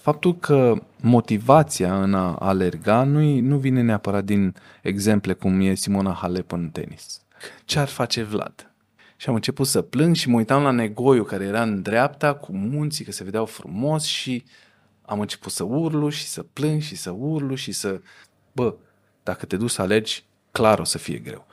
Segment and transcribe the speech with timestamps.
[0.00, 6.12] Faptul că motivația în a alerga nu, nu vine neapărat din exemple cum e Simona
[6.12, 7.20] Halep în tenis.
[7.64, 8.72] Ce ar face Vlad?
[9.16, 12.52] Și am început să plâng și mă uitam la negoiul care era în dreapta cu
[12.52, 14.44] munții, că se vedeau frumos și
[15.02, 18.00] am început să urlu și să plâng și să urlu și să...
[18.52, 18.74] Bă,
[19.22, 21.46] dacă te duci să alegi, clar o să fie greu.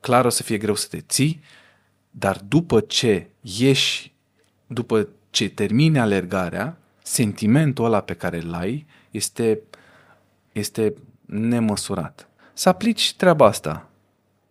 [0.00, 1.40] Clar o să fie greu să te ții,
[2.10, 4.12] dar după ce ieși,
[4.66, 9.60] după ce termini alergarea, sentimentul ăla pe care îl ai este,
[10.52, 10.94] este
[11.24, 12.28] nemăsurat.
[12.52, 13.88] Să aplici treaba asta.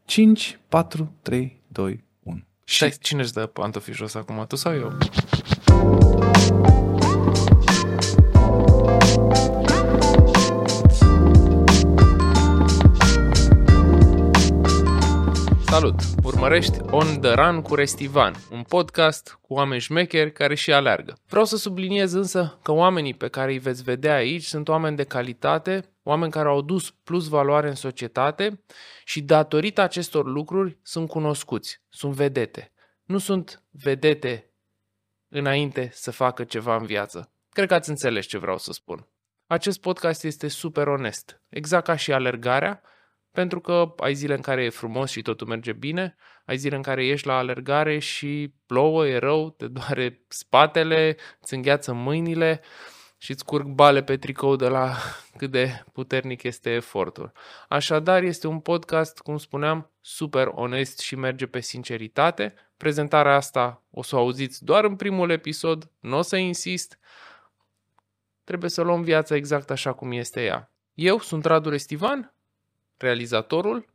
[0.06, 2.44] 5, 4, 3, 2, 1.
[2.64, 4.98] Și cine își dă pantofii jos acum, tu sau eu?
[15.86, 16.26] Salut!
[16.34, 21.18] Urmărești On The Run cu Restivan, un podcast cu oameni șmecheri care și aleargă.
[21.28, 25.04] Vreau să subliniez însă că oamenii pe care îi veți vedea aici sunt oameni de
[25.04, 28.64] calitate, oameni care au dus plus valoare în societate
[29.04, 32.72] și datorită acestor lucruri sunt cunoscuți, sunt vedete.
[33.04, 34.52] Nu sunt vedete
[35.30, 37.32] înainte să facă ceva în viață.
[37.50, 39.08] Cred că ați înțeles ce vreau să spun.
[39.48, 42.82] Acest podcast este super onest, exact ca și alergarea,
[43.36, 46.82] pentru că ai zile în care e frumos și totul merge bine, ai zile în
[46.82, 52.62] care ești la alergare și plouă, e rău, te doare spatele, îți îngheață mâinile
[53.18, 54.96] și îți curg bale pe tricou de la
[55.38, 57.32] cât de puternic este efortul.
[57.70, 62.54] Așadar, este un podcast, cum spuneam, super onest și merge pe sinceritate.
[62.78, 67.00] Prezentarea asta o să o auziți doar în primul episod, nu o să insist.
[68.44, 70.72] Trebuie să luăm viața exact așa cum este ea.
[70.94, 72.35] Eu sunt Radu Restivan,
[72.98, 73.86] realizatorul.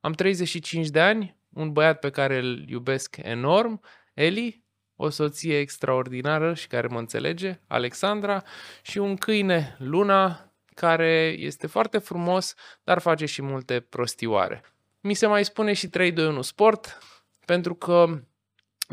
[0.00, 3.80] Am 35 de ani, un băiat pe care îl iubesc enorm,
[4.14, 4.64] Eli,
[4.96, 8.42] o soție extraordinară și care mă înțelege, Alexandra,
[8.82, 14.62] și un câine, Luna, care este foarte frumos, dar face și multe prostioare.
[15.00, 16.98] Mi se mai spune și 3-2-1 sport,
[17.44, 18.22] pentru că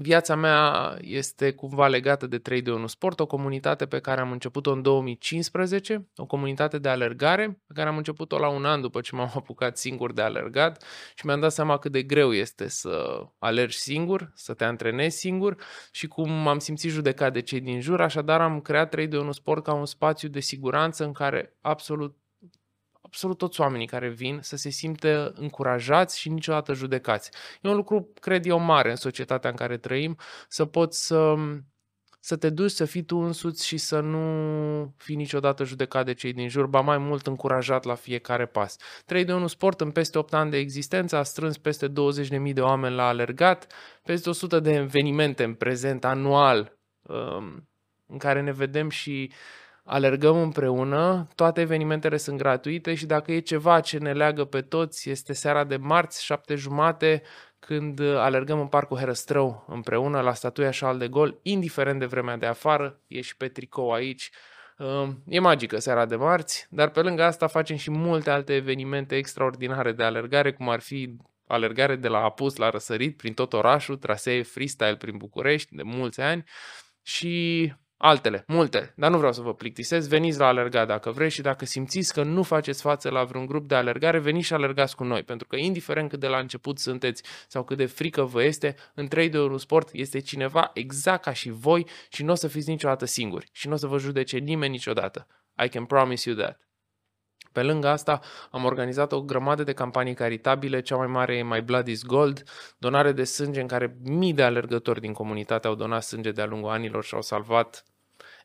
[0.01, 4.31] Viața mea este cumva legată de 3 de 1 Sport, o comunitate pe care am
[4.31, 9.01] început-o în 2015, o comunitate de alergare, pe care am început-o la un an după
[9.01, 10.84] ce m-am apucat singur de alergat
[11.16, 15.55] și mi-am dat seama cât de greu este să alergi singur, să te antrenezi singur
[15.91, 19.31] și cum m-am simțit judecat de cei din jur, așadar am creat 3 de 1
[19.31, 22.17] Sport ca un spațiu de siguranță în care absolut
[23.15, 27.31] absolut toți oamenii care vin să se simtă încurajați și niciodată judecați.
[27.61, 30.17] E un lucru, cred eu, mare în societatea în care trăim,
[30.47, 31.33] să poți să,
[32.19, 36.33] să te duci să fii tu însuți și să nu fii niciodată judecat de cei
[36.33, 38.77] din jur, ba mai mult încurajat la fiecare pas.
[39.05, 42.61] 3 de 1 Sport în peste 8 ani de existență a strâns peste 20.000 de
[42.61, 43.73] oameni la alergat,
[44.03, 47.69] peste 100 de evenimente în prezent anual um,
[48.07, 49.31] în care ne vedem și
[49.85, 55.09] alergăm împreună, toate evenimentele sunt gratuite și dacă e ceva ce ne leagă pe toți,
[55.09, 57.22] este seara de marți, șapte jumate,
[57.59, 62.46] când alergăm în Parcul Herăstrău împreună la statuia Charles de Gol, indiferent de vremea de
[62.46, 64.29] afară, e și pe tricou aici.
[64.78, 69.16] Ehm, e magică seara de marți, dar pe lângă asta facem și multe alte evenimente
[69.16, 71.17] extraordinare de alergare, cum ar fi
[71.47, 76.22] alergare de la apus la răsărit prin tot orașul, trasee freestyle prin București de mulți
[76.22, 76.44] ani
[77.02, 81.41] și altele, multe, dar nu vreau să vă plictisesc, veniți la alergat dacă vreți și
[81.41, 85.03] dacă simțiți că nu faceți față la vreun grup de alergare, veniți și alergați cu
[85.03, 88.75] noi, pentru că indiferent cât de la început sunteți sau cât de frică vă este,
[88.94, 92.47] în 3 de 1 sport este cineva exact ca și voi și nu o să
[92.47, 95.28] fiți niciodată singuri și nu o să vă judece nimeni niciodată.
[95.63, 96.59] I can promise you that.
[97.55, 98.19] Pe lângă asta,
[98.51, 102.43] am organizat o grămadă de campanii caritabile, cea mai mare e My Blood is Gold,
[102.77, 106.69] donare de sânge în care mii de alergători din comunitate au donat sânge de-a lungul
[106.69, 107.85] anilor și au salvat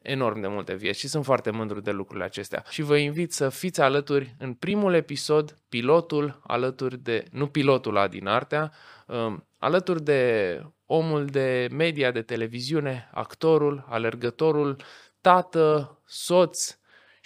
[0.03, 2.65] enorm de multe vieți și sunt foarte mândru de lucrurile acestea.
[2.69, 8.09] Și vă invit să fiți alături în primul episod, pilotul alături de, nu pilotul la
[8.09, 8.73] din Artea,
[9.07, 14.77] um, alături de omul de media, de televiziune, actorul, alergătorul,
[15.21, 16.79] tată, soț,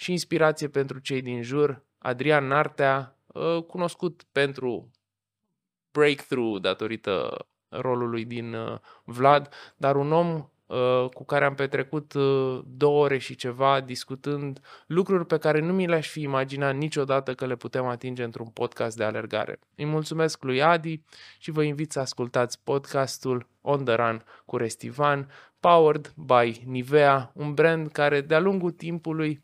[0.05, 1.83] și inspirație pentru cei din jur.
[1.97, 4.91] Adrian Nartea, ă, cunoscut pentru
[5.91, 12.13] breakthrough datorită rolului din ă, Vlad, dar un om ă, cu care am petrecut
[12.65, 17.45] două ore și ceva discutând lucruri pe care nu mi le-aș fi imaginat niciodată că
[17.45, 19.59] le putem atinge într-un podcast de alergare.
[19.75, 21.01] Îi mulțumesc lui Adi
[21.37, 25.29] și vă invit să ascultați podcastul On The Run cu Restivan,
[25.59, 29.43] powered by Nivea, un brand care de-a lungul timpului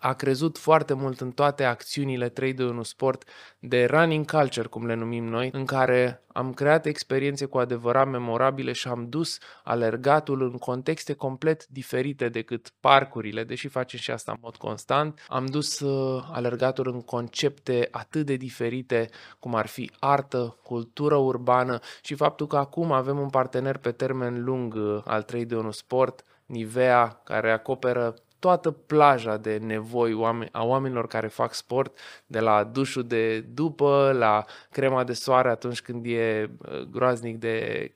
[0.00, 3.24] a crezut foarte mult în toate acțiunile 3 de 1 sport
[3.58, 8.72] de running culture, cum le numim noi, în care am creat experiențe cu adevărat memorabile
[8.72, 14.38] și am dus alergatul în contexte complet diferite decât parcurile, deși facem și asta în
[14.40, 15.24] mod constant.
[15.28, 19.08] Am dus uh, alergatul în concepte atât de diferite
[19.38, 24.44] cum ar fi artă, cultură urbană și faptul că acum avem un partener pe termen
[24.44, 30.64] lung uh, al 3 de 1 sport, Nivea, care acoperă toată plaja de nevoi a
[30.64, 36.06] oamenilor care fac sport, de la dușul de după, la crema de soare atunci când
[36.06, 37.90] e uh, groaznic de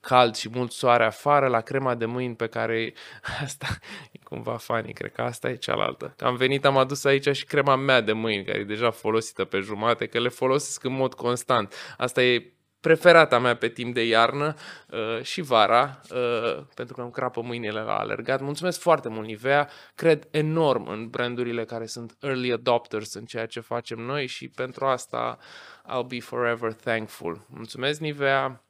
[0.00, 2.94] cald și mult soare afară, la crema de mâini pe care
[3.44, 3.66] asta
[4.12, 6.14] e cumva funny, cred că asta e cealaltă.
[6.18, 9.58] Am venit, am adus aici și crema mea de mâini, care e deja folosită pe
[9.58, 11.74] jumate, că le folosesc în mod constant.
[11.96, 14.54] Asta e preferata mea pe timp de iarnă
[14.90, 18.40] uh, și vara, uh, pentru că îmi crapă mâinile la alergat.
[18.40, 19.68] Mulțumesc foarte mult, Nivea.
[19.94, 24.84] Cred enorm în brandurile care sunt early adopters în ceea ce facem noi și pentru
[24.84, 25.38] asta
[25.84, 27.46] I'll be forever thankful.
[27.48, 28.64] Mulțumesc, Nivea,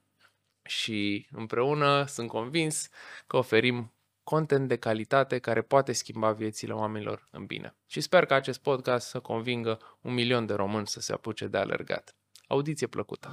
[0.62, 2.88] și împreună sunt convins
[3.26, 7.76] că oferim content de calitate care poate schimba viețile oamenilor în bine.
[7.87, 11.58] Și sper că acest podcast să convingă un milion de români să se apuce de
[11.58, 12.18] alergat.
[12.50, 13.31] Audiție plăcută!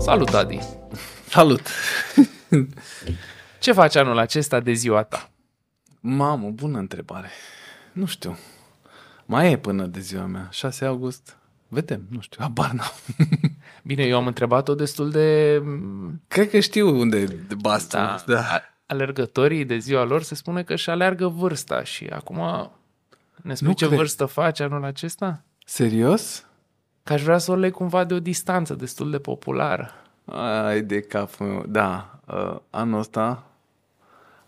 [0.00, 0.58] Salut, Adi!
[1.28, 1.60] Salut!
[3.60, 5.30] Ce faci anul acesta de ziua ta?
[6.00, 7.28] Mamă, bună întrebare.
[7.92, 8.38] Nu știu.
[9.26, 11.36] Mai e până de ziua mea, 6 august.
[11.68, 12.80] Vedem, nu știu, abar n
[13.88, 15.62] Bine, eu am întrebat-o destul de...
[16.28, 18.22] Cred că știu unde de basta.
[18.26, 18.34] Da.
[18.34, 18.62] da.
[18.86, 22.70] Alergătorii de ziua lor se spune că și aleargă vârsta și acum
[23.42, 23.98] ne spui nu ce cred.
[23.98, 25.42] vârstă faci anul acesta?
[25.64, 26.46] Serios?
[27.02, 29.90] Că aș vrea să o leg cumva de o distanță destul de populară.
[30.64, 31.64] Ai de capul meu.
[31.66, 33.42] Da, uh, anul ăsta...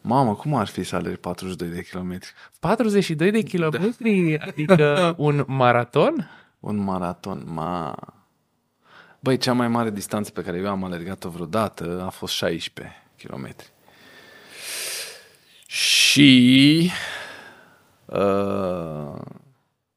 [0.00, 2.32] Mamă, cum ar fi să alergi 42 de kilometri?
[2.60, 4.36] 42 de kilometri?
[4.38, 4.44] Da.
[4.44, 6.30] Adică un maraton?
[6.60, 7.94] Un maraton, ma...
[9.20, 13.72] Băi, cea mai mare distanță pe care eu am alergat-o vreodată a fost 16 kilometri.
[15.66, 16.90] Și
[18.12, 19.20] uh,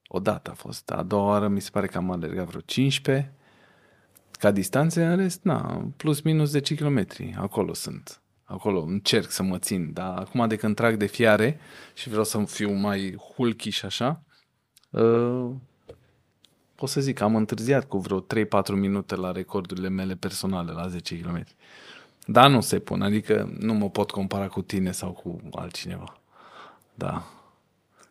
[0.08, 0.92] o dată a fost.
[0.92, 3.34] A doua oară mi se pare că am alergat vreo 15.
[4.32, 7.08] Ca distanțe, în rest, na, plus minus 10 km.
[7.38, 8.22] Acolo sunt.
[8.44, 9.94] Acolo încerc să mă țin.
[9.94, 11.60] Dar acum de când trag de fiare
[11.94, 14.24] și vreau să fiu mai hulky și așa,
[14.90, 15.50] uh,
[16.76, 18.26] pot să zic că am întârziat cu vreo 3-4
[18.74, 21.46] minute la recordurile mele personale la 10 km.
[22.26, 26.18] Dar nu se pun, adică nu mă pot compara cu tine sau cu altcineva.
[26.94, 27.24] Da.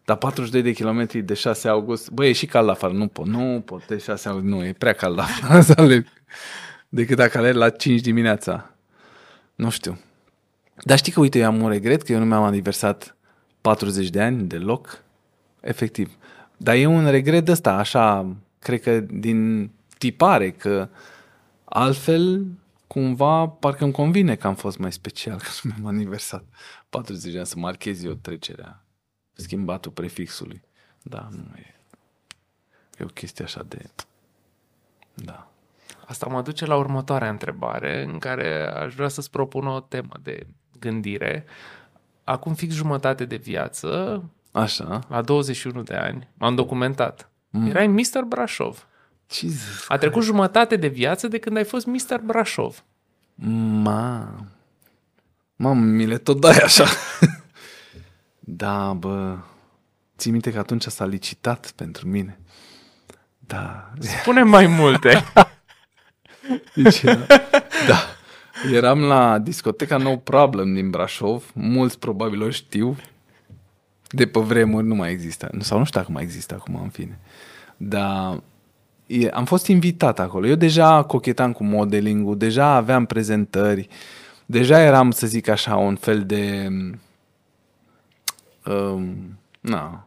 [0.05, 3.63] Dar 42 de kilometri de 6 august, băi, e și cald afară, nu pot, nu
[3.65, 6.07] pot de 6 august, nu, e prea cald afară să alerg.
[6.89, 8.71] Decât dacă alerg la 5 dimineața.
[9.55, 9.99] Nu știu.
[10.85, 13.17] Dar știi că, uite, eu am un regret că eu nu mi-am aniversat
[13.61, 15.03] 40 de ani deloc.
[15.61, 16.17] Efectiv.
[16.57, 20.89] Dar e un regret ăsta, așa, cred că din tipare, că
[21.65, 22.47] altfel
[22.87, 26.45] cumva parcă îmi convine că am fost mai special că nu mi-am aniversat
[26.89, 28.82] 40 de ani să marchez eu trecerea
[29.43, 30.63] schimbatul prefixului.
[31.03, 31.75] Da, nu e...
[32.99, 33.91] E o chestie așa de...
[35.15, 35.53] Da.
[36.07, 40.47] Asta mă duce la următoarea întrebare, în care aș vrea să-ți propun o temă de
[40.79, 41.45] gândire.
[42.25, 44.23] Acum fix jumătate de viață,
[44.53, 45.01] Așa.
[45.09, 47.31] la 21 de ani, m-am documentat.
[47.51, 47.67] Mm.
[47.67, 48.23] Erai Mr.
[48.29, 48.87] Brașov.
[49.31, 52.21] Jesus A trecut jumătate de viață de când ai fost Mr.
[52.25, 52.85] Brașov.
[53.35, 54.35] Ma.
[55.57, 56.85] Mamă, mi le tot dai așa.
[58.45, 59.37] Da, bă,
[60.19, 62.39] ții minte că atunci s-a licitat pentru mine.
[63.39, 63.93] Da.
[63.99, 65.25] Spune mai multe.
[66.75, 67.01] Deci,
[67.89, 67.99] da.
[68.73, 71.51] Eram la discoteca No Problem din Brașov.
[71.55, 72.97] Mulți probabil o știu.
[74.09, 75.51] De pe vremuri nu mai există.
[75.61, 77.19] Sau nu știu dacă mai există acum, în fine.
[77.77, 78.43] Dar
[79.31, 80.47] am fost invitat acolo.
[80.47, 83.89] Eu deja cochetam cu modeling deja aveam prezentări,
[84.47, 86.69] deja eram, să zic așa, un fel de
[88.67, 90.07] um, na,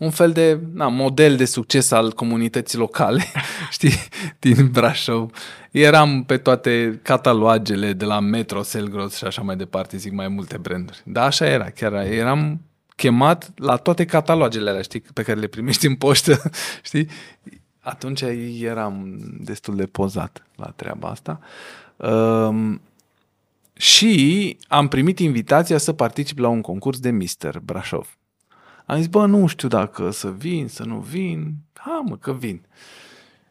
[0.00, 3.24] un fel de na, model de succes al comunității locale,
[3.70, 3.92] știi,
[4.38, 5.30] din Brașov.
[5.70, 10.56] Eram pe toate catalogele de la Metro, Selgros și așa mai departe, zic mai multe
[10.56, 11.02] branduri.
[11.04, 12.60] Da, așa era, chiar eram
[12.96, 16.42] chemat la toate catalogele alea, știi, pe care le primești în poștă,
[16.88, 17.08] știi?
[17.80, 18.20] Atunci
[18.60, 21.40] eram destul de pozat la treaba asta.
[21.96, 22.80] Um,
[23.80, 28.18] și am primit invitația să particip la un concurs de Mister Brașov.
[28.86, 31.54] Am zis, bă, nu știu dacă să vin, să nu vin.
[31.72, 32.66] Ha, mă, că vin.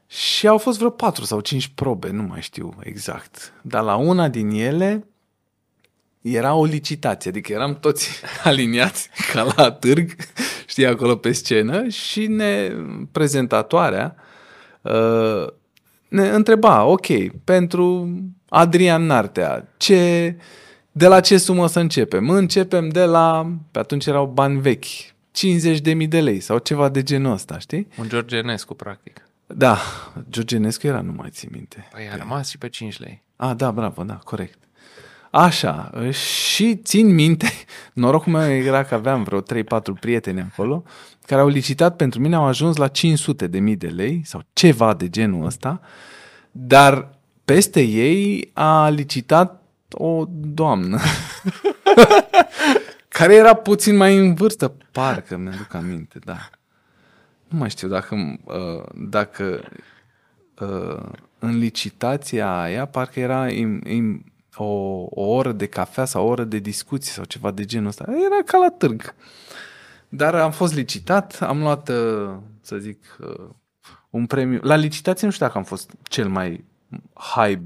[0.08, 3.54] Și au fost vreo patru sau cinci probe, nu mai știu exact.
[3.62, 5.08] Dar la una din ele
[6.22, 8.10] era o licitație, adică eram toți
[8.44, 10.16] aliniați ca la târg,
[10.68, 12.72] știi, acolo pe scenă și ne,
[13.12, 14.16] prezentatoarea
[14.82, 15.48] uh,
[16.10, 17.08] ne întreba, ok,
[17.44, 18.16] pentru
[18.50, 20.36] Adrian Nartea, ce,
[20.92, 22.30] de la ce sumă să începem?
[22.30, 27.32] Începem de la, pe atunci erau bani vechi, 50.000 de lei sau ceva de genul
[27.32, 27.88] ăsta, știi?
[27.98, 29.28] Un Georgenescu, practic.
[29.48, 29.78] Da,
[30.30, 31.88] Georgenescu era, nu mai țin minte.
[31.92, 33.24] Păi a rămas și pe 5 lei.
[33.36, 34.58] Ah, da, bravo, da, corect.
[35.32, 37.48] Așa, și țin minte,
[37.94, 39.44] norocul meu era că aveam vreo 3-4
[40.00, 40.84] prieteni acolo,
[41.26, 44.94] care au licitat pentru mine, au ajuns la 500 de mii de lei sau ceva
[44.94, 45.82] de genul ăsta,
[46.52, 51.00] dar peste ei a licitat o doamnă
[53.20, 56.50] care era puțin mai în vârstă, parcă mi-aduc aminte, da.
[57.48, 59.64] Nu mai știu dacă, uh, dacă
[60.60, 64.24] uh, în licitația aia parcă era im, im,
[64.64, 68.06] o, o oră de cafea sau o oră de discuții sau ceva de genul ăsta.
[68.08, 69.16] Era ca la târg.
[70.10, 73.50] Dar am fost licitat, am luat, uh, să zic, uh,
[74.10, 74.60] un premiu.
[74.62, 76.66] La licitație nu știu dacă am fost cel mai
[77.14, 77.62] high,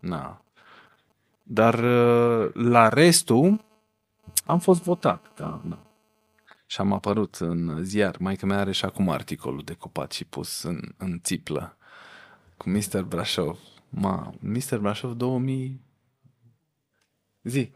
[0.00, 0.42] na.
[1.42, 3.64] Dar uh, la restul
[4.44, 5.78] am fost votat, da, da.
[6.66, 8.16] Și am apărut în ziar.
[8.18, 11.76] Maica mea are și acum articolul decupat și pus în, în țiplă
[12.56, 13.02] cu Mr.
[13.02, 13.58] Brașov.
[13.88, 14.78] Ma, Mr.
[14.78, 15.84] Brașov 2000...
[17.46, 17.72] Zi.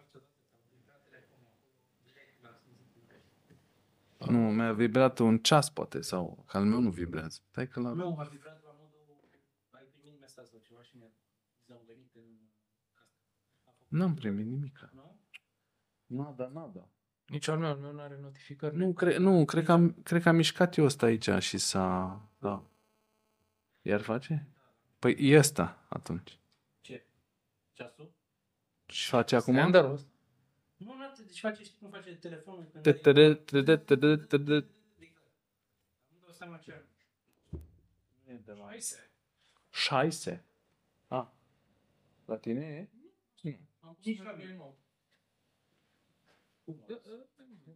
[4.18, 7.40] Nu, mi-a vibrat un ceas, poate, sau că al meu nu vibrează.
[7.50, 7.92] Stai că la...
[7.92, 9.18] Nu, a vibrat la modul,
[9.70, 11.10] ai primit mesaj sau ceva și mi-a
[11.66, 12.22] zăuvenit în
[13.88, 14.90] N-am primit nimic.
[14.92, 15.18] Nu?
[16.06, 16.88] Nada, nada.
[17.26, 18.76] Nici al meu, al meu nu are notificări.
[18.76, 22.20] Nu, cre- nu cred, că am, cred că am mișcat eu ăsta aici și s-a...
[22.38, 22.64] Da.
[23.82, 24.48] Iar face?
[24.98, 26.38] Păi e ăsta atunci.
[26.80, 27.06] Ce?
[27.72, 28.12] Ceasul?
[28.90, 29.54] ce face acum?
[29.54, 30.08] Standardul ăsta.
[30.76, 32.70] Nu, nu, deci face, știi cum face telefonul?
[32.74, 32.80] Nu
[36.20, 36.84] dau seama ce
[38.70, 39.10] Șaise.
[39.70, 40.44] Șaise.
[41.08, 41.34] A.
[42.24, 42.88] La tine e?
[43.42, 43.56] Nu.
[43.80, 44.78] Am pus la bine nou.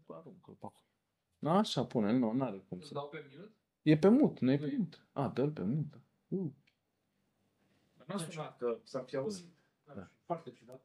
[0.06, 1.56] Aruncă pe acolo.
[1.58, 2.94] Așa pune, nu, n-are cum să...
[2.94, 3.52] dau pe minut?
[3.82, 5.06] E pe mut, nu e pe mut.
[5.12, 6.00] A, dă-l pe mut.
[6.28, 6.52] Uh.
[8.06, 9.54] Nu am sunat că s-ar fi deci, auzit.
[9.94, 10.84] Da, foarte ciudat.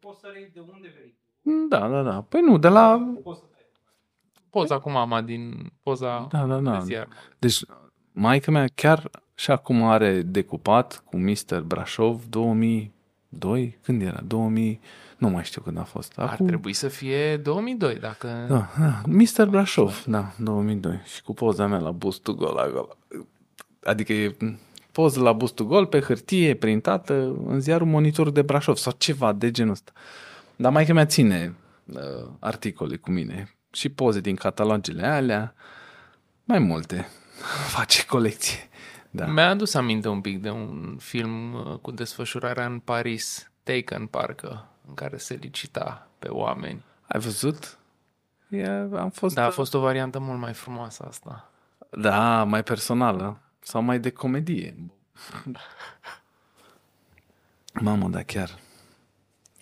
[0.00, 1.14] Poți să reiei de unde vrei.
[1.68, 2.20] Da, da, da.
[2.28, 3.14] Păi nu, de la...
[3.22, 3.60] Poți să tai.
[4.50, 6.78] Poza acum, mama, din poza Da, da, da.
[6.78, 7.08] de ziar.
[7.38, 7.64] Deci,
[8.12, 11.60] maica mea chiar și acum are decupat cu Mr.
[11.66, 13.78] Brașov 2002?
[13.82, 14.20] Când era?
[14.26, 14.80] 2000...
[15.18, 16.12] Nu mai știu când a fost.
[16.18, 18.46] Ar trebui să fie 2002, dacă...
[18.48, 19.00] Da, da.
[19.06, 19.48] Mr.
[19.48, 21.00] Brașov, da, 2002.
[21.04, 22.96] Și cu poza mea la bustul gol acolo.
[23.82, 24.36] Adică e
[24.96, 27.14] poză la bustul gol pe hârtie printată
[27.46, 29.92] în ziarul Monitor de Brașov sau ceva de genul ăsta.
[30.56, 35.54] Dar mai mea ține uh, articole cu mine și poze din catalogele alea,
[36.44, 37.08] mai multe.
[37.76, 38.68] Face colecție.
[39.10, 39.26] Da.
[39.26, 44.68] Mi-a adus aminte un pic de un film uh, cu desfășurarea în Paris, Taken parcă,
[44.88, 46.82] în care se licita pe oameni.
[47.08, 47.78] Ai văzut?
[48.48, 49.34] E, am fost...
[49.34, 51.50] Da, a fost o variantă mult mai frumoasă asta.
[51.90, 54.76] Da, mai personală sau mai de comedie.
[57.80, 58.58] Mamă, da chiar.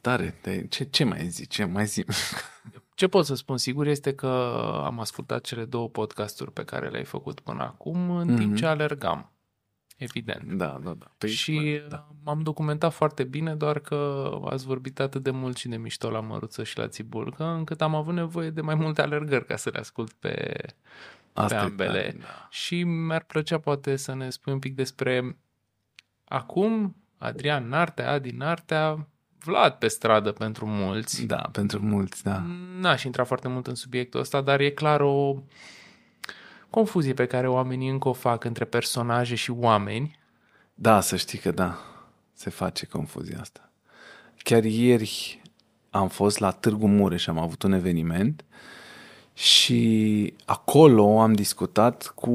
[0.01, 0.39] Tare.
[0.41, 1.55] Te, ce, ce mai zici?
[1.55, 2.05] Ce mai zi?
[2.95, 4.27] Ce pot să spun sigur este că
[4.85, 8.39] am ascultat cele două podcasturi pe care le-ai făcut până acum în mm-hmm.
[8.39, 8.57] timp Mhm.
[8.57, 9.33] ce alergam.
[9.97, 10.53] Evident.
[10.53, 11.07] Da, da, da.
[11.19, 12.09] Păi, și da.
[12.25, 16.21] m-am documentat foarte bine, doar că ați vorbit atât de mult și de mișto la
[16.21, 19.79] Măruță și la Țibulcă, încât am avut nevoie de mai multe alergări ca să le
[19.79, 20.57] ascult pe,
[21.35, 21.89] Asta pe e ambele.
[21.89, 22.49] tare, da.
[22.51, 25.39] Și mi-ar plăcea poate să ne spui un pic despre
[26.25, 29.09] acum Adrian Nartea, Adi Nartea,
[29.45, 31.27] Vlad pe stradă pentru mulți.
[31.27, 32.43] Da, pentru mulți, da.
[32.81, 35.43] N-aș intra foarte mult în subiectul ăsta, dar e clar o
[36.71, 40.19] confuzie pe care oamenii încă o fac între personaje și oameni.
[40.75, 41.79] Da, să știi că da,
[42.33, 43.73] se face confuzia asta.
[44.37, 45.43] Chiar ieri
[45.91, 48.45] am fost la Târgu Mureș, am avut un eveniment
[49.35, 52.31] și acolo am discutat cu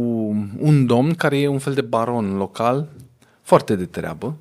[0.58, 2.89] un domn care e un fel de baron local,
[3.41, 4.38] foarte de treabă.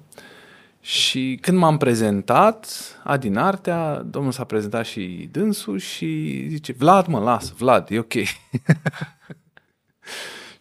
[0.80, 2.68] Și când m-am prezentat,
[3.04, 8.12] Adin Artea, domnul s-a prezentat și dânsul și zice, Vlad, mă, lasă, Vlad, e ok.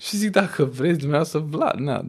[0.05, 2.05] și zic, dacă vreți dumneavoastră, Vlad, na,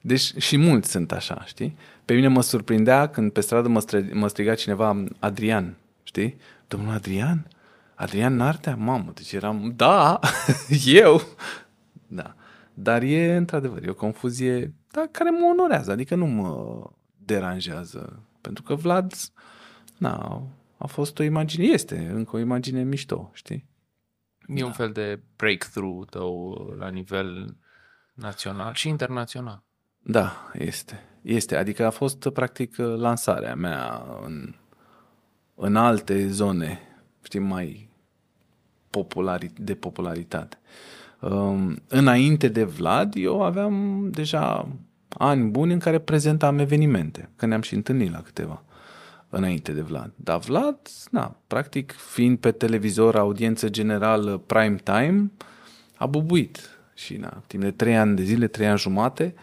[0.00, 1.76] deci și mulți sunt așa, știi?
[2.04, 6.36] Pe mine mă surprindea când pe stradă mă, stră, mă striga cineva Adrian, știi?
[6.68, 7.46] Domnul Adrian?
[7.96, 8.76] Adrian Nartea?
[8.76, 10.20] Mamă, deci eram, da,
[10.86, 11.20] eu.
[12.06, 12.34] Da.
[12.74, 16.82] Dar e, într-adevăr, e o confuzie da, care mă onorează, adică nu mă
[17.16, 18.22] deranjează.
[18.40, 19.12] Pentru că Vlad,
[19.98, 20.42] na,
[20.76, 23.68] a fost o imagine, este încă o imagine mișto, știi?
[24.46, 27.56] E un fel de breakthrough tău la nivel
[28.14, 29.62] național și internațional.
[29.98, 31.04] Da, este.
[31.22, 31.56] Este.
[31.56, 34.54] Adică a fost practic lansarea mea în,
[35.54, 36.80] în alte zone,
[37.26, 37.88] știi, mai
[38.90, 40.58] populari, de popularitate.
[41.20, 44.68] Um, înainte de Vlad, eu aveam deja
[45.08, 48.62] ani buni în care prezentam evenimente, că ne-am și întâlnit la câteva
[49.28, 50.12] înainte de Vlad.
[50.16, 50.78] Dar Vlad,
[51.10, 55.30] na, practic, fiind pe televizor audiență generală prime time,
[55.96, 56.70] a bubuit.
[56.94, 59.34] Și na, timp de trei ani de zile, trei ani jumate,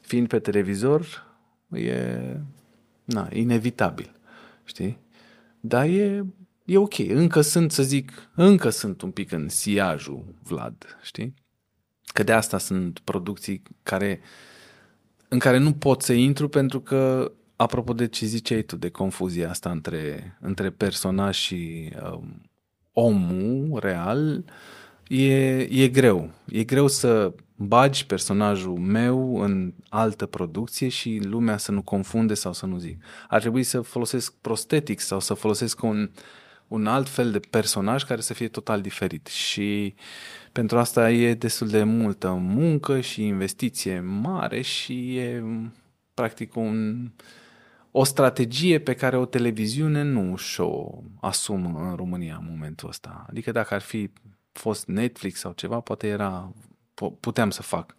[0.00, 1.26] fiind pe televizor,
[1.72, 2.36] e
[3.04, 4.12] na, inevitabil.
[4.64, 4.98] Știi?
[5.60, 6.26] Dar e,
[6.70, 6.98] e ok.
[6.98, 11.34] Încă sunt, să zic, încă sunt un pic în siajul Vlad, știi?
[12.04, 14.20] Că de asta sunt producții care,
[15.28, 19.50] în care nu pot să intru pentru că apropo de ce ziceai tu, de confuzia
[19.50, 22.50] asta între, între personaj și um,
[22.92, 24.44] omul real,
[25.08, 26.30] e, e greu.
[26.46, 32.52] E greu să bagi personajul meu în altă producție și lumea să nu confunde sau
[32.52, 33.02] să nu zic.
[33.28, 36.10] Ar trebui să folosesc prosthetic sau să folosesc un,
[36.70, 39.26] un alt fel de personaj care să fie total diferit.
[39.26, 39.94] Și
[40.52, 45.44] pentru asta e destul de multă muncă și investiție mare și e
[46.14, 47.10] practic un,
[47.90, 53.26] o strategie pe care o televiziune nu și-o asumă în România în momentul ăsta.
[53.28, 54.10] Adică dacă ar fi
[54.52, 56.52] fost Netflix sau ceva, poate era,
[57.20, 57.96] puteam să fac,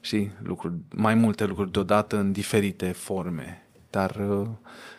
[0.00, 3.66] și lucruri, mai multe lucruri deodată în diferite forme.
[3.90, 4.48] Dar uh,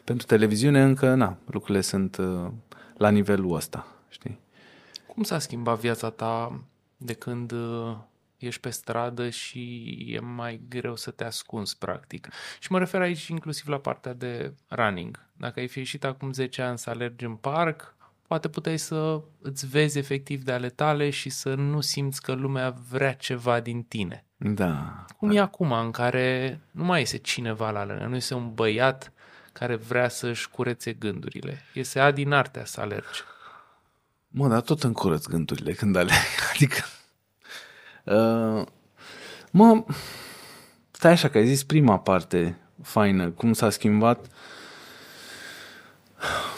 [0.04, 2.52] pentru televiziune încă, na, lucrurile sunt uh,
[2.98, 4.40] la nivelul ăsta, știi?
[5.08, 6.62] Cum s-a schimbat viața ta
[6.98, 7.98] de când uh,
[8.38, 12.30] ești pe stradă și e mai greu să te ascunzi, practic.
[12.60, 15.26] Și mă refer aici inclusiv la partea de running.
[15.34, 17.96] Dacă ai fi ieșit acum 10 ani să alergi în parc,
[18.28, 22.76] poate puteai să îți vezi efectiv de ale tale și să nu simți că lumea
[22.90, 24.26] vrea ceva din tine.
[24.38, 25.06] Da.
[25.18, 29.12] Cum e acum, în care nu mai este cineva la lângă, nu este un băiat
[29.60, 31.64] care vrea să-și curețe gândurile.
[31.74, 33.22] Este a din artea să alergi.
[34.28, 36.26] Mă, dar tot îmi curăț gândurile când alerg.
[36.54, 36.84] Adică
[38.08, 38.66] Uh,
[39.52, 39.86] mă,
[40.92, 44.26] stai așa că ai zis prima parte faină, cum s-a schimbat.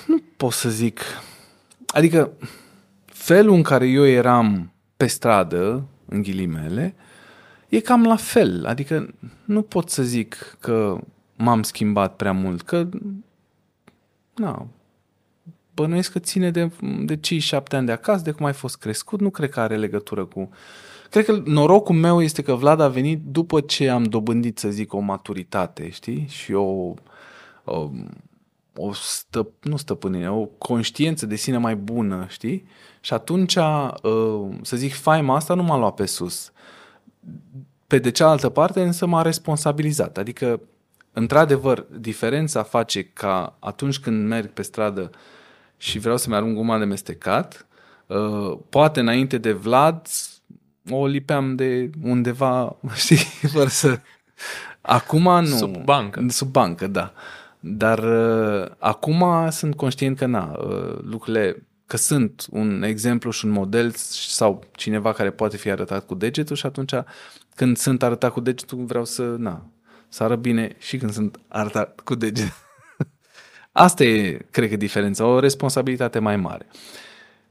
[0.08, 1.02] Nu pot să zic.
[1.88, 2.32] Adică
[3.06, 6.96] felul în care eu eram pe stradă, în ghilimele,
[7.70, 8.66] e cam la fel.
[8.66, 9.14] Adică
[9.46, 11.00] nu pot să zic că
[11.42, 12.90] m-am schimbat prea mult, că
[14.36, 14.68] na,
[15.74, 16.72] bănuiesc că ține de,
[17.04, 19.78] de cei șapte ani de acasă, de cum ai fost crescut, nu cred că are
[19.78, 20.50] legătură cu
[21.10, 24.94] Cred că norocul meu este că Vlad a venit după ce am dobândit, să zic,
[24.94, 26.26] o maturitate, știi?
[26.28, 26.94] Și o,
[27.64, 27.90] o,
[28.76, 32.66] o stă, nu stăpânire, o conștiință de sine mai bună, știi?
[33.00, 36.52] Și atunci, uh, să zic, faima asta nu m-a luat pe sus.
[37.88, 40.18] Pe de cealaltă parte, însă m-a responsabilizat.
[40.18, 40.62] Adică,
[41.14, 45.10] într-adevăr, diferența face ca atunci când merg pe stradă
[45.78, 47.68] și vreau să-mi arunc guma de mestecat,
[48.08, 50.08] uh, poate înainte de Vlad
[50.90, 54.00] o lipeam de undeva, știi, fără să...
[54.82, 55.46] Acum nu.
[55.46, 56.26] Sub bancă.
[56.28, 57.14] Sub bancă, da.
[57.60, 63.52] Dar uh, acum sunt conștient că, na, uh, lucrurile, că sunt un exemplu și un
[63.52, 66.94] model sau cineva care poate fi arătat cu degetul și atunci
[67.56, 69.66] când sunt arătat cu degetul vreau să, na,
[70.10, 72.54] să arăt bine și când sunt arătat cu degetul.
[73.72, 76.68] Asta e, cred că, diferența, o responsabilitate mai mare.
[76.72, 76.78] Uh,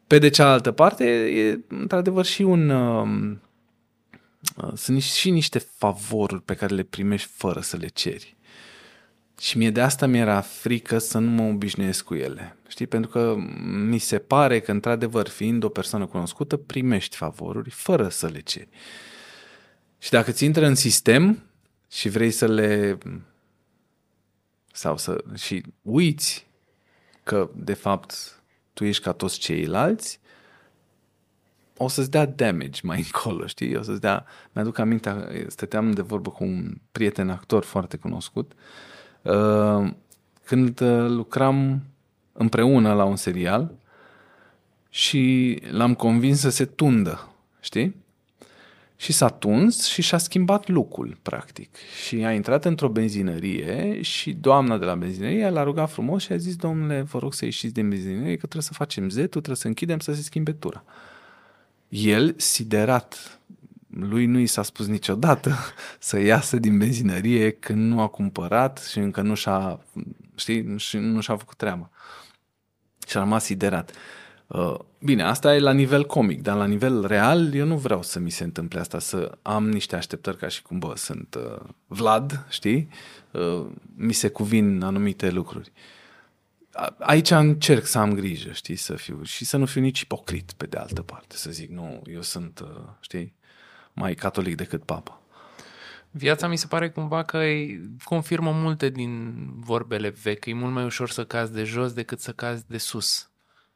[0.09, 2.71] pe de cealaltă parte, e într-adevăr și un...
[2.71, 3.41] Um,
[4.57, 8.37] uh, sunt și niște favoruri pe care le primești fără să le ceri.
[9.39, 12.57] Și mie de asta mi-era frică să nu mă obișnuiesc cu ele.
[12.69, 12.87] Știi?
[12.87, 13.37] Pentru că
[13.89, 18.69] mi se pare că, într-adevăr, fiind o persoană cunoscută, primești favoruri fără să le ceri.
[19.99, 21.43] Și dacă ți intră în sistem
[21.91, 22.99] și vrei să le...
[24.73, 25.25] sau să...
[25.35, 26.47] și uiți
[27.23, 30.21] că, de fapt, tu ești ca toți ceilalți,
[31.77, 33.77] o să-ți dea damage mai încolo, știi?
[33.77, 34.27] O să-ți dea...
[34.53, 38.53] Mi-aduc aminte, stăteam de vorbă cu un prieten actor foarte cunoscut,
[39.23, 39.91] uh,
[40.45, 41.83] când uh, lucram
[42.33, 43.75] împreună la un serial
[44.89, 47.29] și l-am convins să se tundă,
[47.61, 47.95] știi?
[49.01, 51.77] Și s-a tuns și și-a schimbat lucrul, practic.
[52.07, 56.37] Și a intrat într-o benzinărie și doamna de la benzinărie l-a rugat frumos și a
[56.37, 59.67] zis, domnule, vă rog să ieșiți din benzinărie, că trebuie să facem zetul, trebuie să
[59.67, 60.85] închidem, să se schimbe tura.
[61.89, 63.39] El, siderat,
[63.87, 65.57] lui nu i s-a spus niciodată
[65.99, 69.81] să iasă din benzinărie când nu a cumpărat și încă nu și-a,
[70.35, 71.91] știi, și nu și-a făcut treaba.
[73.09, 73.93] Și a rămas siderat.
[74.49, 78.19] Uh, Bine, asta e la nivel comic, dar la nivel real eu nu vreau să
[78.19, 82.47] mi se întâmple asta, să am niște așteptări ca și cum, bă, sunt uh, Vlad,
[82.49, 82.89] știi?
[83.31, 85.73] Uh, mi se cuvin anumite lucruri.
[86.73, 90.53] A- Aici încerc să am grijă, știi, să fiu și să nu fiu nici ipocrit
[90.53, 93.35] pe de altă parte, să zic, nu, eu sunt, uh, știi,
[93.93, 95.21] mai catolic decât papa.
[96.11, 100.47] Viața mi se pare cumva că îi confirmă multe din vorbele vechi.
[100.47, 103.28] E mult mai ușor să cazi de jos decât să cazi de sus.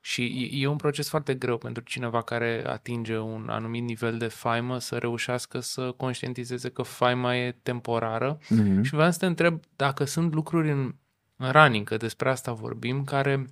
[0.04, 4.26] Și e- e un proces foarte greu pentru cineva care atinge un anumit nivel de
[4.26, 8.38] faimă să reușească să conștientizeze că faima e temporară.
[8.38, 8.82] Mm-hmm.
[8.82, 10.94] Și vreau să te întreb dacă sunt lucruri în,
[11.36, 13.46] în running, că despre asta vorbim, care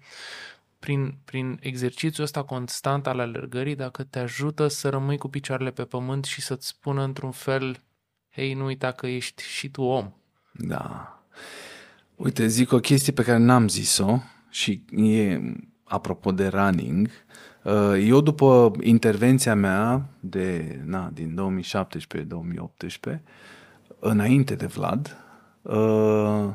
[0.79, 5.85] prin, prin exercițiul ăsta constant al alergării, dacă te ajută să rămâi cu picioarele pe
[5.85, 7.81] pământ și să-ți spună într-un fel,
[8.31, 10.13] hei, nu uita că ești și tu om.
[10.53, 11.15] Da.
[12.17, 15.41] Uite, zic o chestie pe care n-am zis-o și e
[15.90, 17.09] apropo de running.
[17.62, 21.61] uh, Eu după intervenția mea de, na, din
[23.14, 23.18] 2017-2018,
[23.98, 25.16] înainte de Vlad,
[25.62, 26.48] uh,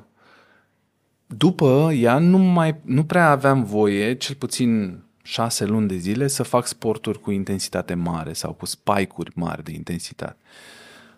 [1.27, 6.43] după ea nu, mai, nu prea aveam voie, cel puțin șase luni de zile, să
[6.43, 10.37] fac sporturi cu intensitate mare sau cu spike-uri mari de intensitate.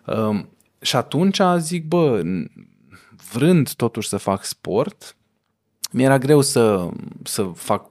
[0.06, 0.48] Um,
[0.80, 2.52] și atunci zic, bă, n-
[3.32, 5.16] vrând totuși să fac sport,
[5.90, 6.88] mi-era greu să,
[7.22, 7.90] să fac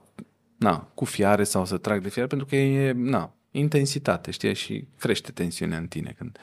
[0.58, 4.86] na, cu fiare sau să trag de fiare pentru că e na, intensitate, știi, și
[4.98, 6.14] crește tensiunea în tine.
[6.18, 6.38] Când...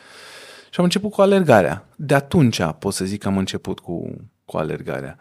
[0.69, 1.87] Și am început cu alergarea.
[1.95, 5.17] De atunci pot să zic că am început cu, cu alergarea.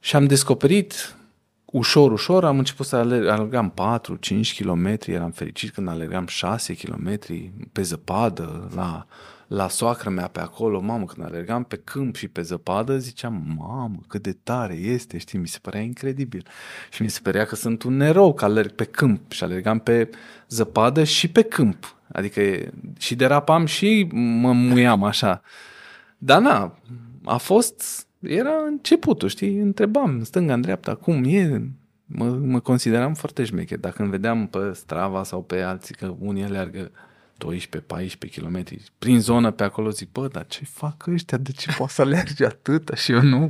[0.00, 1.16] Și am descoperit
[1.64, 7.18] ușor, ușor, am început să alerg, alergam 4-5 km, eram fericit când alergam 6 km
[7.72, 9.06] pe zăpadă, la,
[9.46, 13.98] la soacră mea pe acolo, mamă, când alergam pe câmp și pe zăpadă, ziceam, mamă,
[14.06, 16.46] cât de tare este, știi, mi se părea incredibil.
[16.90, 20.10] Și mi se părea că sunt un erou că alerg pe câmp și alergam pe
[20.48, 21.96] zăpadă și pe câmp.
[22.12, 22.40] Adică
[22.98, 25.42] și derapam și mă muiam așa.
[26.18, 26.78] Dar na,
[27.24, 31.70] a fost, era începutul, știi, întrebam stânga, în dreapta, cum e,
[32.06, 33.78] mă, mă consideram foarte șmecher.
[33.78, 36.90] Dacă îmi vedeam pe Strava sau pe alții că unii alergă
[37.34, 38.64] 12-14 km
[38.98, 41.38] prin zonă pe acolo, zic, bă, dar ce fac ăștia?
[41.38, 43.48] De ce poate să alerge atâta și eu nu?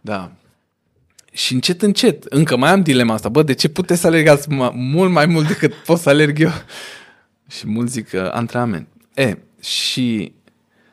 [0.00, 0.32] Da.
[1.32, 4.72] Și încet, încet, încă mai am dilema asta, bă, de ce puteți să alergați ma-
[4.72, 6.50] mult mai mult decât pot să alerg eu?
[7.56, 8.88] Și mulți zic că antrenament.
[9.14, 10.32] E, și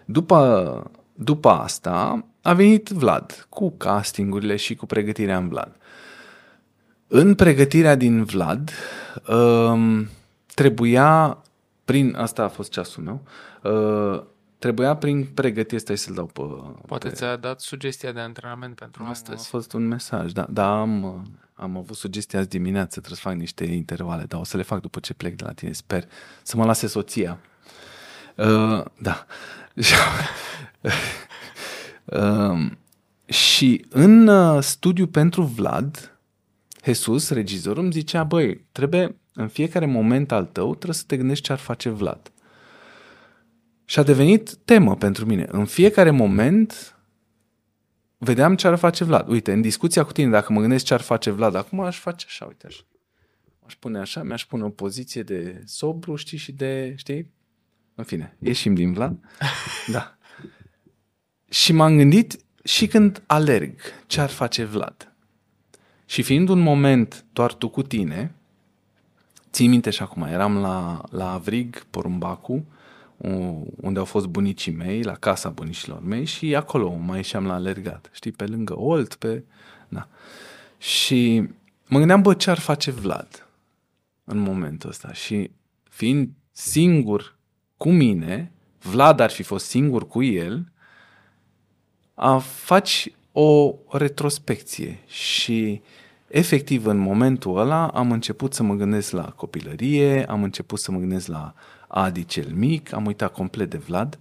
[0.05, 5.75] după, după asta a venit Vlad cu castingurile și cu pregătirea în Vlad.
[7.07, 8.71] În pregătirea din Vlad
[9.27, 10.09] um,
[10.53, 11.37] trebuia,
[11.89, 13.21] prin, asta a fost ceasul meu,
[13.63, 14.23] uh,
[14.59, 16.41] trebuia prin pregătire, stai să-l dau pe...
[16.85, 19.47] Poate pe, ți-a dat sugestia de antrenament pentru a astăzi.
[19.47, 21.23] fost un mesaj, da, da am,
[21.53, 24.81] am avut sugestia azi dimineață, trebuie să fac niște intervale, dar o să le fac
[24.81, 26.07] după ce plec de la tine, sper
[26.43, 27.39] să mă lase soția.
[28.35, 29.25] Uh, da.
[32.05, 32.71] uh,
[33.43, 36.17] și în uh, studiu pentru Vlad,
[36.85, 41.43] Jesus, regizorul, îmi zicea, băi, trebuie în fiecare moment al tău, trebuie să te gândești
[41.43, 42.31] ce ar face Vlad.
[43.85, 45.45] Și a devenit temă pentru mine.
[45.51, 46.97] În fiecare moment
[48.17, 49.27] vedeam ce ar face Vlad.
[49.27, 52.25] Uite, în discuția cu tine, dacă mă gândesc ce ar face Vlad, acum aș face
[52.27, 52.81] așa, uite așa.
[53.65, 57.31] Aș pune așa, mi-aș pune o poziție de sobru, știi, și de, știi?
[57.95, 59.19] În fine, ieșim din Vlad.
[59.91, 60.17] Da.
[61.49, 65.13] Și m-am gândit și când alerg, ce ar face Vlad.
[66.05, 68.33] Și fiind un moment doar tu cu tine,
[69.51, 72.65] ții minte și acum, eram la, la Avrig, Porumbacu,
[73.17, 77.53] u- unde au fost bunicii mei, la casa bunicilor mei și acolo mai ieșeam la
[77.53, 79.43] alergat, știi, pe lângă Olt, pe...
[79.87, 80.07] Da.
[80.77, 81.49] Și
[81.87, 83.47] mă gândeam, bă, ce ar face Vlad
[84.23, 85.51] în momentul ăsta și
[85.89, 87.37] fiind singur
[87.77, 90.71] cu mine, Vlad ar fi fost singur cu el,
[92.13, 95.81] a faci o retrospecție și
[96.29, 100.97] efectiv în momentul ăla am început să mă gândesc la copilărie, am început să mă
[100.97, 101.53] gândesc la
[101.87, 104.19] Adi cel mic, am uitat complet de Vlad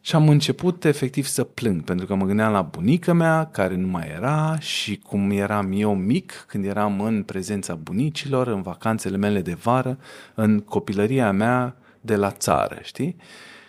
[0.00, 3.86] și am început efectiv să plâng pentru că mă gândeam la bunica mea care nu
[3.86, 9.40] mai era și cum eram eu mic când eram în prezența bunicilor, în vacanțele mele
[9.40, 9.98] de vară,
[10.34, 13.16] în copilăria mea de la țară, știi?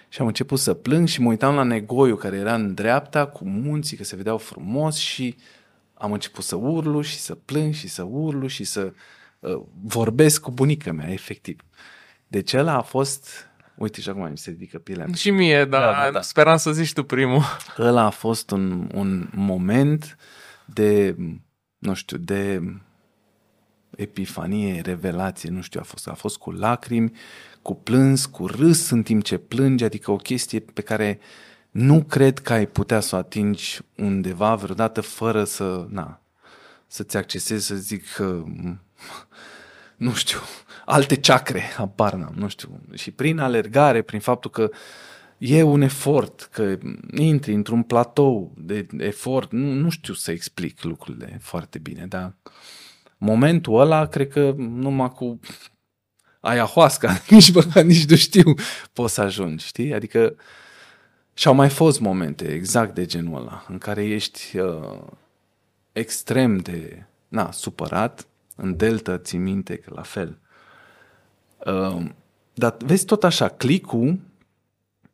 [0.10, 3.46] Și am început să plâng și mă uitam la negoiul care era în dreapta cu
[3.46, 5.36] munții, că se vedeau frumos și
[6.04, 8.94] am început să urlu și să plâng și să urlu și să
[9.40, 11.62] uh, vorbesc cu bunica mea, efectiv.
[12.28, 15.08] Deci ăla a fost Uite și acum mi se ridică pielea.
[15.16, 16.22] Și mie, dar Da, da, da, da.
[16.22, 17.42] speram să zici tu primul.
[17.80, 20.18] Ăla a fost un, un moment
[20.66, 21.16] de,
[21.78, 22.62] nu știu, de
[23.96, 27.12] epifanie, revelație, nu știu, a fost, a fost cu lacrimi,
[27.62, 31.20] cu plâns, cu râs în timp ce plângi, adică o chestie pe care
[31.74, 36.22] nu cred că ai putea să o atingi undeva vreodată fără să, na,
[36.88, 38.44] să-ți accesezi, să zic, că,
[39.96, 40.38] nu știu,
[40.86, 42.80] alte chakre, apar n-am, nu știu.
[42.94, 44.70] Și prin alergare, prin faptul că
[45.38, 46.78] e un efort, că
[47.12, 52.36] intri într-un platou de efort, nu, nu știu să explic lucrurile foarte bine, dar
[53.18, 55.40] momentul ăla, cred că numai cu
[56.40, 58.54] ayahuasca, nici măcar nici nu știu,
[58.94, 59.94] poți să ajungi, știi?
[59.94, 60.36] Adică
[61.34, 65.02] și-au mai fost momente exact de genul ăla, în care ești uh,
[65.92, 70.38] extrem de, na, supărat, în delta ții minte că la fel.
[71.66, 72.06] Uh,
[72.54, 74.20] dar vezi tot așa, clicul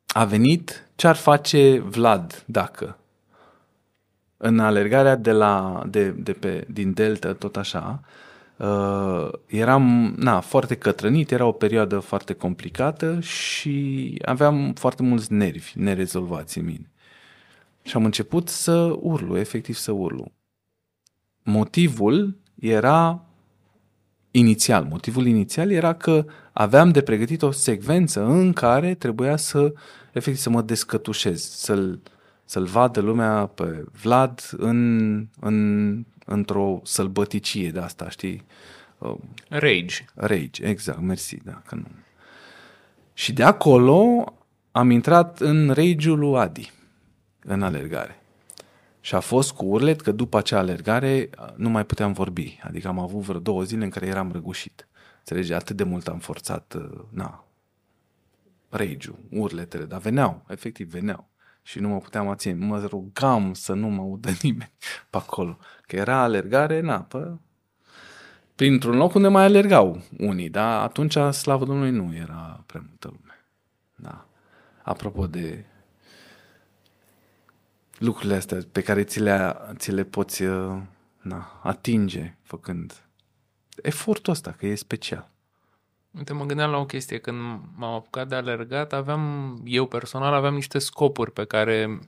[0.07, 2.97] a venit ce ar face Vlad dacă
[4.37, 8.07] în alergarea de la, de, de pe, din Delta, tot așa, uh,
[9.45, 16.57] eram na, foarte cătrănit, era o perioadă foarte complicată și aveam foarte mulți nervi nerezolvați
[16.57, 16.91] în mine.
[17.81, 20.31] Și am început să urlu, efectiv să urlu.
[21.43, 23.25] Motivul era
[24.31, 29.73] inițial, motivul inițial era că aveam de pregătit o secvență în care trebuia să,
[30.11, 31.99] efectiv, să mă descătușez, să-l,
[32.45, 38.45] să-l vadă lumea pe Vlad în, în, într-o sălbăticie de asta, știi?
[38.97, 39.15] Uh,
[39.49, 40.05] Rage.
[40.15, 41.87] Rage, exact, mersi, da, că nu.
[43.13, 44.23] Și de acolo
[44.71, 46.71] am intrat în rage-ul lui Adi,
[47.39, 48.21] în alergare.
[49.01, 52.59] Și a fost cu urlet că după acea alergare nu mai puteam vorbi.
[52.63, 54.87] Adică am avut vreo două zile în care eram răgușit.
[55.17, 55.53] Înțelegi?
[55.53, 57.43] Atât de mult am forțat, uh, na,
[58.69, 61.28] rage urletele, dar veneau, efectiv veneau.
[61.69, 62.65] Și nu mă puteam aține.
[62.65, 64.71] Mă rugam să nu mă audă nimeni
[65.09, 65.57] pe acolo.
[65.81, 67.31] Că era alergare, na, pe,
[68.55, 73.45] printr-un loc unde mai alergau unii, dar atunci, slavă Domnului, nu era prea multă lume.
[73.95, 74.25] Da.
[74.83, 75.65] Apropo de
[77.97, 80.81] lucrurile astea pe care ți le, ți le poți uh,
[81.21, 83.03] na, atinge făcând
[83.81, 85.31] efortul ăsta, că e special.
[86.17, 87.17] Uite, mă gândeam la o chestie.
[87.17, 87.37] Când
[87.75, 91.99] m-am apucat de alergat, aveam, eu personal, aveam niște scopuri pe care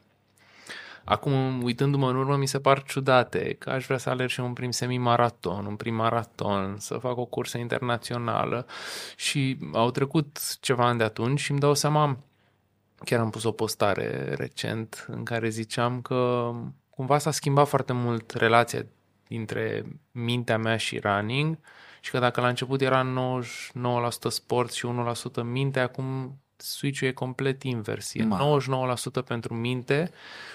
[1.03, 3.55] acum, uitându-mă în urmă, mi se par ciudate.
[3.59, 7.25] Că aș vrea să alerg și un prim semi-maraton, un prim maraton, să fac o
[7.25, 8.65] cursă internațională.
[9.15, 12.17] Și au trecut ceva ani de atunci și îmi dau seama,
[13.05, 16.51] chiar am pus o postare recent în care ziceam că
[16.89, 18.85] cumva s-a schimbat foarte mult relația
[19.27, 21.57] dintre mintea mea și running
[22.03, 23.13] și că dacă la început era
[23.73, 24.87] 99% sport și
[25.39, 28.13] 1% minte, acum switch-ul e complet invers.
[28.13, 28.57] E Ma.
[29.21, 30.11] 99% pentru minte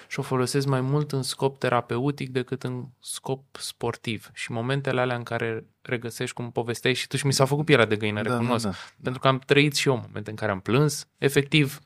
[0.07, 4.29] și o folosesc mai mult în scop terapeutic decât în scop sportiv.
[4.33, 7.85] Și momentele alea în care regăsești, cum povesteai și tu și mi s-a făcut pielea
[7.85, 8.63] de găină, Da, recunosc.
[8.63, 8.77] da, da.
[9.03, 11.79] Pentru că am trăit și eu momente în care am plâns, efectiv,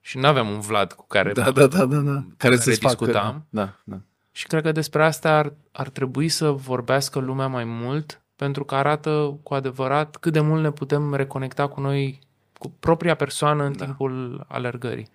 [0.00, 2.24] și nu aveam un Vlad cu care Da, da, da, da, da.
[2.36, 3.46] Care să discutam.
[3.48, 4.00] Da, da.
[4.32, 8.74] și cred că despre asta ar, ar trebui să vorbească lumea mai mult, pentru că
[8.74, 12.18] arată cu adevărat cât de mult ne putem reconecta cu noi,
[12.58, 13.84] cu propria persoană în Da.
[13.84, 15.08] timpul alergării.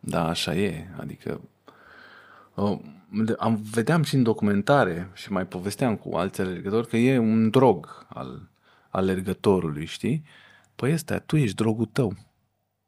[0.00, 0.86] Da, așa e.
[1.00, 1.40] Adică
[2.54, 2.78] uh,
[3.38, 8.06] am vedeam și în documentare și mai povesteam cu alți alergători că e un drog
[8.08, 8.48] al
[8.90, 10.24] alergătorului, știi?
[10.76, 12.14] Păi ăsta, tu ești drogul tău.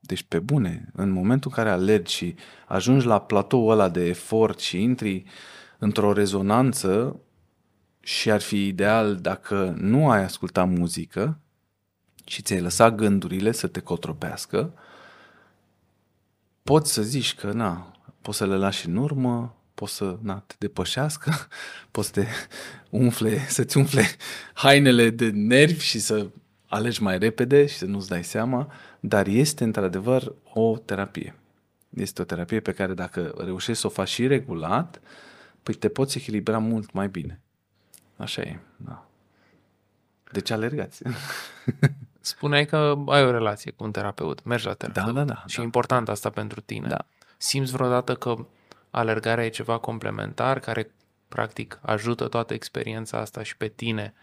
[0.00, 2.34] Deci pe bune, în momentul în care alergi și
[2.66, 5.24] ajungi la platoul ăla de efort și intri
[5.78, 7.20] într-o rezonanță
[8.00, 11.38] și ar fi ideal dacă nu ai ascultat muzică
[12.24, 14.74] și ți-ai lăsat gândurile să te cotropească,
[16.62, 20.54] poți să zici că, na, poți să le lași în urmă, poți să na, te
[20.58, 21.32] depășească,
[21.90, 22.26] poți să te
[22.90, 24.04] umfle, să-ți umfle
[24.52, 26.26] hainele de nervi și să
[26.66, 31.34] alegi mai repede și să nu-ți dai seama, dar este într-adevăr o terapie.
[31.88, 35.00] Este o terapie pe care dacă reușești să o faci și regulat,
[35.62, 37.40] păi te poți echilibra mult mai bine.
[38.20, 39.04] Așa e, da.
[40.32, 41.02] Deci alergați.
[42.20, 45.06] Spuneai că ai o relație cu un terapeut, mergi la terapeut.
[45.06, 45.62] Da, da, da, Și da.
[45.62, 46.88] e important asta pentru tine.
[46.88, 47.04] Da.
[47.36, 48.46] Simți vreodată că
[48.90, 50.90] alergarea e ceva complementar care
[51.28, 54.14] practic ajută toată experiența asta și pe tine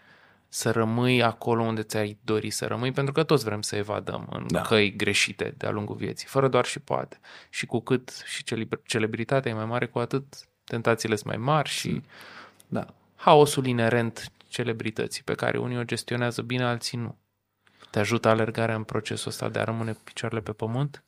[0.48, 4.46] să rămâi acolo unde ți-ai dori să rămâi, pentru că toți vrem să evadăm în
[4.48, 4.60] Da.
[4.60, 7.18] căi greșite de-a lungul vieții, fără doar și poate.
[7.50, 10.24] Și cu cât și celebr- celebritatea e mai mare, cu atât
[10.64, 12.02] tentațiile sunt mai mari și
[12.68, 12.86] Da.
[13.18, 17.18] Haosul inerent celebrității, pe care unii o gestionează bine, alții nu.
[17.90, 21.04] Te ajută alergarea în procesul ăsta de a rămâne cu picioarele pe pământ?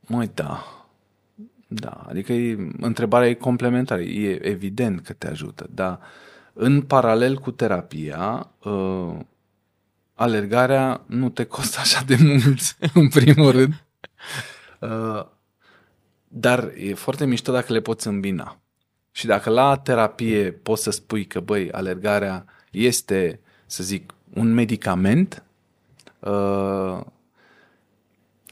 [0.00, 0.64] Măi, da.
[1.66, 4.00] Da, adică e, întrebarea e complementară.
[4.00, 6.00] E evident că te ajută, dar
[6.52, 9.16] în paralel cu terapia, uh,
[10.14, 13.84] alergarea nu te costă așa de mult, în primul rând.
[14.80, 15.26] Uh,
[16.28, 18.58] dar e foarte mișto dacă le poți îmbina.
[19.16, 25.42] Și dacă la terapie poți să spui că, băi, alergarea este, să zic, un medicament,
[26.18, 27.00] uh,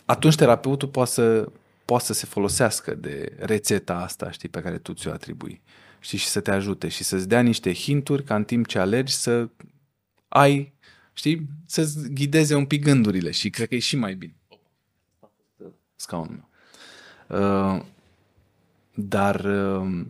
[0.05, 1.48] atunci terapeutul poate să,
[1.85, 5.61] poate să se folosească de rețeta asta, știi, pe care tu ți-o atribui.
[5.98, 9.12] Știi, și să te ajute și să-ți dea niște hinturi ca în timp ce alergi
[9.12, 9.48] să
[10.29, 10.72] ai,
[11.12, 14.35] știi, să-ți ghideze un pic gândurile și cred că e și mai bine.
[15.96, 16.48] Scaunul meu.
[17.40, 17.85] Uh,
[18.94, 20.07] dar uh,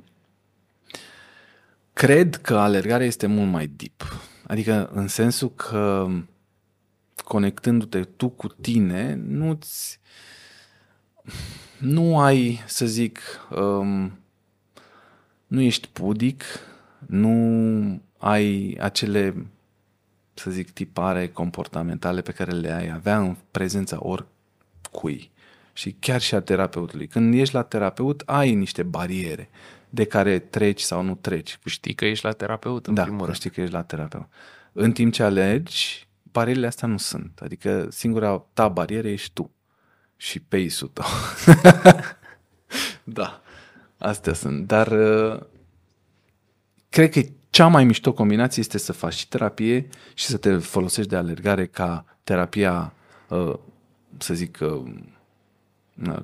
[1.92, 4.20] cred că alergarea este mult mai deep.
[4.46, 6.06] Adică în sensul că
[7.24, 10.00] conectându-te tu cu tine, nu-ți
[11.78, 14.18] nu ai, să zic, um,
[15.46, 16.44] nu ești pudic,
[17.06, 19.46] nu ai acele,
[20.34, 25.30] să zic, tipare comportamentale pe care le ai avea în prezența oricui
[25.72, 27.06] și chiar și a terapeutului.
[27.06, 29.48] Când ești la terapeut, ai niște bariere
[29.94, 31.58] de care treci sau nu treci.
[31.64, 33.36] Știi că ești la terapeut, în da, primul rând.
[33.36, 34.26] știi că ești la terapeut.
[34.72, 37.40] În timp ce alegi, barierele astea nu sunt.
[37.42, 39.50] Adică singura ta barieră ești tu
[40.16, 41.04] și pace-ul tău.
[43.18, 43.42] da,
[43.98, 44.66] astea sunt.
[44.66, 45.40] Dar uh,
[46.88, 51.10] cred că cea mai mișto combinație este să faci și terapie și să te folosești
[51.10, 52.92] de alergare ca terapia,
[53.28, 53.54] uh,
[54.18, 54.82] să zic, uh,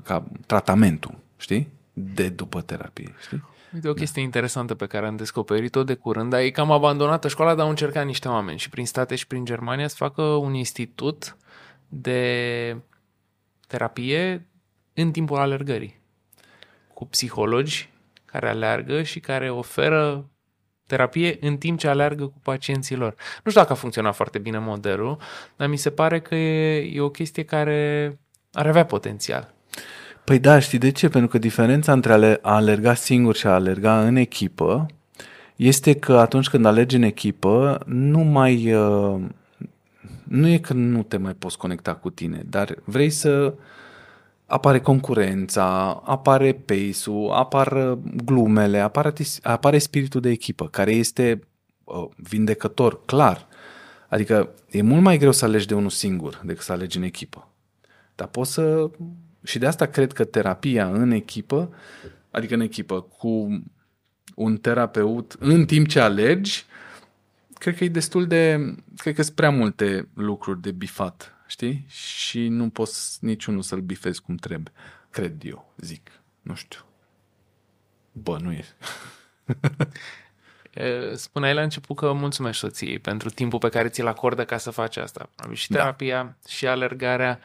[0.03, 1.69] ca tratamentul, știi?
[1.93, 3.43] De după terapie, știi?
[3.75, 7.55] Uite, o chestie interesantă pe care am descoperit-o de curând, dar e cam abandonată școala,
[7.55, 11.37] dar au încercat niște oameni și prin state și prin Germania să facă un institut
[11.89, 12.77] de
[13.67, 14.49] terapie
[14.95, 16.01] în timpul alergării
[16.95, 17.91] cu psihologi
[18.25, 20.31] care alergă și care oferă
[20.87, 23.15] terapie în timp ce alergă cu pacienții lor.
[23.45, 25.17] Nu știu dacă a funcționat foarte bine modelul,
[25.57, 28.19] dar mi se pare că e, e o chestie care
[28.53, 29.55] ar avea potențial.
[30.29, 31.09] Păi da, știi de ce?
[31.09, 34.87] Pentru că diferența între a alerga singur și a alerga în echipă
[35.57, 38.75] este că atunci când alergi în echipă, nu mai...
[38.75, 39.21] Uh,
[40.25, 43.55] nu e că nu te mai poți conecta cu tine, dar vrei să
[44.47, 49.13] apare concurența, apare pace-ul, apar glumele, apare,
[49.43, 51.41] apare spiritul de echipă, care este
[51.85, 53.47] uh, vindecător, clar.
[54.09, 57.49] Adică e mult mai greu să alegi de unul singur decât să alegi în echipă.
[58.15, 58.91] Dar poți să
[59.49, 61.75] și de asta cred că terapia în echipă,
[62.31, 63.63] adică în echipă cu
[64.35, 66.65] un terapeut în timp ce alergi,
[67.55, 71.85] cred că e destul de, cred că sunt prea multe lucruri de bifat, știi?
[71.89, 74.73] Și nu poți niciunul să-l bifezi cum trebuie.
[75.11, 76.11] Cred eu, zic.
[76.43, 76.81] Nu știu.
[78.13, 78.65] Bă, nu e.
[81.15, 84.97] Spuneai la început că mulțumesc soției pentru timpul pe care ți-l acordă ca să faci
[84.97, 85.31] asta.
[85.53, 85.79] Și da.
[85.79, 86.49] terapia da.
[86.49, 87.41] și alergarea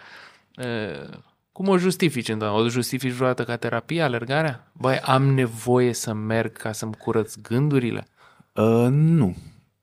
[1.54, 2.64] cum o justifici întotdeauna?
[2.64, 4.72] O justifici vreodată ca terapie, alergarea?
[4.72, 8.08] Băi, am nevoie să merg ca să-mi curăț gândurile?
[8.54, 9.36] Uh, nu.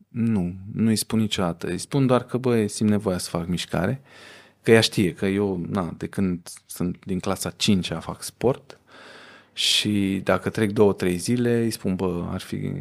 [0.09, 0.55] Nu.
[0.73, 1.67] Nu-i spun niciodată.
[1.67, 4.03] Îi spun doar că, băi, simt nevoia să fac mișcare.
[4.63, 8.80] Că ea știe că eu, na, de când sunt din clasa 5 fac sport
[9.53, 12.73] și dacă trec două, trei zile, îi spun, bă, ar fi,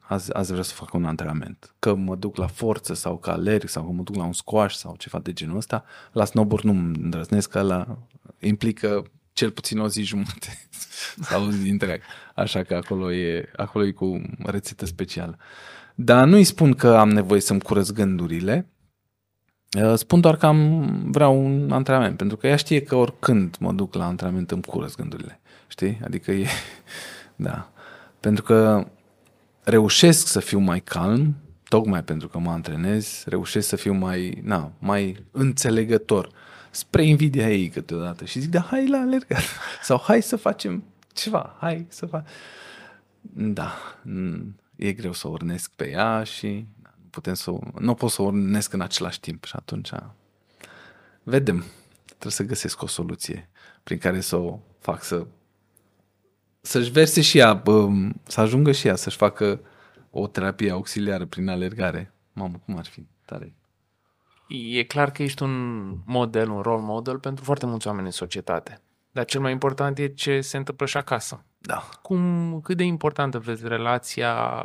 [0.00, 1.74] azi, azi vreau să fac un antrenament.
[1.78, 4.76] Că mă duc la forță sau că alerg sau că mă duc la un squash
[4.76, 5.84] sau ceva de genul ăsta.
[6.12, 7.98] La snowboard nu îndrăznesc, că la
[8.38, 10.58] implică cel puțin o zi jumătate
[11.28, 12.02] sau o zi întreagă.
[12.34, 15.38] Așa că acolo e, acolo e cu rețetă specială.
[15.94, 18.70] Dar nu îi spun că am nevoie să-mi curăț gândurile,
[19.82, 23.72] uh, spun doar că am, vreau un antrenament, pentru că ea știe că oricând mă
[23.72, 25.39] duc la antrenament îmi curăț gândurile.
[25.70, 26.00] Știi?
[26.04, 26.46] Adică e...
[27.36, 27.72] Da.
[28.20, 28.86] Pentru că
[29.62, 31.36] reușesc să fiu mai calm,
[31.68, 36.30] tocmai pentru că mă antrenez, reușesc să fiu mai, na, mai înțelegător
[36.70, 39.42] spre invidia ei câteodată și zic, da, hai la alergat.
[39.82, 42.26] Sau hai să facem ceva, hai să fac.
[43.32, 43.72] Da,
[44.76, 46.66] e greu să urnesc pe ea și
[47.10, 49.90] putem să, nu pot să urnesc în același timp și atunci
[51.22, 51.64] vedem.
[52.06, 53.48] Trebuie să găsesc o soluție
[53.82, 55.26] prin care să o fac să
[56.60, 57.62] să-și verse și ea,
[58.22, 59.60] să ajungă și ea să-și facă
[60.10, 62.12] o terapie auxiliară prin alergare.
[62.32, 63.06] Mamă, cum ar fi?
[63.24, 63.54] Tare
[64.50, 68.80] e clar că ești un model, un role model pentru foarte mulți oameni în societate.
[69.12, 71.44] Dar cel mai important e ce se întâmplă și acasă.
[71.58, 71.88] Da.
[72.02, 74.62] Cum, cât de importantă vezi relația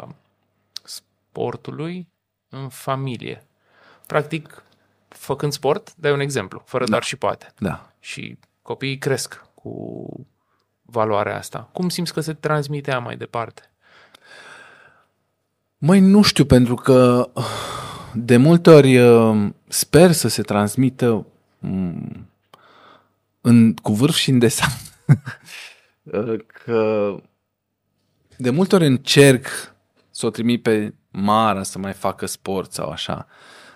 [0.83, 2.07] sportului
[2.49, 3.43] în familie?
[4.07, 4.63] Practic,
[5.07, 6.89] făcând sport, dai un exemplu, fără Da.
[6.89, 7.53] doar și poate.
[7.57, 7.91] Da.
[7.99, 10.05] Și copiii cresc cu
[10.85, 11.69] valoarea asta.
[11.71, 13.61] Cum simți că se transmite ea mai departe?
[15.77, 17.45] Măi, nu știu, pentru că uh,
[18.13, 21.25] de multe ori uh, sper să se transmită
[21.59, 22.29] mm,
[23.41, 24.69] în, cu vârf și în desen.
[26.05, 27.15] Uh, că
[28.37, 29.47] de multe ori încerc
[30.11, 33.27] să o trimit pe Mara să mai facă sport sau așa,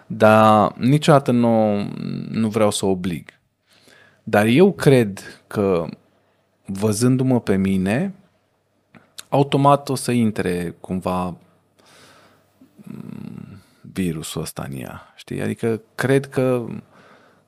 [0.08, 1.84] dar niciodată nu,
[2.30, 3.30] nu vreau să o oblig.
[4.24, 5.86] Dar eu cred că
[6.72, 8.14] văzându-mă pe mine,
[9.30, 11.38] automat o să intre cumva
[13.82, 15.42] virusul ăsta în ea, știi?
[15.42, 16.66] Adică cred că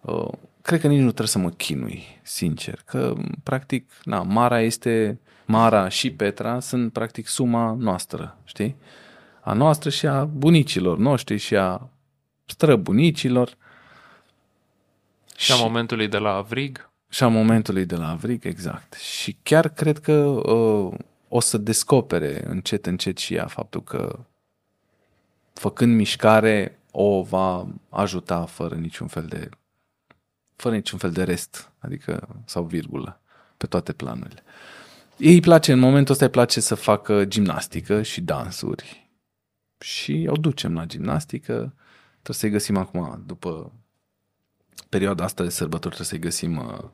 [0.01, 0.27] uh,
[0.61, 5.87] cred că nici nu trebuie să mă chinui, sincer, că practic, na, Mara este Mara
[5.87, 8.75] și Petra sunt practic suma noastră, știi?
[9.41, 11.89] A noastră și a bunicilor noștri și a
[12.45, 13.57] străbunicilor
[15.35, 16.90] Și a momentului de la Avrig?
[17.11, 18.93] Și a momentului de la Avrig, exact.
[18.93, 20.93] Și chiar cred că uh,
[21.27, 24.19] o să descopere încet, încet și ea faptul că
[25.53, 29.49] făcând mișcare o va ajuta fără niciun fel de
[30.55, 33.21] fără niciun fel de rest, adică sau virgulă,
[33.57, 34.43] pe toate planurile.
[35.17, 39.09] Ei îi place, în momentul ăsta îi place să facă gimnastică și dansuri.
[39.77, 41.73] Și o ducem la gimnastică.
[42.11, 43.71] Trebuie să-i găsim acum, după
[44.89, 46.89] perioada asta de sărbători, trebuie să-i găsim uh,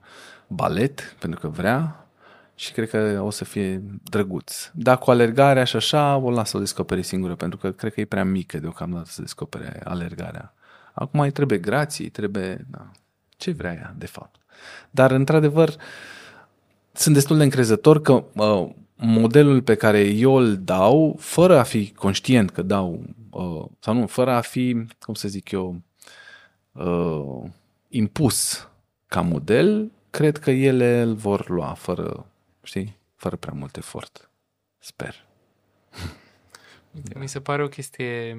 [0.48, 2.08] balet, pentru că vrea
[2.56, 4.70] și cred că o să fie drăguț.
[4.74, 8.00] Dar cu alergarea și așa, o las să o descopere singură, pentru că cred că
[8.00, 10.54] e prea mică deocamdată să descopere alergarea.
[10.94, 12.66] Acum îi trebuie grații, îi trebuie...
[12.70, 12.92] Da,
[13.38, 14.36] ce vrea ea, de fapt.
[14.90, 15.76] Dar, într-adevăr,
[16.92, 21.92] sunt destul de încrezător că uh, modelul pe care eu îl dau, fără a fi
[21.92, 25.82] conștient că dau, uh, sau nu, fără a fi, cum să zic eu,
[26.72, 27.50] uh,
[27.88, 28.70] impus
[29.08, 32.26] ca model, cred că ele îl vor lua fără,
[32.64, 34.30] știi, fără prea mult efort.
[34.80, 35.26] Sper.
[37.16, 38.38] Mi se pare o chestie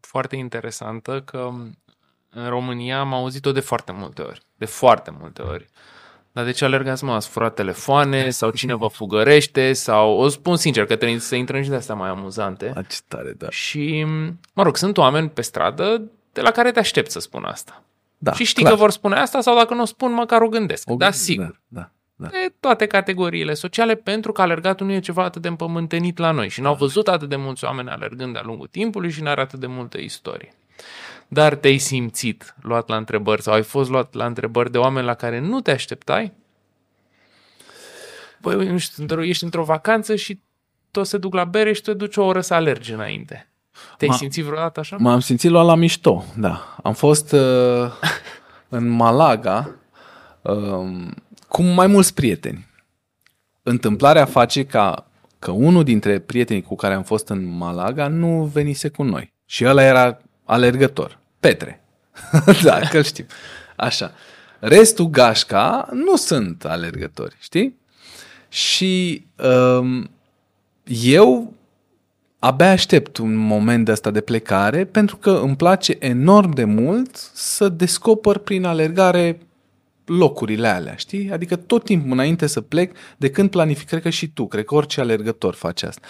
[0.00, 1.50] foarte interesantă că
[2.30, 4.42] în România am auzit-o de foarte multe ori.
[4.56, 5.66] De foarte multe ori.
[6.32, 7.12] Dar de ce alergați, mă?
[7.12, 10.16] Ați furat telefoane sau cine vă fugărește sau...
[10.16, 12.72] O spun sincer că trebuie să intrăm și de astea mai amuzante.
[12.74, 13.50] A, ce tare, da.
[13.50, 14.04] Și,
[14.52, 16.02] mă rog, sunt oameni pe stradă
[16.32, 17.82] de la care te aștept să spun asta.
[18.18, 18.74] Da și știi clar.
[18.74, 20.90] că vor spune asta sau dacă nu o spun, măcar o gândesc.
[20.90, 21.60] O- da, sigur.
[21.68, 22.26] Da, da, da.
[22.28, 26.48] De toate categoriile sociale, pentru că alergatul nu e ceva atât de împământenit la noi
[26.48, 29.66] și n-au văzut atât de mulți oameni alergând de-a lungul timpului și n-are atât de
[29.66, 30.54] multă istorie.
[31.28, 35.14] Dar te-ai simțit luat la întrebări sau ai fost luat la întrebări de oameni la
[35.14, 36.32] care nu te așteptai?
[38.40, 40.40] Băi, nu știu, într- ești într-o vacanță și
[40.90, 43.48] toți se duc la bere și tu te duci o oră să alergi înainte.
[43.98, 44.96] Te-ai Ma- simțit vreodată așa?
[44.96, 46.76] M-am simțit luat la mișto, da.
[46.82, 47.40] Am fost uh,
[48.68, 49.70] în Malaga
[50.42, 51.06] uh,
[51.48, 52.66] cu mai mulți prieteni.
[53.62, 55.06] Întâmplarea face ca
[55.38, 59.32] că unul dintre prietenii cu care am fost în Malaga nu venise cu noi.
[59.46, 61.18] Și ăla era alergător.
[61.40, 61.84] Petre.
[62.62, 63.26] da, că știm.
[63.76, 64.12] Așa.
[64.58, 67.78] Restul gașca nu sunt alergători, știi?
[68.48, 69.26] Și
[69.78, 70.10] um,
[70.84, 71.53] eu
[72.44, 77.16] abia aștept un moment de asta de plecare pentru că îmi place enorm de mult
[77.32, 79.38] să descoper prin alergare
[80.06, 81.32] locurile alea, știi?
[81.32, 84.74] Adică tot timpul înainte să plec, de când planific, cred că și tu, cred că
[84.74, 86.06] orice alergător face asta.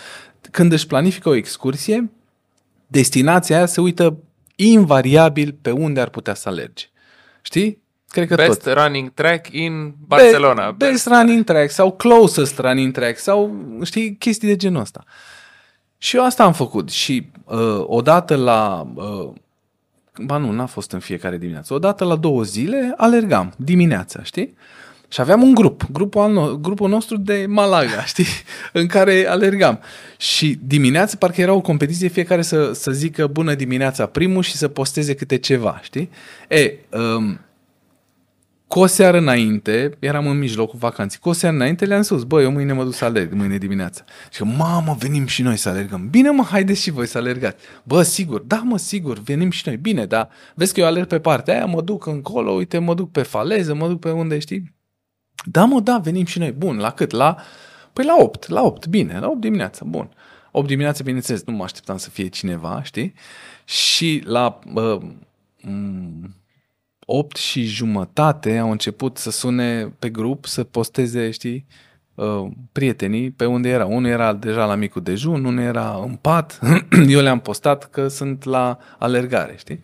[0.50, 2.10] Când își planifică o excursie,
[2.86, 4.16] destinația aia se uită
[4.56, 6.84] invariabil pe unde ar putea să alerge.
[7.42, 7.82] Știi?
[8.08, 8.72] Cred că Best tot.
[8.72, 10.70] running track in Barcelona.
[10.70, 15.04] Be- Best running track sau closest running track sau, știi, chestii de genul ăsta.
[15.98, 18.86] Și eu asta am făcut și uh, odată la...
[18.94, 19.32] Uh,
[20.22, 21.74] ba nu, n-a fost în fiecare dimineață.
[21.74, 24.54] Odată la două zile alergam dimineața, știi?
[25.08, 28.26] Și aveam un grup, grupul, al no- grupul nostru de Malaga, știi?
[28.72, 29.80] În care alergam.
[30.16, 34.68] Și dimineața parcă era o competiție, fiecare să, să zică bună dimineața primul și să
[34.68, 36.10] posteze câte ceva, știi?
[36.48, 37.40] E, um,
[38.74, 42.44] cu o seară înainte, eram în mijlocul vacanței, cu o seară înainte le-am spus, băi,
[42.44, 44.04] eu mâine mă duc să alerg, mâine dimineața.
[44.30, 46.08] Și că, mamă, venim și noi să alergăm.
[46.10, 47.64] Bine, mă, haideți și voi să alergați.
[47.82, 49.76] Bă, sigur, da, mă, sigur, venim și noi.
[49.76, 53.10] Bine, dar vezi că eu alerg pe partea aia, mă duc încolo, uite, mă duc
[53.10, 54.74] pe faleză, mă duc pe unde, știi?
[55.44, 56.52] Da, mă, da, venim și noi.
[56.52, 57.10] Bun, la cât?
[57.10, 57.36] La...
[57.92, 60.10] Păi la 8, la 8, bine, la 8 dimineața, bun.
[60.50, 63.14] 8 dimineața, bineînțeles, nu mă așteptam să fie cineva, știi?
[63.64, 65.00] Și la uh,
[65.62, 66.42] m-
[67.04, 71.66] 8 și jumătate au început să sune pe grup, să posteze, știi,
[72.14, 73.86] uh, prietenii pe unde era.
[73.86, 76.58] Unul era deja la micul dejun, unul era în pat.
[77.08, 79.80] Eu le-am postat că sunt la alergare, știi?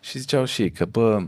[0.00, 1.22] Și ziceau și ei că, bă,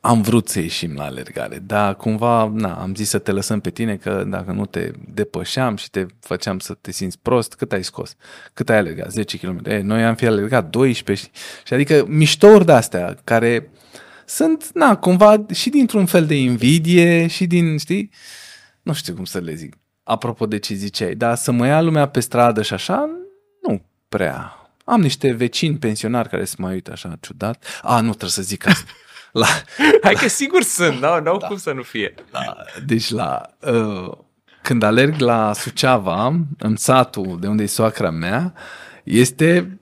[0.00, 3.70] am vrut să ieșim la alergare, dar cumva, na, am zis să te lăsăm pe
[3.70, 7.84] tine că dacă nu te depășeam și te făceam să te simți prost, cât ai
[7.84, 8.16] scos?
[8.52, 9.10] Cât ai alergat?
[9.10, 9.60] 10 km.
[9.64, 11.32] E, noi am fi alergat 12 și,
[11.64, 13.70] și adică miștouri de-astea care
[14.30, 18.10] sunt, na, cumva și dintr-un fel de invidie și din, știi,
[18.82, 22.08] nu știu cum să le zic, apropo de ce ziceai, dar să mă ia lumea
[22.08, 23.10] pe stradă și așa,
[23.62, 24.54] nu prea.
[24.84, 27.80] Am niște vecini pensionari care se mai uită așa ciudat.
[27.82, 28.90] A, nu trebuie să zic asta.
[29.32, 29.46] La,
[30.02, 31.46] Hai că sigur sunt, n-au, n-au da.
[31.46, 32.14] cum să nu fie.
[32.30, 32.56] la,
[32.86, 34.12] deci la, uh,
[34.62, 38.54] când alerg la Suceava, în satul de unde e soacra mea,
[39.04, 39.79] este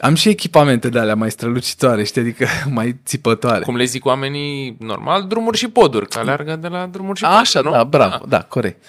[0.00, 2.46] am și echipamente de alea mai strălucitoare, știi, adică
[2.78, 3.64] mai țipătoare.
[3.64, 7.40] Cum le zic oamenii, normal, drumuri și poduri, că alergă de la drumuri și poduri,
[7.40, 7.70] Așa, nu?
[7.70, 8.84] da, bravo, da, corect.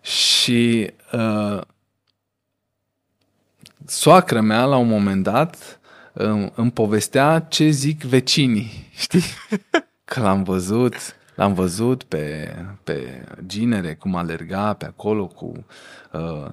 [0.00, 1.60] Și uh,
[3.86, 5.80] soacră mea, la un moment dat,
[6.12, 9.24] îmi, îmi povestea ce zic vecinii, știi?
[10.04, 10.94] Că l-am văzut,
[11.34, 15.66] l-am văzut pe, pe ginere, cum alerga pe acolo cu
[16.12, 16.50] uh,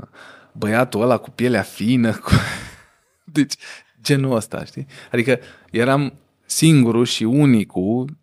[0.52, 2.14] băiatul ăla cu pielea fină.
[2.14, 2.32] Cu...
[3.24, 3.54] Deci,
[4.02, 4.86] genul ăsta, știi?
[5.12, 5.40] Adică
[5.72, 6.14] eram
[6.46, 8.20] singurul și unicul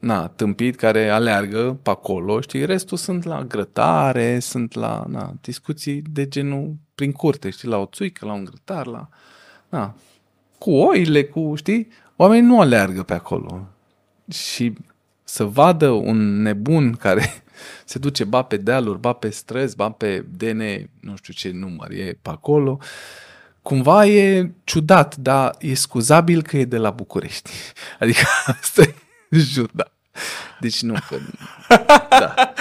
[0.00, 6.02] na, tâmpit care aleargă pe acolo, știi, restul sunt la grătare, sunt la na, discuții
[6.10, 9.08] de genul prin curte, știi, la o țuică, la un grătar, la,
[9.68, 9.94] na,
[10.58, 13.68] cu oile, cu, știi, oamenii nu aleargă pe acolo.
[14.30, 14.72] Și
[15.24, 17.42] să vadă un nebun care
[17.84, 20.62] se duce ba pe dealuri, ba pe străzi, ba pe DN,
[21.00, 22.78] nu știu ce număr e pe acolo,
[23.70, 27.50] cumva e ciudat, dar e scuzabil că e de la București.
[28.00, 28.94] Adică asta e,
[29.30, 29.92] jur, da.
[30.60, 31.16] Deci nu, că,
[32.08, 32.52] da.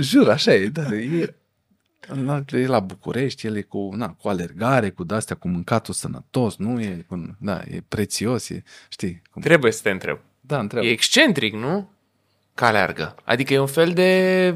[0.00, 1.34] Jur, așa e, da, e,
[2.52, 6.80] e la București, el e cu, na, cu alergare, cu de-astea, cu mâncatul sănătos, nu
[6.80, 9.22] e, cu, da, e prețios, e, știi?
[9.30, 10.18] Cum, Trebuie să te întreb.
[10.40, 10.82] da, întreb.
[10.82, 11.90] E excentric, nu?
[12.54, 13.14] Că alergă.
[13.24, 14.54] Adică e un fel de...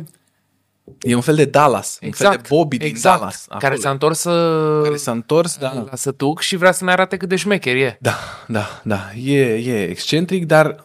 [1.01, 3.47] E un fel de Dallas, un fel de Bobby din exact, Dallas.
[3.49, 3.81] Care acolo.
[3.81, 4.81] s-a întors să...
[4.83, 5.87] care s-a întors, da.
[5.91, 7.99] la sătuc și vrea să ne arate cât de șmecher e.
[8.01, 8.15] Da,
[8.47, 9.11] da, da.
[9.25, 10.85] E, e excentric, dar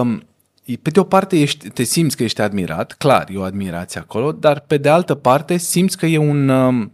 [0.00, 0.26] um,
[0.64, 4.00] e- pe de o parte ești, te simți că ești admirat, clar, e o admirație
[4.00, 6.92] acolo, dar pe de altă parte simți că e un, um,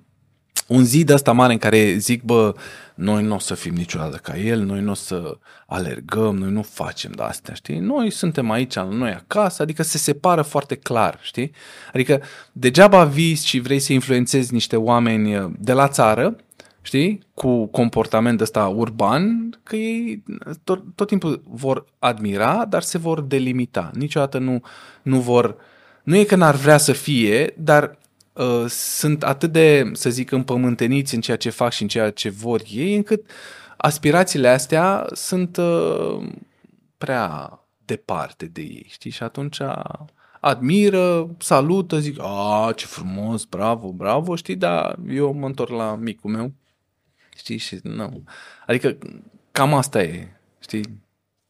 [0.66, 2.54] un zid ăsta mare în care zic, bă,
[2.94, 6.62] noi nu o să fim niciodată ca el, noi nu o să alergăm, noi nu
[6.62, 7.78] facem de astea, știi?
[7.78, 11.52] Noi suntem aici, la noi acasă, adică se separă foarte clar, știi?
[11.92, 12.22] Adică
[12.52, 16.36] degeaba vii și vrei să influențezi niște oameni uh, de la țară,
[16.82, 20.22] știi, cu comportament ăsta urban, că ei
[20.64, 23.90] tot, tot timpul vor admira, dar se vor delimita.
[23.94, 24.60] Niciodată nu,
[25.02, 25.56] nu vor...
[26.02, 27.98] Nu e că n-ar vrea să fie, dar
[28.32, 32.30] uh, sunt atât de, să zic, împământeniți în ceea ce fac și în ceea ce
[32.30, 33.30] vor ei, încât
[33.76, 36.28] aspirațiile astea sunt uh,
[36.98, 39.10] prea departe de ei, știi?
[39.10, 39.58] Și atunci
[40.40, 46.30] admiră, salută, zic, a, ce frumos, bravo, bravo, știi, dar eu mă întorc la micul
[46.30, 46.52] meu,
[47.36, 48.24] știi, și nu.
[48.66, 48.98] Adică
[49.52, 50.28] cam asta e,
[50.58, 51.00] știi,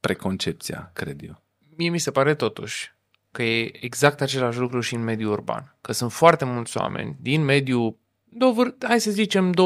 [0.00, 1.42] preconcepția, cred eu.
[1.76, 2.94] Mie mi se pare totuși
[3.32, 5.76] că e exact același lucru și în mediul urban.
[5.80, 9.56] Că sunt foarte mulți oameni din mediul, dovâr, hai să zicem 25-45,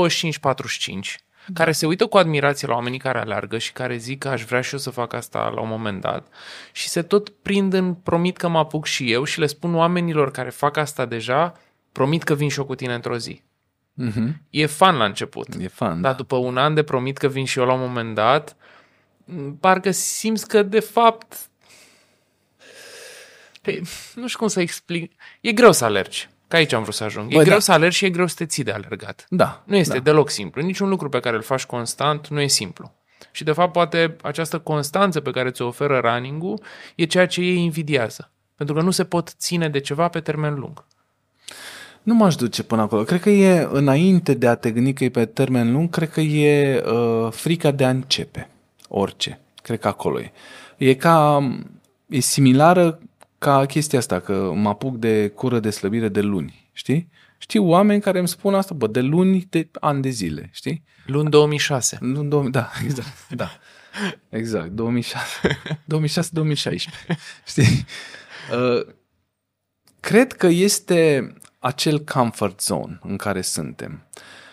[1.55, 4.61] care se uită cu admirație la oamenii care alergă și care zic că aș vrea
[4.61, 6.27] și eu să fac asta la un moment dat
[6.73, 10.31] și se tot prind în promit că mă apuc și eu și le spun oamenilor
[10.31, 11.53] care fac asta deja,
[11.93, 13.43] promit că vin și eu cu tine într-o zi.
[14.03, 14.33] Mm-hmm.
[14.51, 15.49] E fan la început.
[15.61, 18.15] E fan, Dar după un an de promit că vin și eu la un moment
[18.15, 18.57] dat,
[19.25, 21.49] m, parcă simți că de fapt
[23.67, 23.83] pe,
[24.15, 25.13] nu știu cum să explic.
[25.41, 26.29] E greu să alergi.
[26.49, 27.33] Că aici am vrut să ajung.
[27.33, 27.63] E Băi, greu da.
[27.63, 29.27] să alergi și e greu să te ții de alergat.
[29.29, 29.63] Da.
[29.67, 30.01] Nu este da.
[30.01, 30.63] deloc simplu.
[30.63, 32.93] Niciun lucru pe care îl faci constant nu e simplu.
[33.31, 36.61] Și de fapt poate această constanță pe care ți-o oferă running-ul
[36.95, 38.31] e ceea ce ei invidiază.
[38.57, 40.85] Pentru că nu se pot ține de ceva pe termen lung.
[42.03, 43.03] Nu m-aș duce până acolo.
[43.03, 46.21] Cred că e, înainte de a te gândi că e pe termen lung, cred că
[46.21, 48.49] e uh, frica de a începe.
[48.89, 49.41] Orice.
[49.63, 50.33] Cred că acolo e.
[50.77, 51.49] E ca,
[52.09, 52.99] e similară
[53.39, 57.09] ca chestia asta, că mă apuc de cură de slăbire de luni, știi?
[57.39, 60.83] Știu oameni care îmi spun asta, bă, de luni, de ani de zile, știi?
[61.07, 61.99] Luni 2006.
[62.01, 63.51] Nu, două- da, exact, da.
[64.29, 65.59] Exact, 2006.
[65.95, 67.17] 2006-2016.
[67.47, 67.85] Știi?
[68.53, 68.87] Uh,
[70.01, 74.07] cred că este acel comfort zone în care suntem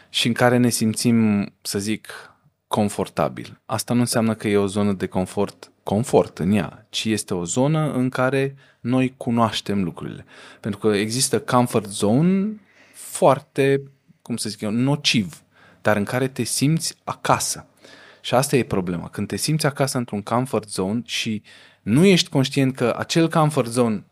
[0.09, 2.32] și în care ne simțim, să zic,
[2.73, 3.61] confortabil.
[3.65, 7.43] Asta nu înseamnă că e o zonă de confort, confort în ea, ci este o
[7.45, 10.25] zonă în care noi cunoaștem lucrurile.
[10.59, 12.61] Pentru că există comfort zone
[12.93, 13.81] foarte,
[14.21, 15.43] cum să zic eu, nociv,
[15.81, 17.65] dar în care te simți acasă.
[18.21, 19.09] Și asta e problema.
[19.09, 21.41] Când te simți acasă într-un comfort zone și
[21.81, 24.05] nu ești conștient că acel comfort zone,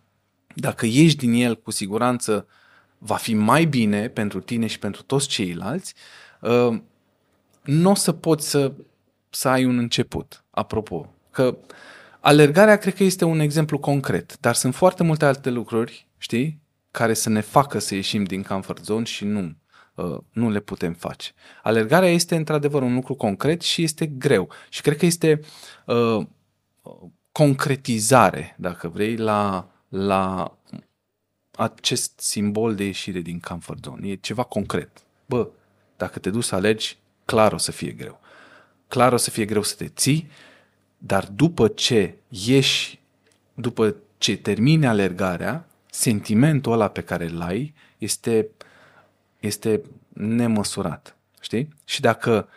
[0.56, 2.48] dacă ieși din el, cu siguranță
[2.98, 5.94] va fi mai bine pentru tine și pentru toți ceilalți,
[6.42, 6.82] uh,
[7.64, 8.72] nu o să poți să,
[9.30, 10.44] să ai un început.
[10.50, 11.58] Apropo, că
[12.20, 16.60] alergarea cred că este un exemplu concret, dar sunt foarte multe alte lucruri, știi,
[16.92, 19.56] care să ne facă să ieșim din comfort zone și nu,
[19.96, 21.32] uh, nu le putem face.
[21.64, 24.50] Alergarea este într-adevăr un lucru concret și este greu.
[24.70, 25.40] Și cred că este
[25.86, 26.26] uh,
[27.32, 30.56] concretizare, dacă vrei, la, la
[31.52, 34.08] acest simbol de ieșire din comfort zone.
[34.08, 34.90] E ceva concret.
[35.26, 35.50] Bă,
[35.98, 36.98] dacă te duci să alegi,
[37.32, 38.20] clar o să fie greu.
[38.88, 40.30] Clar o să fie greu să te ții,
[40.98, 43.00] dar după ce ieși,
[43.54, 48.48] după ce termini alergarea, sentimentul ăla pe care îl ai este,
[49.40, 49.82] este
[50.14, 51.16] nemăsurat.
[51.42, 51.68] Știi?
[51.86, 52.48] Și dacă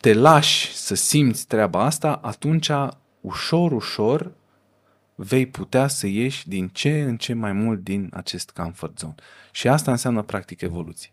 [0.00, 2.70] te lași să simți treaba asta, atunci
[3.20, 4.32] ușor, ușor
[5.14, 9.14] vei putea să ieși din ce în ce mai mult din acest comfort zone.
[9.52, 11.10] Și asta înseamnă practic evoluție.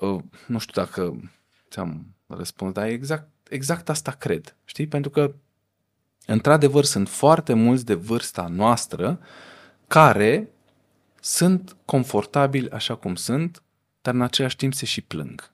[0.00, 1.30] Uh, nu știu dacă
[1.70, 4.56] ți-am răspuns, dar exact, exact asta cred.
[4.64, 4.86] Știi?
[4.86, 5.34] Pentru că
[6.26, 9.20] într-adevăr sunt foarte mulți de vârsta noastră
[9.86, 10.50] care
[11.20, 13.62] sunt confortabili așa cum sunt,
[14.02, 15.50] dar în același timp se și plâng.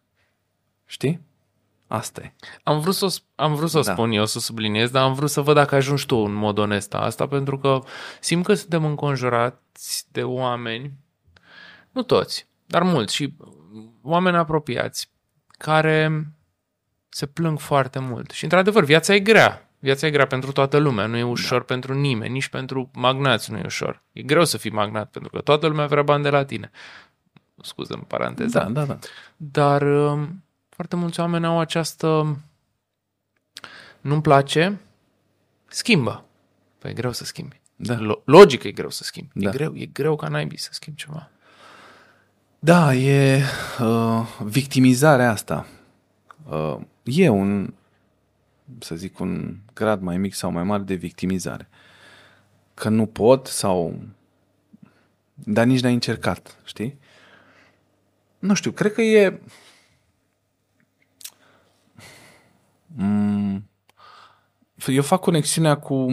[0.85, 1.21] Știi?
[1.87, 2.35] Asta e.
[2.63, 3.93] Am vrut să, am vrut să da.
[3.93, 6.95] spun eu, să subliniez, dar am vrut să văd dacă ajungi tu în mod onest
[6.95, 7.83] asta, pentru că
[8.21, 10.93] simt că suntem înconjurați de oameni,
[11.91, 13.35] nu toți, dar mulți și
[14.03, 15.11] oameni apropiați,
[15.47, 16.27] care
[17.09, 18.31] se plâng foarte mult.
[18.31, 19.71] Și într-adevăr, viața e grea.
[19.79, 21.65] Viața e grea pentru toată lumea, nu e ușor da.
[21.65, 24.03] pentru nimeni, nici pentru magnați nu e ușor.
[24.13, 26.71] E greu să fii magnat, pentru că toată lumea vrea bani de la tine.
[27.63, 28.59] Scuză în paranteză.
[28.59, 28.99] Da, da, da.
[29.37, 32.37] Dar um, foarte mulți oameni au această
[34.01, 34.81] nu-mi place,
[35.67, 36.25] schimbă.
[36.79, 37.61] Păi e greu să schimbi.
[37.77, 37.99] Da.
[38.25, 39.31] Logic e greu să schimbi.
[39.35, 39.49] Da.
[39.49, 41.31] E greu, e greu ca naibii să schimbi ceva.
[42.65, 43.43] Da, e
[43.81, 45.67] uh, victimizarea asta.
[46.51, 47.75] Uh, e un,
[48.79, 51.69] să zic, un grad mai mic sau mai mare de victimizare.
[52.75, 54.03] Că nu pot sau...
[55.35, 56.99] Dar nici n-ai încercat, știi?
[58.39, 59.41] Nu știu, cred că e...
[62.87, 63.69] Mm,
[64.87, 66.07] eu fac conexiunea cu,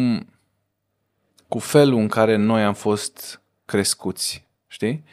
[1.47, 5.03] cu felul în care noi am fost crescuți, știi?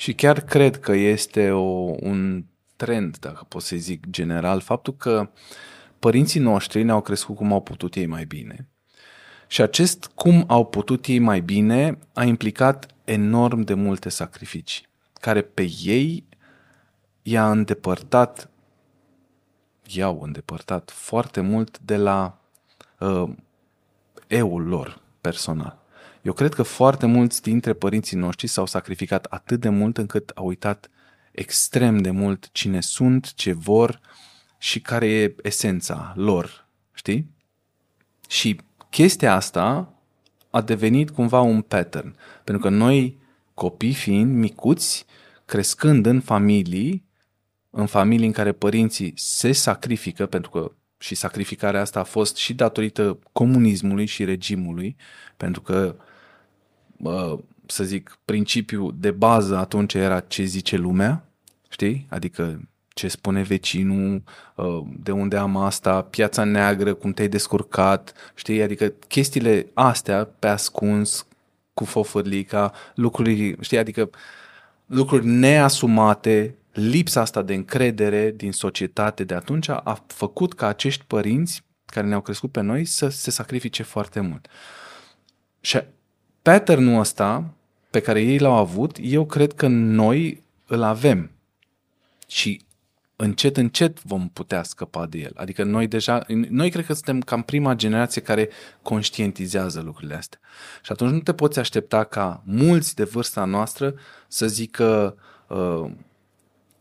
[0.00, 2.44] Și chiar cred că este o, un
[2.76, 5.30] trend, dacă pot să zic general, faptul că
[5.98, 8.68] părinții noștri ne-au crescut cum au putut ei mai bine.
[9.46, 15.42] Și acest cum au putut ei mai bine a implicat enorm de multe sacrificii, care
[15.42, 16.24] pe ei
[17.22, 18.50] i-a îndepărtat,
[19.86, 22.38] i-au îndepărtat foarte mult de la
[22.98, 23.30] uh,
[24.26, 25.79] eul lor personal.
[26.22, 30.46] Eu cred că foarte mulți dintre părinții noștri s-au sacrificat atât de mult încât au
[30.46, 30.90] uitat
[31.30, 34.00] extrem de mult cine sunt, ce vor
[34.58, 37.30] și care e esența lor, știi?
[38.28, 38.60] Și
[38.90, 39.94] chestia asta
[40.50, 43.18] a devenit cumva un pattern, pentru că noi,
[43.54, 45.06] copii fiind micuți,
[45.44, 47.04] crescând în familii,
[47.70, 52.54] în familii în care părinții se sacrifică, pentru că și sacrificarea asta a fost și
[52.54, 54.96] datorită comunismului și regimului,
[55.36, 55.96] pentru că,
[57.66, 61.24] să zic, principiul de bază atunci era ce zice lumea,
[61.68, 62.06] știi?
[62.08, 64.22] Adică ce spune vecinul,
[64.58, 68.62] ă, de unde am asta, piața neagră, cum te-ai descurcat, știi?
[68.62, 71.26] Adică chestiile astea pe ascuns,
[71.74, 73.78] cu fofărlica, lucruri, știi?
[73.78, 74.10] Adică
[74.86, 81.62] lucruri neasumate, lipsa asta de încredere din societate de atunci a făcut ca acești părinți
[81.84, 84.48] care ne-au crescut pe noi să se sacrifice foarte mult.
[85.60, 85.80] Și
[86.42, 87.54] pattern-ul ăsta
[87.90, 91.30] pe care ei l-au avut, eu cred că noi îl avem.
[92.26, 92.60] Și
[93.16, 95.32] încet, încet vom putea scăpa de el.
[95.34, 98.48] Adică noi deja, noi cred că suntem cam prima generație care
[98.82, 100.40] conștientizează lucrurile astea.
[100.82, 103.94] Și atunci nu te poți aștepta ca mulți de vârsta noastră
[104.28, 105.16] să zică,
[105.48, 105.90] uh,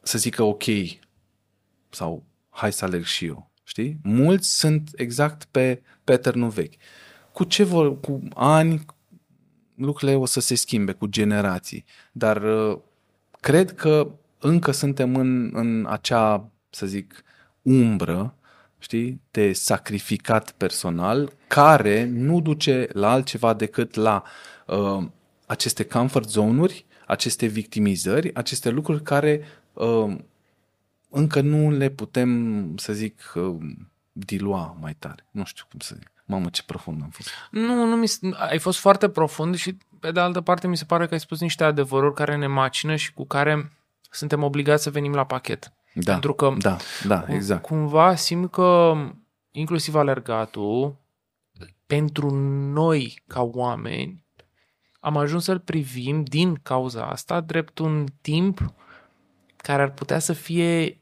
[0.01, 0.63] să zică ok
[1.89, 3.51] sau hai să alerg și eu.
[3.63, 3.99] Știi?
[4.03, 6.73] Mulți sunt exact pe pattern vechi.
[7.31, 8.85] Cu ce vor, cu ani,
[9.79, 11.85] lucrurile o să se schimbe, cu generații.
[12.11, 12.77] Dar uh,
[13.39, 17.23] cred că încă suntem în, în acea, să zic,
[17.61, 18.35] umbră,
[18.79, 24.23] știi, de sacrificat personal, care nu duce la altceva decât la
[24.67, 25.07] uh,
[25.45, 29.41] aceste comfort zone-uri, aceste victimizări, aceste lucruri care
[29.73, 30.15] uh,
[31.09, 33.57] încă nu le putem, să zic, uh,
[34.11, 35.27] dilua mai tare.
[35.31, 36.18] Nu știu cum să zic.
[36.31, 37.29] Mamă, ce profund am fost.
[37.51, 38.19] Nu, nu mi s-
[38.49, 41.39] ai fost foarte profund și pe de altă parte mi se pare că ai spus
[41.39, 43.71] niște adevăruri care ne macină și cu care
[44.11, 45.73] suntem obligați să venim la pachet.
[45.93, 46.77] Da, Pentru că da,
[47.07, 47.61] da, Cum- exact.
[47.61, 48.93] Cumva simt că
[49.51, 50.95] inclusiv alergatul,
[51.85, 52.29] pentru
[52.73, 54.25] noi ca oameni,
[54.99, 58.73] am ajuns să-l privim din cauza asta drept un timp
[59.57, 60.99] care ar putea să fie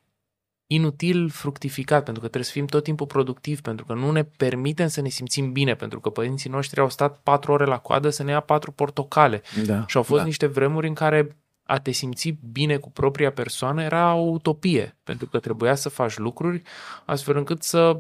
[0.68, 4.88] inutil fructificat, pentru că trebuie să fim tot timpul productiv, pentru că nu ne permitem
[4.88, 8.24] să ne simțim bine, pentru că părinții noștri au stat patru ore la coadă să
[8.24, 9.42] ne ia patru portocale.
[9.66, 10.26] Da, Și au fost da.
[10.26, 15.26] niște vremuri în care a te simți bine cu propria persoană era o utopie, pentru
[15.28, 16.62] că trebuia să faci lucruri
[17.06, 17.94] astfel încât să,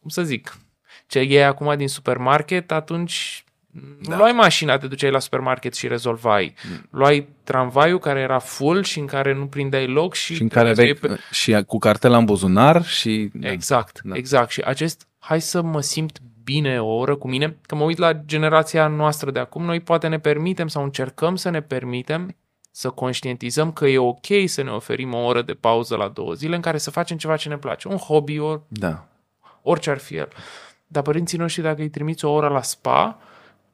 [0.00, 0.58] cum să zic,
[1.06, 4.10] ce iei acum din supermarket, atunci Da.
[4.10, 6.54] nu luai mașina, te duceai la supermarket și rezolvai.
[6.70, 6.86] Mm.
[6.90, 10.72] Luai tramvaiul care era full și în care nu prindeai loc și, Și în care
[10.72, 13.30] trebuia aveai, să iei și cu cartela în buzunar și...
[13.40, 13.48] pe...
[13.50, 14.16] Exact, Da.
[14.16, 14.50] exact.
[14.50, 18.12] Și acest, hai să mă simt bine o oră cu mine, că mă uit la
[18.12, 22.36] generația noastră de acum, noi poate ne permitem sau încercăm să ne permitem
[22.70, 26.54] să conștientizăm că e ok să ne oferim o oră de pauză la două zile
[26.54, 29.06] în care să facem ceva ce ne place, un hobby, or, Da.
[29.62, 30.28] orice ar fi el.
[30.86, 33.18] Dar părinții noștri, dacă îi trimiți o oră la spa,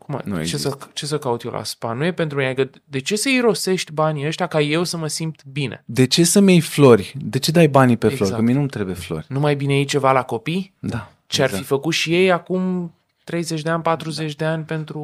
[0.06, 0.68] cum, Nu ce, există.
[0.68, 1.92] să, ce să caut eu la spa?
[1.92, 2.50] Nu e pentru mine.
[2.50, 5.82] Adică, de ce să irosești banii ăștia ca eu să mă simt bine?
[5.86, 7.14] De ce să-mi iei flori?
[7.18, 8.22] De ce dai banii pe flori?
[8.22, 8.38] Exact.
[8.38, 9.26] Că mie nu-mi trebuie flori.
[9.28, 10.72] Nu mai bine iei ceva la copii?
[10.78, 11.12] Da.
[11.26, 11.64] Ce ar exact.
[11.64, 12.92] fi făcut și ei acum
[13.24, 15.00] 30 de ani, 40 de ani pentru,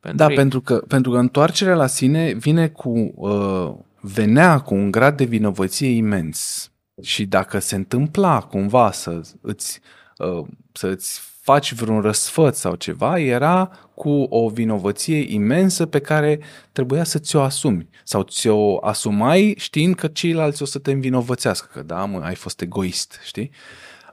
[0.00, 0.36] pentru Da, ei.
[0.36, 5.24] pentru că, pentru că întoarcerea la sine vine cu, uh, venea cu un grad de
[5.24, 6.70] vinovăție imens.
[7.02, 9.80] Și dacă se întâmpla cumva să îți,
[10.18, 16.40] uh, să îți faci vreun răsfăț sau ceva, era cu o vinovăție imensă pe care
[16.72, 17.88] trebuia să ți-o asumi.
[18.04, 22.60] Sau ți-o asumai știind că ceilalți o să te învinovățească, că da, mă, ai fost
[22.60, 23.50] egoist, știi?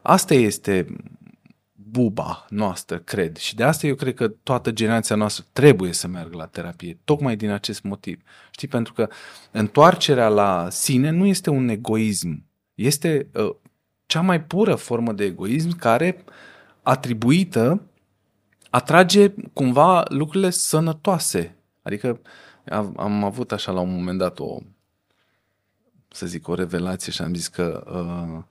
[0.02, 0.86] Asta este
[1.74, 3.38] buba noastră, cred.
[3.38, 7.36] Și de asta eu cred că toată generația noastră trebuie să meargă la terapie, tocmai
[7.36, 8.22] din acest motiv.
[8.52, 9.08] Știi, pentru că
[9.52, 13.56] întoarcerea la sine nu este un egoism, este uh,
[14.06, 16.24] cea mai pură formă de egoism care,
[16.86, 17.82] atribuită,
[18.70, 21.56] atrage cumva lucrurile sănătoase.
[21.82, 22.20] Adică
[22.70, 24.58] am, am avut așa la un moment dat o,
[26.12, 28.44] să zic, o revelație și am zis că uh,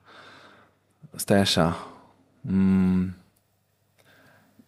[1.15, 1.87] stai așa,
[2.41, 3.15] mm,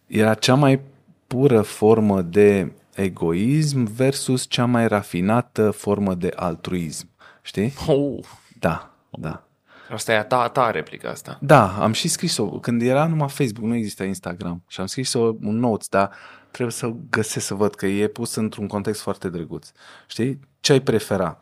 [0.06, 0.80] era cea mai
[1.26, 7.08] pură formă de egoism versus cea mai rafinată formă de altruism.
[7.42, 7.72] Știi?
[7.86, 8.24] Oh,
[8.58, 9.47] Da, da.
[9.94, 11.38] Asta e a ta, a ta replica asta.
[11.40, 12.46] Da, am și scris-o.
[12.46, 14.62] Când era numai Facebook, nu exista Instagram.
[14.68, 16.10] Și am scris-o un notes, dar
[16.50, 19.70] trebuie să găsesc să văd că e pus într-un context foarte drăguț.
[20.06, 20.40] Știi?
[20.60, 21.40] Ce ai prefera?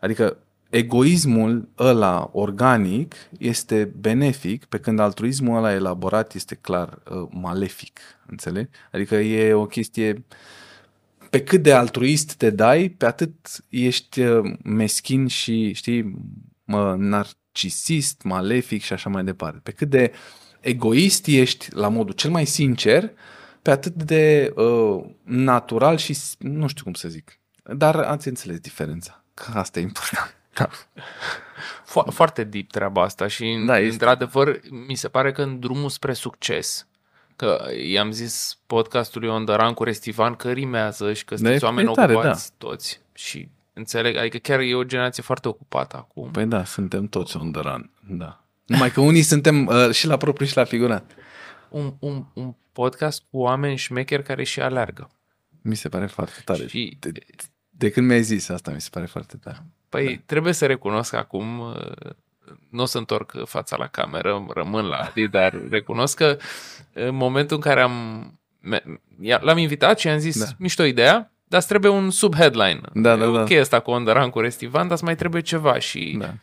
[0.00, 0.36] Adică
[0.70, 8.00] egoismul ăla organic este benefic, pe când altruismul ăla elaborat este clar uh, malefic.
[8.26, 8.70] Înțelegi?
[8.92, 10.24] Adică e o chestie
[11.30, 13.34] pe cât de altruist te dai, pe atât
[13.68, 16.14] ești uh, meschin și, știi,
[16.64, 16.94] mă,
[17.62, 19.60] narcisist, malefic și așa mai departe.
[19.62, 20.12] Pe cât de
[20.60, 23.10] egoist ești la modul cel mai sincer,
[23.62, 27.38] pe atât de uh, natural și nu știu cum să zic.
[27.74, 29.24] Dar ați înțeles diferența.
[29.34, 30.36] Că asta e important.
[30.52, 30.70] Ca...
[31.90, 33.92] Fo- foarte deep treaba asta și, Da, da, este.
[33.92, 36.86] într-adevăr, mi se pare că în drumul spre succes,
[37.36, 41.66] că i-am zis podcastului On The Run cu Restivan că rimează și că sunteți e-
[41.66, 43.48] oameni e tare, ocupați toți și
[43.80, 46.30] înțeleg, adică chiar e o generație foarte ocupată acum.
[46.30, 47.90] Păi da, suntem toți on the run.
[48.08, 48.44] Da.
[48.66, 51.10] Numai că unii suntem uh, și la propriu și la figurat.
[51.68, 55.10] Un, un, un podcast cu oameni șmecheri care și aleargă.
[55.62, 56.66] Mi se pare foarte tare.
[56.66, 57.12] Și- De,
[57.70, 59.62] de când mi-ai zis asta, mi se pare foarte tare.
[59.88, 60.22] Păi Da.
[60.26, 62.10] trebuie să recunosc acum, uh,
[62.70, 66.36] nu o să întorc fața la cameră, rămân la Adi, dar recunosc că
[66.92, 68.24] în momentul în care am
[68.60, 68.82] me-
[69.20, 70.44] i- l-am invitat și am zis, Da.
[70.44, 70.50] da.
[70.58, 72.80] mișto ideea, dar îți trebuie un subheadline.
[72.92, 73.40] Da, da, E da.
[73.40, 76.34] Ok, asta cu Ondaran, cu Restivan, dar îți mai trebuie ceva și Da.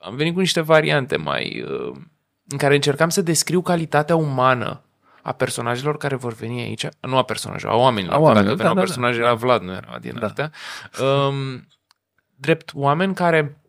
[0.00, 1.92] am venit cu niște variante mai uh,
[2.48, 4.82] în care încercam să descriu calitatea umană
[5.22, 8.14] a personajelor care vor veni aici, nu a personajelor, a oamenilor.
[8.14, 10.26] A că oamenilor, Dacă veneau da, da, personaje, era Vlad, nu era din Da.
[10.26, 10.50] astea.
[11.04, 11.66] Um,
[12.36, 13.59] drept oameni care,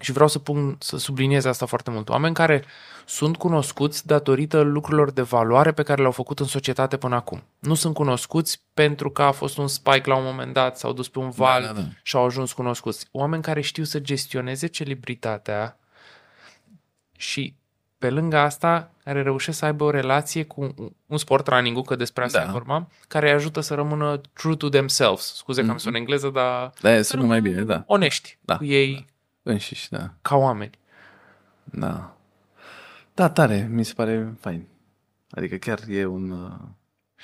[0.00, 2.64] și vreau să pun, să subliniez asta foarte mult, oameni care
[3.06, 7.42] sunt cunoscuți datorită lucrurilor de valoare pe care le-au făcut în societate până acum.
[7.58, 11.08] Nu sunt cunoscuți pentru că a fost un spike la un moment dat, s-au dus
[11.08, 11.86] pe un val da, da.
[12.02, 13.06] și au ajuns cunoscuți.
[13.12, 15.78] Oameni care știu să gestioneze celebritatea
[17.16, 17.54] și
[17.98, 21.96] pe lângă asta care reușesc să aibă o relație cu un- un sport running că
[21.96, 22.44] despre asta Da.
[22.44, 22.52] da.
[22.52, 25.34] vorba, care îi ajută să rămână true to themselves.
[25.36, 27.82] Scuze că am sunat în engleză, dar Da, sună mai bine, da.
[27.86, 28.56] onești Da.
[28.56, 29.06] cu ei
[29.50, 30.10] Înșiși, da.
[30.22, 30.70] ca oameni.
[31.64, 32.16] Da.
[33.14, 34.66] Da, tare, mi se pare fain.
[35.30, 36.50] Adică chiar e un, uh,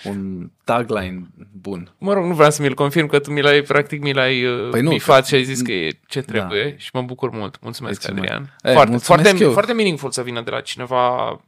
[0.05, 1.93] un tagline bun.
[1.99, 4.71] Mă rog, nu vreau să mi-l confirm, că tu mi l-ai, practic, mi l-ai Păi
[4.71, 6.27] păi nu, bifat că- și ai zis că e ce Da.
[6.33, 7.61] trebuie și mă bucur mult.
[7.61, 8.33] Mulțumesc, Mulțumesc.
[8.33, 8.57] Adrian.
[8.63, 9.53] E, foarte, mulțumesc foarte, eu.
[9.53, 11.41] foarte meaningful să vină de la cineva,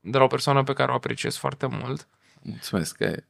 [0.00, 2.06] de la o persoană pe care o apreciez foarte mult.
[2.42, 3.24] Mulțumesc că e.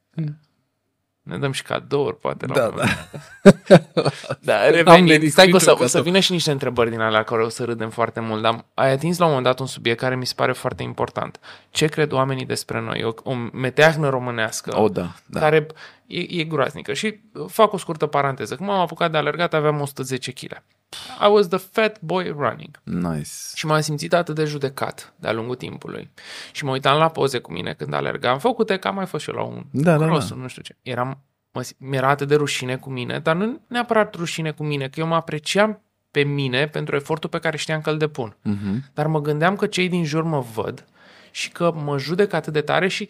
[1.21, 2.45] Ne dăm și cadouri, poate.
[2.45, 2.83] La Da, un da.
[2.83, 4.37] moment.
[4.41, 6.11] Da, Am revenind, venit stai cu că o să, niciun o să cadou.
[6.11, 9.17] vină și niște întrebări din alea care o să râdem foarte mult, dar ai atins
[9.17, 11.39] la un moment dat un subiect care mi se pare foarte important.
[11.69, 13.03] Ce cred oamenii despre noi?
[13.03, 15.39] O, o meteahnă românească O, da, da.
[15.39, 15.67] care
[16.11, 16.93] e, e groaznică.
[16.93, 18.55] Și fac o scurtă paranteză.
[18.55, 20.51] Când m-am apucat de alergat, aveam 110 kg.
[21.21, 22.79] I was the fat boy running.
[22.83, 23.29] Nice.
[23.55, 26.09] Și m-am simțit atât de judecat de-a lungul timpului.
[26.51, 29.29] Și mă uitam la poze cu mine când alergam, făcute că am mai fost și
[29.29, 30.35] eu la un Da, da, cross, da.
[30.35, 30.77] nu știu ce.
[30.81, 31.19] Eram,
[31.51, 34.99] mă, sim- mi-era atât de rușine cu mine, dar nu neapărat rușine cu mine, că
[34.99, 35.81] eu mă apreciam
[36.11, 38.35] pe mine pentru efortul pe care știam că îl depun.
[38.41, 38.83] Mhm.
[38.93, 40.85] Dar mă gândeam că cei din jur mă văd
[41.31, 43.09] și că mă judec atât de tare și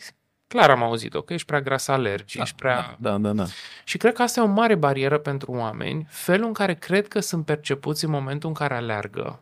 [0.52, 2.96] clar am auzit-o, că ești prea gras să alergi, ești prea...
[3.00, 3.46] Da, da, da.
[3.84, 7.20] Și cred că asta e o mare barieră pentru oameni, felul în care cred că
[7.20, 9.40] sunt percepuți în momentul în care alergă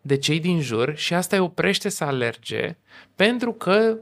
[0.00, 2.76] de cei din jur și asta îi oprește să alerge
[3.14, 3.96] pentru că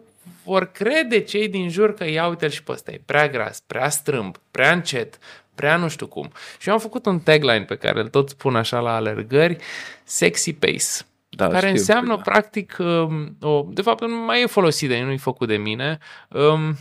[0.45, 3.89] vor crede cei din jur că ia uite și pe ăsta, e prea gras, prea
[3.89, 5.19] strâmb, prea încet,
[5.55, 6.33] prea nu știu cum.
[6.59, 9.57] Și eu am făcut un tagline pe care îl tot spun așa la alergări,
[10.05, 11.07] sexy pace.
[11.39, 11.79] Da, care știu.
[11.79, 12.23] înseamnă Da.
[12.23, 16.77] practic, um, o, de fapt nu mai e folosit de nu-i făcut de mine, um,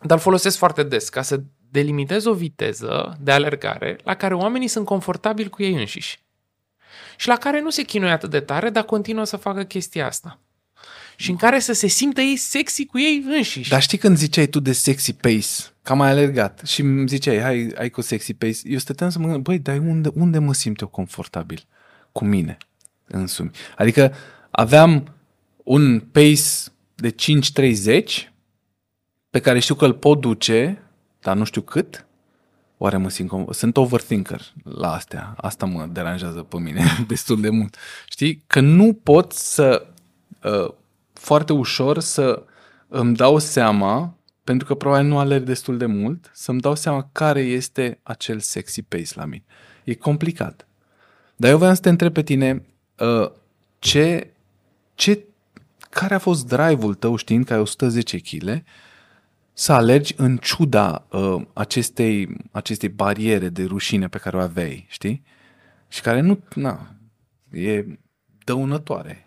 [0.00, 4.68] dar îl folosesc foarte des ca să delimitez o viteză de alergare la care oamenii
[4.68, 6.20] sunt confortabili cu ei înșiși
[7.16, 10.38] și la care nu se chinuie atât de tare, dar continuă să facă chestia asta.
[11.16, 13.70] Și în care să se simtă ei sexy cu ei înșiși.
[13.70, 15.46] Dar știi când ziceai tu de sexy pace,
[15.82, 19.18] că am mai alergat și îmi ziceai, hai, hai cu sexy pace, eu stăteam să
[19.18, 21.64] mă gândesc, băi, dar unde, unde mă simt eu confortabil?
[22.12, 22.58] Cu mine
[23.12, 23.50] însumi.
[23.76, 24.14] Adică
[24.50, 25.14] aveam
[25.64, 26.42] un pace
[26.94, 27.14] de
[28.22, 28.32] 5.30
[29.30, 30.82] pe care știu că îl pot duce,
[31.20, 32.06] dar nu știu cât.
[32.76, 35.34] Oare mă simt com- Sunt overthinker la astea.
[35.36, 37.76] Asta mă deranjează pe mine destul de mult.
[38.08, 38.42] Știi?
[38.46, 39.86] Că nu pot să
[40.42, 40.72] uh,
[41.12, 42.42] foarte ușor să
[42.88, 47.40] îmi dau seama, pentru că probabil nu alerg destul de mult, să-mi dau seama care
[47.40, 49.44] este acel sexy pace la mine.
[49.84, 50.66] E complicat.
[51.36, 52.71] Dar eu voiam să te întreb pe tine uh,
[53.78, 54.32] ce,
[54.94, 55.24] ce,
[55.90, 58.62] care a fost drive-ul tău știind că ai 110 kg
[59.52, 65.22] să alergi în ciuda uh, acestei, acestei bariere de rușine pe care o aveai, știi?
[65.88, 66.94] Și care nu, na,
[67.50, 67.84] e
[68.44, 69.26] dăunătoare.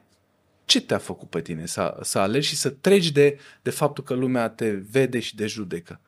[0.66, 4.14] Ce te-a făcut pe tine să, să alergi și să treci de, de faptul că
[4.14, 6.00] lumea te vede și de judecă?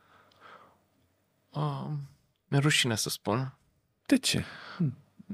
[1.50, 1.88] Uh,
[2.48, 3.54] mi-e rușine să spun.
[4.06, 4.44] De ce?
[4.78, 4.86] Da.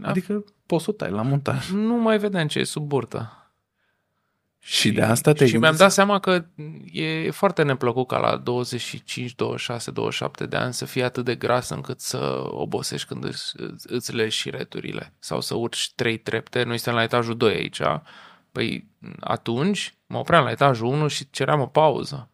[0.02, 1.70] Adică poți să o tai la montaj.
[1.70, 3.38] Nu mai vedeam ce e sub burtă.
[4.60, 6.46] Și de asta te Și mi-am dat seama că
[6.92, 11.70] e foarte neplăcut ca la 25, 26, 27 de ani să fii atât de gras
[11.70, 15.14] încât să obosești când îți, îți legi și returile.
[15.20, 16.64] Sau să urci trei trepte.
[16.64, 17.82] Noi suntem la etajul 2 aici.
[18.52, 18.88] Păi
[19.20, 22.30] atunci mă opream la etajul 1 și ceream o pauză.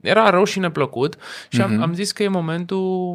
[0.00, 1.16] Era rău și neplăcut
[1.48, 1.82] și am, Mhm.
[1.82, 3.12] am zis că e momentul...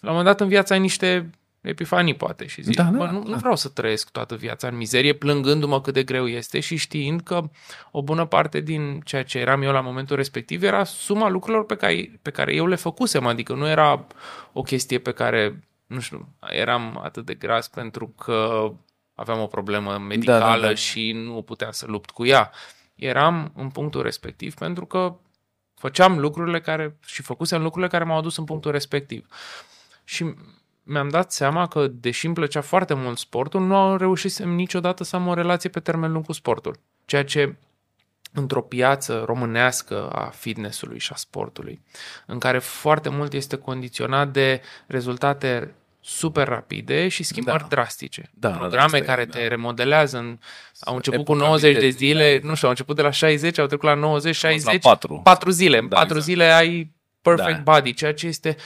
[0.00, 1.30] La un moment dat în viață ai niște
[1.60, 3.28] epifanii, poate, și zici, Da, da, da, bă, nu, da.
[3.28, 7.20] nu vreau să trăiesc toată viața în mizerie, plângându-mă cât de greu este și știind
[7.20, 7.50] că
[7.90, 11.74] o bună parte din ceea ce eram eu la momentul respectiv era suma lucrurilor pe
[11.76, 14.06] care, pe care eu le făcusem, adică nu era
[14.52, 18.70] o chestie pe care, nu știu, eram atât de gras pentru că
[19.14, 20.74] aveam o problemă medicală Da, da, da.
[20.74, 22.50] și nu puteam să lupt cu ea.
[22.94, 25.16] Eram în punctul respectiv pentru că
[25.74, 29.26] făceam lucrurile care și făcusem lucrurile care m-au adus în punctul respectiv.
[30.04, 30.34] Și
[30.88, 35.16] mi-am dat seama că, deși îmi plăcea foarte mult sportul, nu am reușit niciodată să
[35.16, 36.78] am o relație pe termen lung cu sportul.
[37.04, 37.54] Ceea ce
[38.32, 41.80] într-o piață românească a fitnessului și a sportului,
[42.26, 47.66] în care foarte mult este condiționat de rezultate super rapide și schimbări Da.
[47.68, 48.30] drastice.
[48.34, 49.38] Da, da, da, Programe asta e, care da.
[49.38, 50.18] te remodelează.
[50.18, 50.38] În,
[50.80, 53.58] au început cu Epoca 90 de vitezei, zile, nu știu, au început de la 60,
[53.58, 55.20] au trecut la 90, 60, la patru.
[55.24, 55.78] 4 zile.
[55.78, 56.24] În Da, 4 exact.
[56.32, 57.72] zile ai perfect Da.
[57.72, 58.56] body, ceea ce este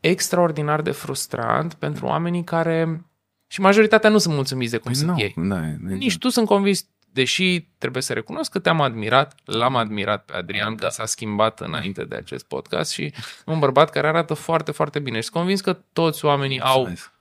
[0.00, 3.02] extraordinar de frustrant pentru oamenii care...
[3.46, 5.34] Și majoritatea nu sunt mulțumiți de cum Păi sunt nu, ei.
[5.36, 5.98] da, exact.
[5.98, 10.76] Nici tu sunt convins, deși trebuie să recunosc că te-am admirat, l-am admirat pe Adrian,
[10.76, 10.86] da.
[10.86, 13.12] că s-a schimbat înainte de acest podcast și
[13.46, 15.16] un bărbat care arată foarte, foarte bine.
[15.16, 17.12] Și sunt convins că toți oamenii au Mulțumesc.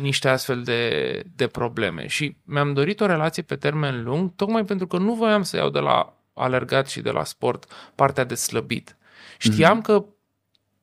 [0.00, 2.06] niște astfel de, de probleme.
[2.06, 5.70] Și mi-am dorit o relație pe termen lung, tocmai pentru că nu voiam să iau
[5.70, 8.96] de la alergat și de la sport partea de slăbit.
[9.38, 10.04] Știam că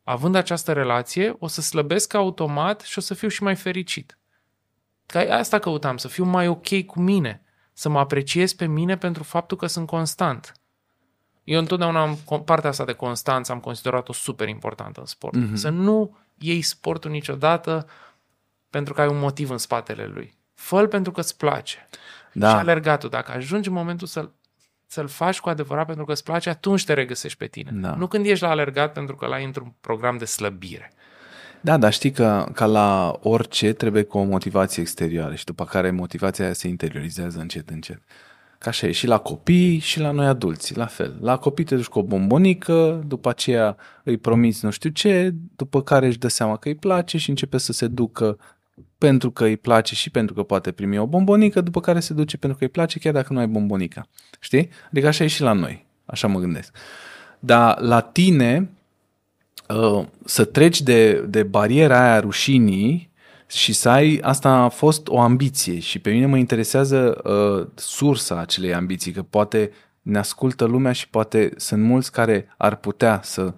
[0.04, 4.18] având această relație, o să slăbesc automat și o să fiu și mai fericit.
[5.06, 7.38] Că asta căutam, să fiu mai ok cu mine.
[7.76, 10.54] să mă apreciez pe mine pentru faptul că sunt constant.
[11.44, 15.36] Eu întotdeauna am, partea asta de constanță am considerat-o super importantă în sport.
[15.36, 15.56] Mhm.
[15.56, 17.88] Să nu iei sportul niciodată
[18.70, 20.38] pentru că ai un motiv în spatele lui.
[20.54, 21.88] fă pentru că îți place.
[22.34, 22.50] Da.
[22.50, 24.34] Și alergatul, dacă ajungi în momentul să-l,
[24.94, 27.72] să-l faci cu adevărat pentru că îți place, atunci te regăsești pe tine.
[27.74, 27.96] Da.
[27.96, 30.92] Nu când ești la alergat pentru că l-ai într-un program de slăbire.
[31.62, 35.92] Da, dar știi că ca la orice trebuie cu o motivație exterioară și după care
[35.92, 38.02] motivația aia se interiorizează încet, încet.
[38.58, 41.18] Ca așa e și la copii și la noi adulți, la fel.
[41.22, 45.82] La copii te duci cu o bombonică, după aceea îi promiți nu știu ce, după
[45.82, 48.38] care își dă seama că îi place și începe să se ducă
[49.08, 52.38] pentru că îi place și pentru că poate primi o bombonică, după care se duce
[52.38, 54.08] pentru că îi place chiar dacă nu ai bombonica.
[54.40, 54.70] Știi?
[54.92, 55.86] Adică așa e și la noi.
[56.06, 56.76] Așa mă gândesc.
[57.40, 58.70] Dar la tine,
[59.70, 63.10] uh, să treci de, de bariera aia a rușinii
[63.48, 68.40] și să ai, asta a fost o ambiție și pe mine mă interesează uh, sursa
[68.40, 73.54] acelei ambiții, că poate ne ascultă lumea și poate sunt mulți care ar putea să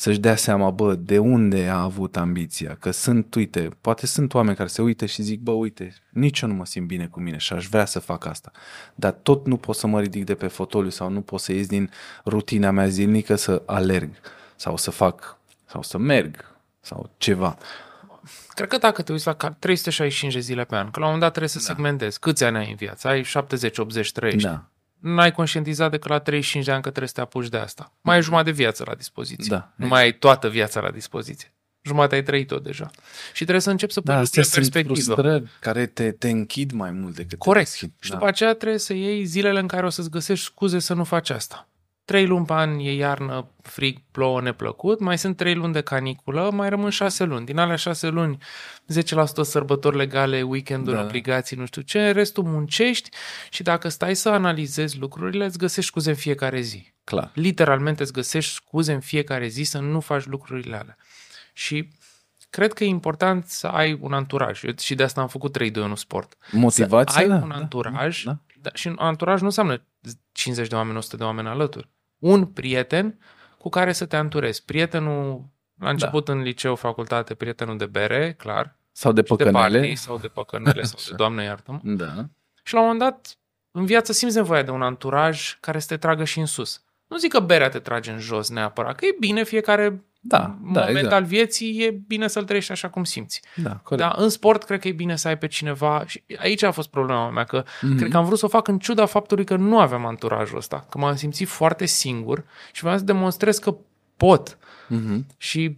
[0.00, 4.56] să-și dea seama, bă, de unde a avut ambiția, că sunt, uite, poate sunt oameni
[4.56, 7.36] care se uită și zic, bă, uite, nici eu nu mă simt bine cu mine
[7.36, 8.50] și aș vrea să fac asta,
[8.94, 11.66] dar tot nu pot să mă ridic de pe fotoliu sau nu pot să ies
[11.66, 11.90] din
[12.24, 14.10] rutina mea zilnică să alerg
[14.56, 17.56] sau să fac, sau să merg sau ceva.
[18.48, 21.12] Cred că dacă te uiți la ca- 365 de zile pe an, că la un
[21.12, 21.64] moment dat trebuie să da.
[21.64, 24.42] segmentezi câți ani ai în viață, ai 70, 80, 30.
[24.42, 24.64] Da,
[25.00, 27.92] N-ai conștientizat decât la 35 de ani că trebuie să te apuci de asta.
[28.00, 29.56] Mai ai jumătate de viață la dispoziție.
[29.56, 31.52] Da, Nu mai ai toată viața la dispoziție.
[31.82, 32.90] Jumătate ai trăit-o deja.
[33.28, 35.14] Și trebuie să începi să pui da lucrurile astea în sunt perspectivă.
[35.14, 37.64] frustrări care te, te închid mai mult decât Corect.
[37.66, 37.92] te deschid.
[38.00, 38.14] Și Da.
[38.16, 41.30] după aceea trebuie să iei zilele în care o să-ți găsești scuze să nu faci
[41.30, 41.68] asta.
[42.08, 46.50] Trei luni pe an e iarnă, frig, plouă, neplăcut, mai sunt trei luni de caniculă,
[46.52, 47.46] mai rămân șase luni.
[47.46, 48.38] Din alea șase luni,
[48.86, 51.02] 10% sărbători legale, weekenduri, Da.
[51.02, 51.08] da.
[51.08, 53.10] obligații, nu știu ce, restul muncești
[53.50, 56.92] și dacă stai să analizezi lucrurile, îți găsești scuze în fiecare zi.
[57.04, 57.30] Clar.
[57.34, 60.96] Literalmente îți găsești scuze în fiecare zi să nu faci lucrurile alea.
[61.52, 61.88] Și
[62.50, 64.62] cred că e important să ai un anturaj.
[64.64, 66.36] Eu și de asta am făcut 3 2 1 sport.
[66.50, 68.38] Motivația, Să ai da, un da, anturaj, da.
[68.60, 68.70] da.
[68.74, 69.82] și un anturaj nu înseamnă
[70.32, 71.88] 50 de oameni, 100 de oameni alături.
[72.18, 73.18] Un prieten
[73.58, 74.64] cu care să te anturezi.
[74.64, 75.44] Prietenul,
[75.78, 76.32] la început da.
[76.32, 79.78] în liceu, facultate, prietenul de bere, clar, Sau de și de păcănele.
[79.78, 81.14] party, sau de păcănele, sau de Așa.
[81.16, 82.28] doamne iartă Da.
[82.62, 83.36] Și la un moment dat,
[83.70, 86.82] în viață simți nevoia de un anturaj care să te tragă și în sus.
[87.06, 90.80] Nu zic că berea te trage în jos neapărat, că e bine fiecare Da, da,
[90.80, 91.12] moment exact.
[91.12, 93.42] al vieții, e bine să-l trăiești așa cum simți.
[93.56, 94.08] Da, corect.
[94.08, 96.88] Da, în sport cred că e bine să ai pe cineva și aici a fost
[96.88, 97.92] problema mea, că Mhm.
[97.92, 97.96] mm-hmm.
[97.98, 100.86] cred că am vrut să o fac în ciuda faptului că nu aveam anturajul ăsta,
[100.90, 103.76] că m-am simțit foarte singur și vreau să demonstrez că
[104.16, 104.58] pot.
[104.88, 105.26] Mhm.
[105.36, 105.74] Și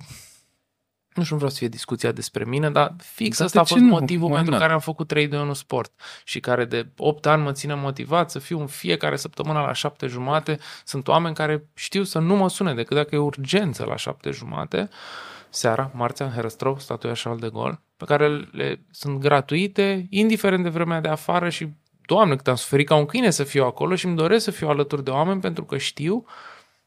[1.14, 3.68] nu știu, nu vreau să fie discuția despre mine, dar fix Dar asta de a
[3.68, 3.98] ce fost nu?
[3.98, 4.60] motivul Why pentru not?
[4.60, 5.92] care am făcut 3 de 1 sport
[6.24, 10.06] și care de 8 ani mă ține motivat să fiu în fiecare săptămână la 7
[10.06, 10.58] jumate.
[10.84, 14.88] Sunt oameni care știu să nu mă sune decât dacă e urgență la 7 jumate
[15.50, 20.68] seara, marțea, în Herăstrău, statuia Charles de Gaulle, pe care le sunt gratuite, indiferent de
[20.68, 21.68] vremea de afară și,
[22.06, 24.68] doamne, cât am suferit ca un câine să fiu acolo și îmi doresc să fiu
[24.68, 26.24] alături de oameni pentru că știu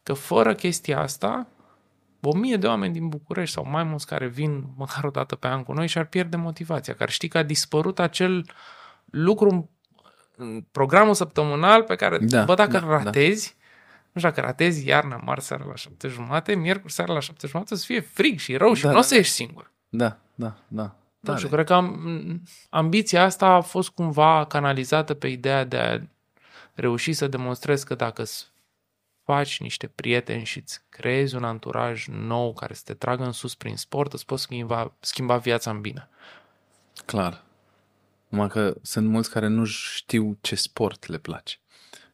[0.04, 1.48] că fără chestia asta,
[2.26, 5.48] o mie de oameni din București sau mai mulți care vin măcar o dată pe
[5.48, 8.46] an cu noi și-ar pierde motivația, care știi că a dispărut acel
[9.06, 9.66] lucru în-
[10.36, 13.56] în programul săptămânal pe care, Da, bă, dacă da, da, ratezi,
[14.12, 17.74] nu știu, dacă ratezi iarna, marți seara la șapte jumate, miercuri seara la șapte jumate,
[17.74, 19.72] o să fie frig și rău și Da, nu o da, să ieși singur.
[19.90, 20.82] Da, da, da.
[20.84, 21.38] Nu Tare.
[21.38, 26.00] știu, cred că am, ambiția asta a fost cumva canalizată pe ideea de a
[26.74, 28.52] reuși să demonstrezi că dacă îți
[29.24, 33.56] faci niște prieteni și îți creezi un anturaj nou care să te tragă în sus
[33.56, 36.10] prin sport, îți poți schimba, schimba viața în bine.
[37.06, 37.44] Clar.
[38.28, 41.58] Numai că sunt mulți care nu știu ce sport le place.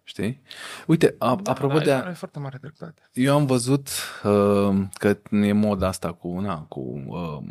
[0.03, 0.41] Știi?
[0.87, 1.89] Uite, a, da, apropo da, de...
[1.89, 3.09] e, A, e foarte mare dreptate.
[3.13, 3.89] eu am văzut
[4.23, 7.49] uh, că e moda asta cu, na, cu uh,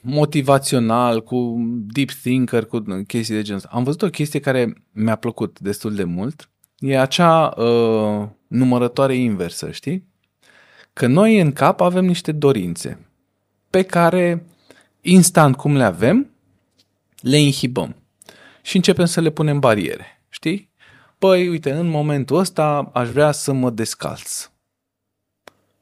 [0.00, 1.56] motivațional, cu
[1.92, 3.70] deep thinker, cu chestii de genul ăsta.
[3.72, 6.50] Am văzut o chestie care mi-a plăcut destul de mult.
[6.80, 10.08] E acea uh, numărătoare inversă, știi?
[10.92, 13.06] Că noi în cap avem niște dorințe
[13.70, 14.46] pe care
[15.00, 16.30] instant cum le avem,
[17.20, 17.96] le inhibăm
[18.62, 20.70] și începem să le punem bariere, știi?
[21.18, 24.50] Păi, uite, în momentul ăsta aș vrea să mă descalț.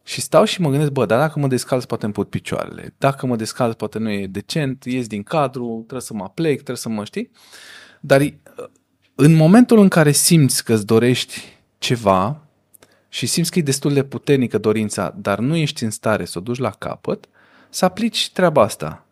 [0.04, 2.94] Și stau și mă gândesc, bă, dar dacă mă descalț poate îmi pot picioarele.
[2.98, 6.76] Dacă mă descalț poate nu e decent, ies din cadru, trebuie să mă aplec, trebuie
[6.76, 7.30] să mă știi.
[8.00, 8.30] Dar uh,
[9.20, 12.40] în momentul în care simți că îți dorești ceva
[13.08, 16.40] și simți că e destul de puternică dorința, dar nu ești în stare să o
[16.40, 17.28] duci la capăt,
[17.68, 19.06] să aplici treaba asta.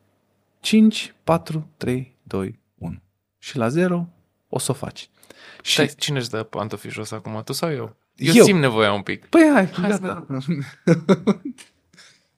[0.60, 3.00] 5, 4, 3, 2, 1.
[3.38, 4.08] Și la 0
[4.48, 5.10] o să o faci.
[5.62, 7.96] Și, Stai, cine își dă pantofii jos acum, tu sau eu?
[8.14, 8.44] Eu, Eu.
[8.44, 9.26] simt nevoia un pic.
[9.26, 10.26] păi hai, Hai să gata.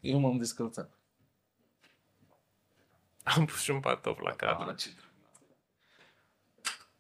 [0.00, 0.98] Eu m-am descălțat.
[3.22, 4.74] Am pus și un pantof la cadru.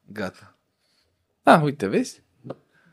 [0.04, 0.57] Gata.
[1.48, 2.22] Da, uite, vezi?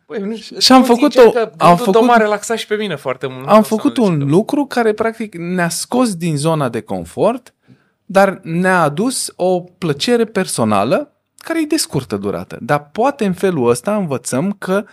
[0.05, 3.27] Păi, nu, Și am făcut-o- Că am am făcut- m-a relaxat și pe mine foarte
[3.27, 3.47] mult.
[3.47, 6.69] Am Nu o să făcut am un zis lucru care practic ne-a scos din zona
[6.69, 7.53] de confort,
[8.05, 12.57] dar ne-a adus o plăcere personală care e de scurtă durată.
[12.61, 14.85] Dar poate în felul ăsta învățăm că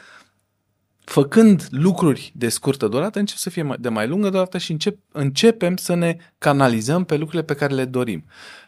[1.04, 4.98] făcând lucruri de scurtă durată, încep să fie mai- de mai lungă durată și încep,
[5.12, 8.24] începem să ne canalizăm pe lucrurile pe care le dorim.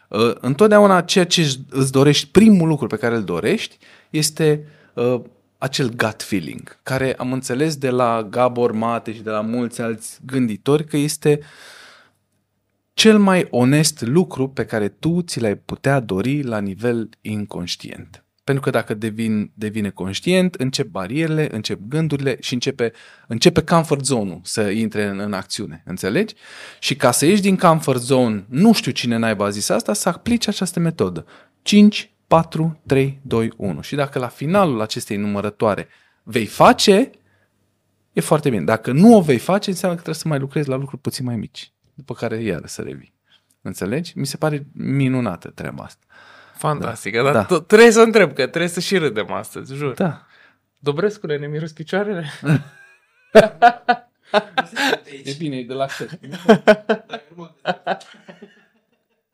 [0.08, 3.78] Uh, Întotdeauna ceea ce își- îți dorești, primul lucru pe care îl dorești,
[4.10, 5.20] este uh,
[5.58, 10.18] acel gut feeling, care am înțeles de la Gabor Mate și de la mulți alți
[10.26, 11.40] gânditori că este
[12.94, 18.24] cel mai onest lucru pe care tu ți l-ai putea dori la nivel inconștient.
[18.44, 22.92] Pentru că dacă devin, devine conștient, încep barierele, încep gândurile și începe,
[23.26, 25.82] începe comfort zone-ul să intre în, în acțiune.
[25.86, 26.34] Înțelegi?
[26.78, 30.08] Și ca să ieși din comfort zone, nu știu cine naiba a zis asta, să
[30.08, 31.24] aplici această metodă.
[31.62, 33.80] 5, 4, 3, 2, 1.
[33.80, 35.88] Și dacă la finalul acestei numărătoare
[36.22, 37.10] vei face,
[38.12, 38.62] e foarte bine.
[38.64, 41.36] Dacă nu o vei face, înseamnă că trebuie să mai lucrezi la lucruri puțin mai
[41.36, 43.12] mici, după care iară să revii.
[43.62, 44.12] Înțelegi?
[44.18, 46.04] Mi se pare minunată treaba asta.
[46.54, 47.44] Fantastică, dar Da.
[47.46, 49.94] tot- trebuie să întreb, că trebuie să și râdem astăzi, jur.
[49.94, 50.26] Da.
[50.78, 52.24] Dobrescule, ne miros picioarele?
[55.24, 56.08] E bine, e de la fel.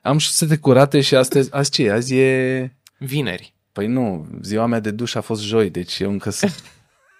[0.03, 1.83] Am și sete curate și astăzi, azi ce?
[1.83, 1.93] e?
[1.93, 2.77] Azi e...
[3.05, 3.55] Vineri.
[3.73, 6.63] Păi nu, ziua mea de duș a fost joi, deci eu încă sunt...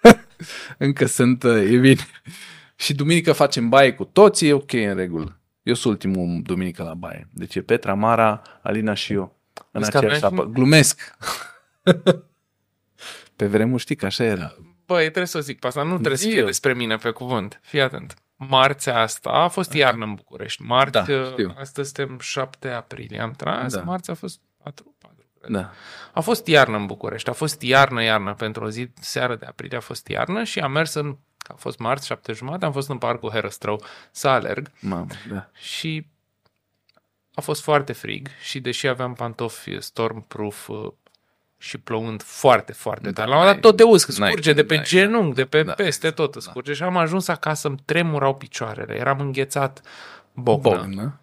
[0.77, 2.05] încă sunt, uh, e bine.
[2.75, 5.39] Și duminică facem baie cu toții, e ok în regulă.
[5.63, 7.27] Eu sunt ultimul duminică la baie.
[7.33, 9.39] Deci e Petra, Mara, Alina și eu.
[9.71, 10.51] În Vezi că aceeași aveam și- apă.
[10.53, 11.15] Glumesc.
[13.35, 14.55] Pe vremuri știi că așa era.
[14.85, 16.45] Băi, trebuie să o zic pe asta, nu trebuie să Zi fie eu.
[16.45, 17.59] despre mine pe cuvânt.
[17.63, 18.13] Fii atent.
[18.35, 20.61] Marțea asta a fost iarnă în București.
[20.61, 21.53] Marți, Da, uh, știu.
[21.59, 23.19] astăzi suntem 7 aprilie.
[23.21, 23.81] Am tras, Da.
[23.81, 25.00] marți a fost 4, 4 cred.
[25.47, 25.71] Da.
[26.13, 29.77] A fost iarnă în București, a fost iarnă, iarnă pentru o zi, seară de aprilie
[29.77, 32.97] a fost iarnă și am mers în, a fost marți, șapte jumate, am fost în
[32.97, 35.49] parcul Herăstrău să alerg Mamă, da.
[35.53, 36.07] și
[37.33, 40.91] a fost foarte frig și deși aveam pantofi stormproof uh,
[41.57, 43.27] și plouând foarte, foarte Da, tare.
[43.29, 45.35] La un moment dat n-ai- tot te usc, n-ai scurge de pe cum, n-ai genunchi,
[45.35, 46.73] de pe Da, peste tot, îți scurge.
[46.73, 49.81] Și am ajuns acasă, îmi tremurau picioarele, eram înghețat
[50.33, 50.69] bocnă.
[50.77, 51.19] Bognă.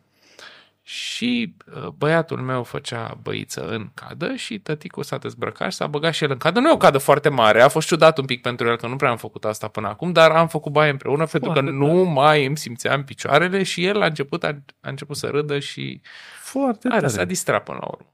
[0.90, 6.12] Și uh, băiatul meu făcea băiță în cadă și tăticul s-a dezbrăcat și s-a băgat
[6.12, 6.60] și el în cadă.
[6.60, 8.96] Nu e o cadă foarte mare, a fost ciudat un pic pentru el că nu
[8.96, 11.94] prea am făcut asta până acum, dar am făcut baie împreună pentru că Foarte nu
[12.04, 16.00] mai îmi simțeam picioarele și el a început, a, a început să râdă și
[16.42, 17.12] Foarte are, tare.
[17.12, 18.12] s-a distrat până la urmă.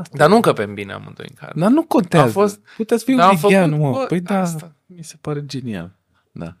[0.00, 0.16] Asta.
[0.16, 1.52] Dar nu încăpem bine amândoi în cadă.
[1.60, 2.28] Dar nu contează.
[2.28, 3.90] A fost- Puteți fi Dar am un vegan, făcut- mă.
[3.92, 4.72] bă, Păi da, asta.
[4.86, 5.90] mi se pare genial.
[6.32, 6.54] Da.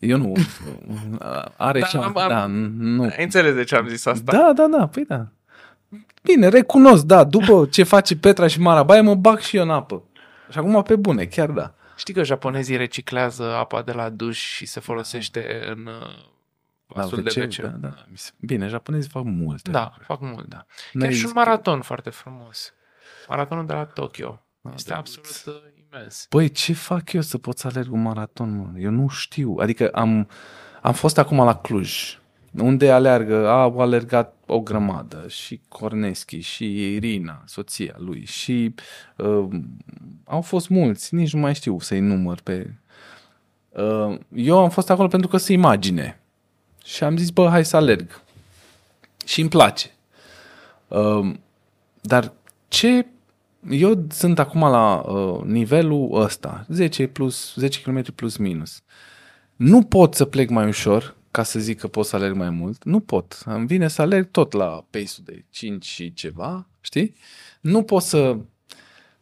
[0.00, 0.32] Eu nu.
[1.56, 3.02] Are Da, și am- da, nu.
[3.02, 4.32] Ai înțeles de ce am zis asta?
[4.32, 5.26] Da, da, da, păi da.
[6.22, 9.70] Bine, recunosc, da, după ce face Petra și Mara Baie, mă bag și eu în
[9.70, 10.02] apă.
[10.50, 11.74] Și acum pe bune, chiar da.
[11.96, 16.06] Știi că japonezii reciclează apa de la duș și se folosește în uh,
[16.86, 17.56] La vasul de WC, WC.
[17.62, 17.94] da, da.
[18.10, 19.70] Mi se- Bine, japonezii fac multe.
[19.70, 20.04] Da, lucruri.
[20.04, 20.46] fac mult.
[20.48, 20.56] Da.
[20.56, 22.72] Chiar Noi și un zic- maraton foarte frumos.
[23.28, 24.42] Maratonul de la Tokyo.
[24.74, 24.96] Este da.
[24.98, 25.54] absolut uh,
[25.92, 26.26] imens.
[26.28, 28.78] Păi, ce fac eu să pot să alerg un maraton, mă?
[28.78, 29.56] Eu nu știu.
[29.58, 30.28] Adică am,
[30.82, 32.18] am fost acum la Cluj,
[32.58, 38.74] unde aleargă, au alergat o grămadă, și Corneschi, și Irina, soția lui, și
[39.16, 39.48] uh,
[40.24, 42.74] au fost mulți, nici nu mai știu să-i număr pe...
[43.68, 46.20] Uh, eu am fost acolo pentru că se imagine.
[46.84, 48.22] Și am zis, bă, hai să alerg.
[49.24, 49.90] Și îmi place.
[50.88, 51.34] Uh,
[52.00, 52.32] dar
[52.68, 53.06] ce
[53.68, 58.82] eu sunt acum la uh, nivelul ăsta, 10 plus 10 km plus minus.
[59.56, 62.84] Nu pot să plec mai ușor ca să zic că pot să alerg mai mult.
[62.84, 63.42] Nu pot.
[63.44, 67.14] Îmi vine să alerg tot la pace-ul de 5 și ceva, știi?
[67.60, 68.36] Nu pot să...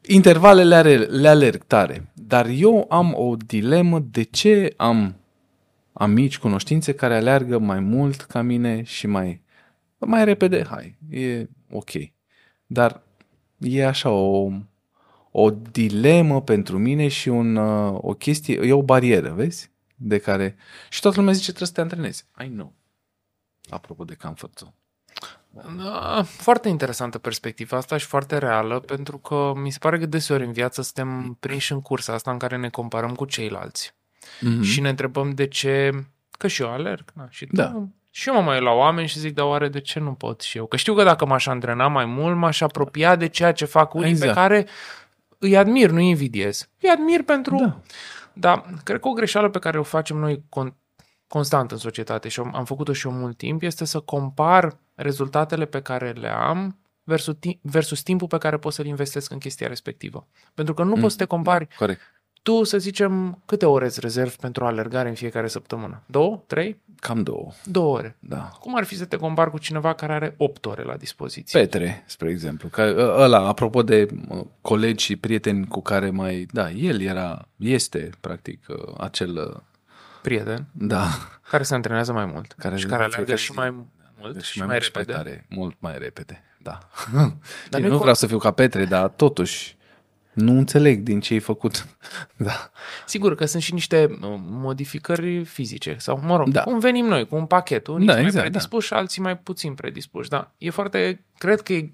[0.07, 2.11] Intervalele are, le alerg tare.
[2.15, 5.15] Dar eu am o dilemă de ce am
[5.93, 9.43] amici, cunoștințe care aleargă mai mult ca mine și mai,
[9.99, 10.65] mai repede.
[10.65, 11.91] Hai, e ok.
[12.67, 13.03] Dar
[13.59, 14.51] e așa o,
[15.31, 19.71] o dilemă pentru mine și un, uh, o chestie, e o barieră, vezi?
[19.95, 20.57] De care...
[20.89, 22.25] Și toată lumea zice trebuie să te antrenezi.
[22.45, 22.73] I know.
[23.69, 24.75] Apropo de comfort zone.
[25.77, 30.45] Da, foarte interesantă perspectiva asta și foarte reală, pentru că mi se pare că deseori
[30.45, 33.95] în viață suntem prinși în cursa asta în care ne comparăm cu ceilalți.
[34.21, 34.63] Mm-hmm.
[34.63, 37.55] Și ne întrebăm de ce, că și eu alerg, da, și tu.
[37.55, 37.89] Da.
[38.19, 40.41] Și eu mă mai uit la oameni și zic, dar oare de ce nu pot
[40.41, 40.67] și eu?
[40.67, 44.09] Că știu că dacă m-aș antrena mai mult, m-aș apropia de ceea ce fac unii
[44.11, 44.33] Exact.
[44.33, 44.67] pe care
[45.39, 46.69] îi admir, nu îi invidiez.
[46.81, 47.57] Îi admir pentru...
[47.57, 47.81] Da.
[48.33, 50.75] Da, cred că o greșeală pe care o facem noi con-
[51.29, 55.65] constant în societate și am am făcut-o și eu mult timp este să compar rezultatele
[55.65, 59.69] pe care le am versus, ti- versus timpul pe care pot să-l investesc în chestia
[59.69, 60.27] respectivă.
[60.55, 61.69] Pentru că nu Mm, poți să te compari.
[61.77, 62.01] Corect.
[62.49, 66.03] Tu, să zicem, câte ore îți rezervi pentru alergare în fiecare săptămână?
[66.07, 66.43] Două?
[66.47, 66.81] Trei?
[67.01, 67.51] Cam două.
[67.65, 68.17] Două ore.
[68.19, 68.51] Da.
[68.61, 71.61] Cum ar fi să te compari cu cineva care are 8 ore la dispoziție?
[71.61, 72.69] Petre, spre exemplu.
[72.69, 76.47] Că, ă, ăla, apropo de mă, colegi și prieteni cu care mai...
[76.53, 79.37] Da, el era, este, practic, ă, acel...
[79.37, 79.63] ă,
[80.23, 81.07] Prieten Da,
[81.51, 83.57] care se antrenează mai mult Care și de care fiecare alergă și zi.
[83.59, 83.71] mai
[84.21, 85.13] mult și, mai, mult repede.
[85.13, 86.79] Tare, mult mai repede, da.
[87.13, 87.33] Dar
[87.71, 89.77] Dar nu-i nu co- vreau să fiu ca Petre, dar totuși
[90.41, 91.87] nu înțeleg din ce ai făcut.
[92.37, 92.71] da.
[93.07, 96.63] Sigur că sunt și niște uh, modificări fizice sau, mă rog, Da.
[96.63, 97.87] cum venim noi, cu un pachet.
[97.87, 100.29] Unii Da, sunt mai exact, predispuși și alții mai puțin predispuși.
[100.29, 101.93] Da, e foarte, cred că e,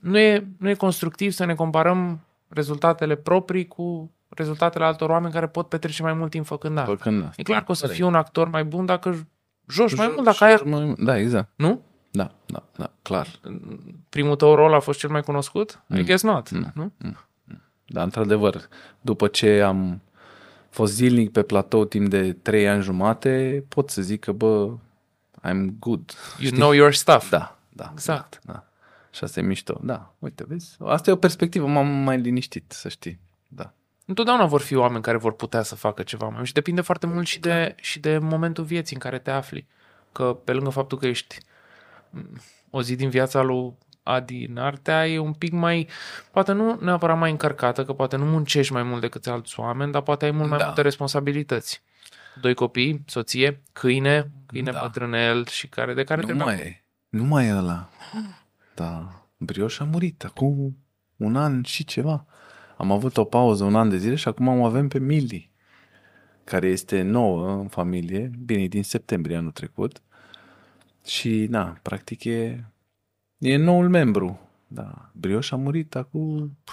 [0.00, 5.46] nu, e, nu e constructiv să ne comparăm rezultatele proprii cu rezultatele altor oameni care
[5.48, 6.90] pot petrece mai mult timp făcând asta.
[6.90, 7.34] Făcând asta.
[7.36, 7.98] E clar că o să Corect.
[8.00, 9.26] fii un actor mai bun dacă
[9.68, 10.60] joci mai mult, dacă ai...
[10.64, 11.48] Mai- Da, exact.
[11.56, 11.82] Nu?
[12.10, 13.28] Da, da, da, clar.
[14.08, 15.82] Primul tău rol a fost cel mai cunoscut?
[15.88, 16.02] I Mm.
[16.04, 16.50] guess not.
[16.50, 16.72] Mm.
[16.74, 16.92] Nu?
[17.86, 18.68] Dar, într-adevăr,
[19.00, 20.00] după ce am
[20.70, 24.70] fost zilnic pe platou timp de trei ani jumate, pot să zic că, bă,
[25.48, 26.12] I'm good.
[26.38, 27.30] You know your stuff.
[27.30, 27.90] Da, da.
[27.92, 28.40] Exact.
[28.44, 28.64] Da.
[29.10, 29.80] Și asta e mișto.
[29.82, 30.76] Da, uite, vezi?
[30.84, 33.20] Asta e o perspectivă, m-am mai liniștit, să știi.
[33.48, 33.72] Da.
[34.06, 37.06] Întotdeauna vor fi oameni care vor putea să facă ceva mai mult și depinde foarte
[37.06, 39.66] mult și de, și de momentul vieții în care te afli.
[40.12, 41.49] Că pe lângă faptul că ești mm,
[42.70, 43.72] o zi din viața lui
[44.02, 45.88] Adi în artea e un pic mai,
[46.32, 50.02] poate nu neapărat mai încărcată, că poate nu muncești mai mult decât alți oameni, dar
[50.02, 50.64] poate ai mult mai Da.
[50.64, 51.82] multe responsabilități.
[52.40, 54.80] Doi copii, soție, câine, câine Da.
[54.82, 56.46] bătrânel și care de care Nu trebuie...
[56.46, 56.84] mai e.
[57.08, 57.88] Nu mai e ăla.
[58.74, 59.08] Da.
[59.36, 60.76] Brioș a murit acum
[61.16, 62.26] un an și ceva.
[62.76, 65.50] Am avut o pauză un an de zile și acum o avem pe Mili,
[66.44, 70.02] care este nouă în familie, bine, e din septembrie anul trecut.
[71.04, 72.64] Și, na, practic e,
[73.38, 74.40] e noul membru.
[74.66, 76.72] Da, Brioș a murit acum pf,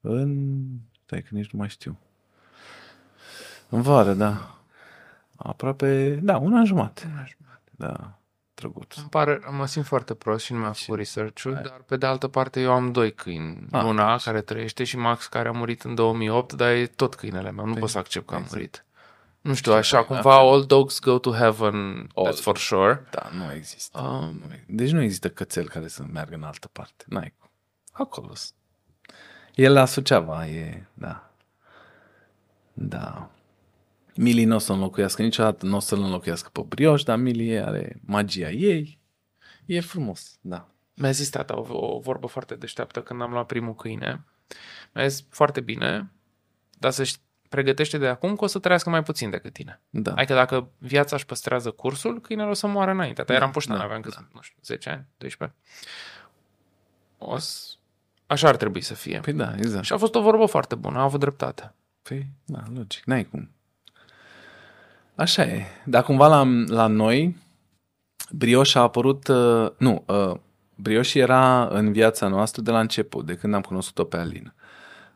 [0.00, 0.60] în...
[1.04, 1.98] Stai că nici nu mai știu.
[3.68, 4.58] În vară, da.
[5.36, 7.28] Aproape, da, un an jumate.
[7.70, 8.18] Da,
[8.54, 8.96] drăguț.
[8.96, 12.28] Îmi pare, mă simt foarte prost și nu mi-am făcut research-ul, dar pe de altă
[12.28, 13.66] parte eu am doi câini.
[13.70, 13.82] Ah.
[13.82, 17.64] Luna, care trăiește, și Max, care a murit în 2008, dar e tot câinele meu,
[17.64, 18.54] nu Păi, pot să accept că a exact.
[18.54, 18.84] murit.
[19.44, 22.32] Nu știu, așa, cumva all dogs go to heaven, All.
[22.32, 23.06] that's for sure.
[23.10, 24.00] Da, nu există.
[24.00, 27.04] Um, Nu e- Deci nu există cățel care să meargă în altă parte.
[27.08, 27.50] N-ai cum.
[27.92, 28.54] Acolo sunt.
[29.54, 31.30] El la Suceava e, da.
[32.72, 33.30] Da.
[34.16, 38.00] Mili nu o să înlocuiască niciodată, nu o să-l înlocuiască pe Brioș, dar Mili are
[38.06, 38.98] magia ei.
[39.66, 40.68] E frumos, da.
[40.94, 44.24] mi-a zis tata o, o vorbă foarte deșteaptă când am luat primul câine.
[44.94, 46.12] Mi-a zis foarte bine,
[46.78, 49.80] dar să știi, pregătește de acum că o să trăiască mai puțin decât tine.
[49.90, 50.12] Da.
[50.14, 53.22] Adică dacă viața își păstrează cursul, câinele o să moară înainte.
[53.22, 55.58] Dar eram puștan, da, aveam cât, nu știu, 10 ani, 12.
[57.18, 57.60] O să...
[58.26, 59.20] Așa ar trebui să fie.
[59.20, 59.84] Păi da, exact.
[59.84, 61.74] Și a fost o vorbă foarte bună, a avut dreptate.
[62.02, 63.50] Păi, da, logic, n-ai cum.
[65.14, 65.64] Așa e.
[65.84, 67.36] Dar cumva la, la noi,
[68.30, 70.36] Brioș a apărut, uh, nu, uh,
[70.74, 74.54] Brioș era în viața noastră de la început, de când am cunoscut-o pe Alina.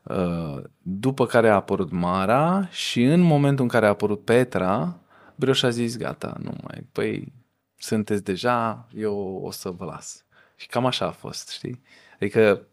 [0.08, 5.00] Uh, după care a apărut Mara și în momentul în care a apărut Petra,
[5.34, 7.32] Brioș a zis, gata, nu mai, păi,
[7.76, 10.24] sunteți deja, eu o să vă las.
[10.56, 11.82] Și cam așa a fost, știi?
[12.14, 12.66] Adică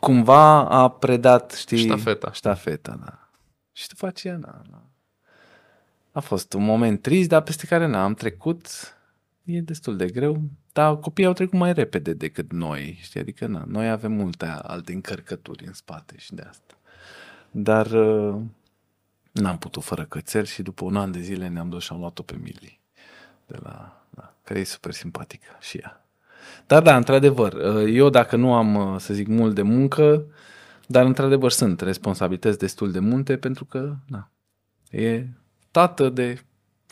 [0.00, 1.78] cumva a predat, știi?
[1.78, 2.32] Ștafeta.
[2.32, 3.28] Ștafeta, da.
[3.72, 4.82] Și după aceea, na, na.
[6.12, 8.68] A fost un moment trist, dar peste care n-am trecut.
[9.44, 10.40] E destul de greu,
[10.78, 13.20] dar copiii au trecut mai repede decât noi, știi?
[13.20, 16.74] Adică, na, noi avem multe alte încărcături în spate și de asta.
[17.50, 18.40] Dar uh,
[19.32, 22.22] n-am putut fără cățel și după un an de zile ne-am dus și am luat-o
[22.22, 22.80] pe Mili,
[23.46, 26.04] de la, da, care e super simpatică și ea.
[26.66, 30.24] Dar da, într-adevăr, uh, eu dacă nu am, uh, să zic, mult de muncă,
[30.86, 34.30] dar într-adevăr sunt responsabilități destul de multe pentru că, na,
[34.90, 35.26] e
[35.70, 36.42] tată de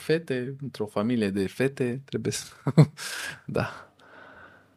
[0.01, 2.45] fete, într-o familie de fete, trebuie să...
[3.45, 3.91] da,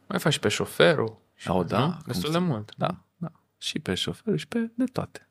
[0.07, 1.17] Mai faci și pe șoferul.
[1.35, 1.85] Și, Au, da, nu?
[1.87, 2.71] cum Destul să- de mult.
[2.77, 3.31] da, da.
[3.57, 5.25] Și pe șofer și pe de toate.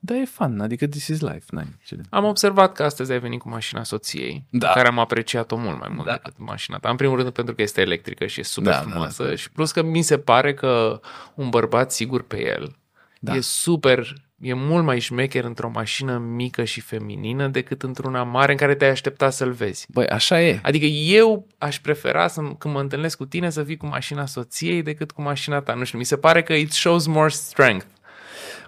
[0.00, 2.02] Dar e fun, adică this is life, n-ai ce de...
[2.10, 4.66] Am observat că astăzi ai venit cu mașina soției, Da.
[4.66, 6.12] pe care am apreciat-o mult mai mult Da.
[6.12, 6.90] decât mașina ta.
[6.90, 9.34] În primul rând pentru că este electrică și e super Da, da, frumoasă da.
[9.34, 11.00] și plus că mi se pare că
[11.34, 12.76] un bărbat sigur pe el
[13.20, 13.34] Da.
[13.34, 18.58] e super e mult mai șmecher într-o mașină mică și feminină decât într-una mare în
[18.58, 19.86] care te-ai aștepta să-l vezi.
[19.88, 20.60] Băi, așa e.
[20.62, 24.82] Adică eu aș prefera să, când mă întâlnesc cu tine să fii cu mașina soției
[24.82, 25.74] decât cu mașina ta.
[25.74, 27.84] Nu știu, mi se pare că it shows more strength.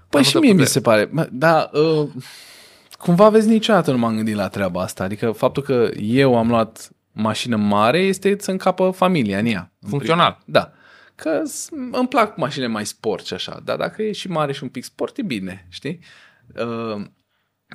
[0.08, 0.68] Păi Mai și multă mie mi putere.
[0.72, 1.08] se pare.
[1.10, 2.08] Mă, Da, uh,
[2.98, 5.04] cumva vezi, niciodată nu m-am gândit la treaba asta.
[5.04, 9.72] Adică faptul că eu am luat mașină mare este să încapă familia în ea.
[9.80, 10.32] În Funcțional.
[10.40, 10.72] prim- Da.
[11.22, 13.60] Că s- îmi plac mașinile mai sport și așa.
[13.64, 15.98] Dar dacă e și mare și un pic sport, e bine, știi?
[16.56, 17.04] Uh,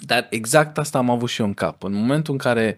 [0.05, 1.83] dar exact asta am avut și eu în cap.
[1.83, 2.77] În momentul în care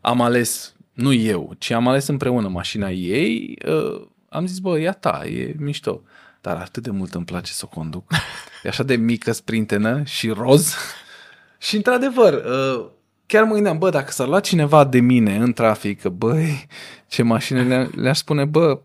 [0.00, 4.88] am ales, nu eu, ci am ales împreună mașina ei, uh, am zis, bă, e
[4.88, 6.02] a ta, e mișto.
[6.40, 8.12] Dar atât de mult îmi place să o conduc.
[8.62, 10.74] E așa de mică, sprintenă și roz.
[11.66, 12.86] și într-adevăr, uh,
[13.26, 16.66] chiar mă gândeam, bă, dacă s-ar lua cineva de mine în trafic, că, băi,
[17.08, 18.80] ce mașină le- le-aș spune, bă,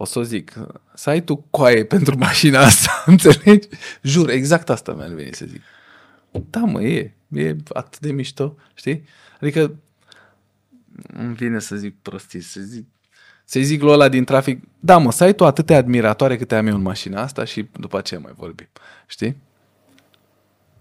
[0.00, 0.52] o să o zic,
[0.94, 3.68] să ai tu coaie pentru mașina asta, înțelegi?
[4.02, 5.62] Jur, exact asta mi-ar veni să zic.
[6.50, 9.04] Da, mă, e, e atât de mișto, știi?
[9.40, 9.74] Adică
[11.12, 12.86] îmi vine să zic prostii, să zic
[13.44, 16.66] să-i zic lui ăla din trafic, da mă, să ai tu atâtea admiratoare câte am
[16.66, 18.68] eu în mașina asta și după aceea mai vorbim,
[19.06, 19.36] știi?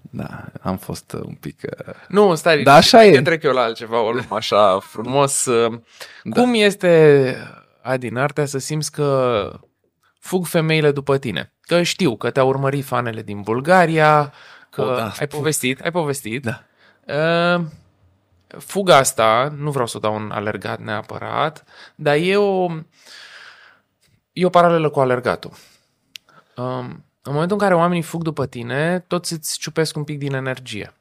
[0.01, 1.61] Da, am fost uh, un pic...
[1.63, 1.93] Uh...
[2.07, 3.11] Nu, stai, Da, așa e.
[3.11, 5.47] că trec eu la altceva, o luăm așa frumos.
[6.23, 6.41] Da.
[6.41, 7.35] Cum este,
[7.81, 9.51] Adi, în artea să simți că
[10.19, 11.53] fug femeile după tine?
[11.61, 14.33] Că știu că te-au urmărit fanele din Bulgaria,
[14.69, 15.11] că O, da.
[15.19, 16.43] ai povestit, ai povestit.
[16.43, 16.63] Da.
[17.57, 17.65] Uh,
[18.57, 21.63] fuga asta, nu vreau să o dau un alergat neapărat,
[21.95, 22.67] dar e o,
[24.33, 25.51] e o paralelă cu alergatul.
[26.55, 30.33] Um, în momentul în care oamenii fug după tine, toți îți ciupesc un pic din
[30.33, 30.93] energie.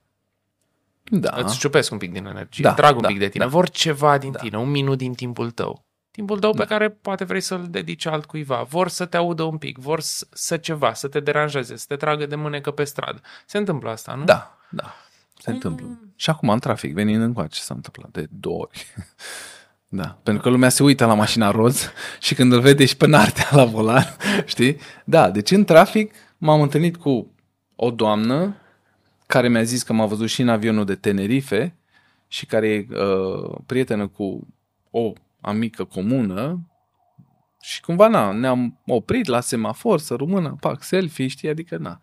[1.04, 1.30] Da.
[1.36, 3.50] Îți ciupesc un pic din energie, Da, trag un da, pic de tine, da.
[3.50, 4.38] vor ceva din Da.
[4.38, 5.84] tine, un minut din timpul tău.
[6.18, 6.62] Timpul tău Da.
[6.62, 8.62] pe care poate vrei să-l dedici altcuiva.
[8.62, 11.96] Vor să te audă un pic, vor să, să ceva, să te deranjeze, să te
[11.96, 13.20] tragă de mânecă pe stradă.
[13.46, 14.24] Se întâmplă asta, nu?
[14.24, 14.94] Da, da.
[15.38, 16.00] Se întâmplă.
[16.16, 18.86] Și acum în trafic, venind încoace, s-a întâmplat de două ori.
[19.90, 21.90] Da, pentru că lumea se uită la mașina roz
[22.20, 24.04] și când îl vede și pe nartea la volan,
[24.46, 24.76] știi?
[25.04, 27.34] Da, deci în trafic m-am întâlnit cu
[27.76, 28.56] o doamnă
[29.26, 31.76] care mi-a zis că m-a văzut și în avionul de Tenerife
[32.26, 34.46] și care e uh, prietenă cu
[34.90, 35.12] o
[35.48, 36.66] amică comună
[37.60, 42.00] și cumva na, ne-am oprit la semafor să rămână, pac, selfie, știi, adică na.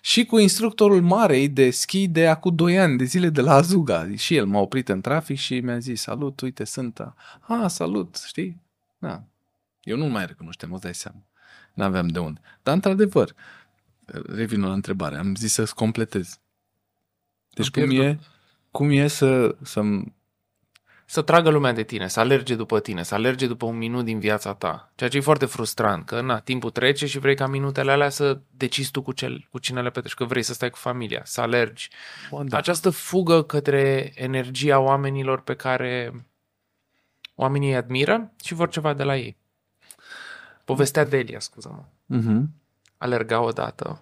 [0.00, 4.16] Și cu instructorul marei de schi de acum 2 ani, de zile de la Azuga.
[4.16, 7.14] Și el m-a oprit în trafic și mi-a zis, salut, uite, sunt a...
[7.40, 8.62] Ah, salut, știi?
[8.98, 9.22] Da.
[9.82, 11.26] Eu nu mai recunoșteam, îți dai seama.
[11.74, 12.40] N-aveam de unde.
[12.62, 13.34] Dar, într-adevăr,
[14.26, 15.16] revin la întrebare.
[15.16, 16.40] Am zis să-ți completez.
[17.50, 18.20] Deci Am cum pierdut.
[18.20, 18.24] e,
[18.70, 19.82] cum e să, să
[21.10, 24.18] Să tragă lumea de tine, să alerge după tine, să alerge după un minut din
[24.18, 24.92] viața ta.
[24.94, 28.40] Ceea ce e foarte frustrant, că na, timpul trece și vrei ca minutele alea să
[28.50, 31.40] decizi tu cu, cel, cu cine le petreci, că vrei să stai cu familia, să
[31.40, 31.90] alergi.
[32.44, 32.56] da.
[32.56, 36.26] Această fugă către energia oamenilor pe care
[37.34, 39.36] oamenii îi admiră și vor ceva de la ei.
[40.64, 41.84] Povestea Delia, scuză-mă.
[42.18, 42.50] Mhm.
[42.98, 44.00] Alerga odată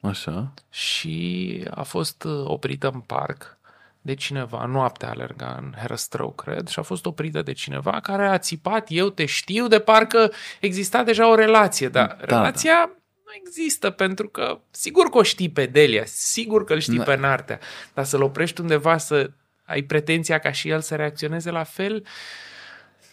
[0.00, 0.54] Așa.
[0.70, 3.58] și a fost uh, oprită în parc
[4.02, 8.38] de cineva, noaptea alerga în Herăstrău, cred, și a fost oprită de cineva care a
[8.38, 12.90] țipat, eu te știu, de parcă exista deja o relație, dar Da, relația
[13.24, 17.02] nu există, pentru că sigur că o știi pe Delia, sigur că îl știi Da.
[17.02, 17.58] pe Nartea,
[17.94, 19.30] dar să-l oprești undeva să
[19.64, 22.06] ai pretenția ca și el să reacționeze la fel,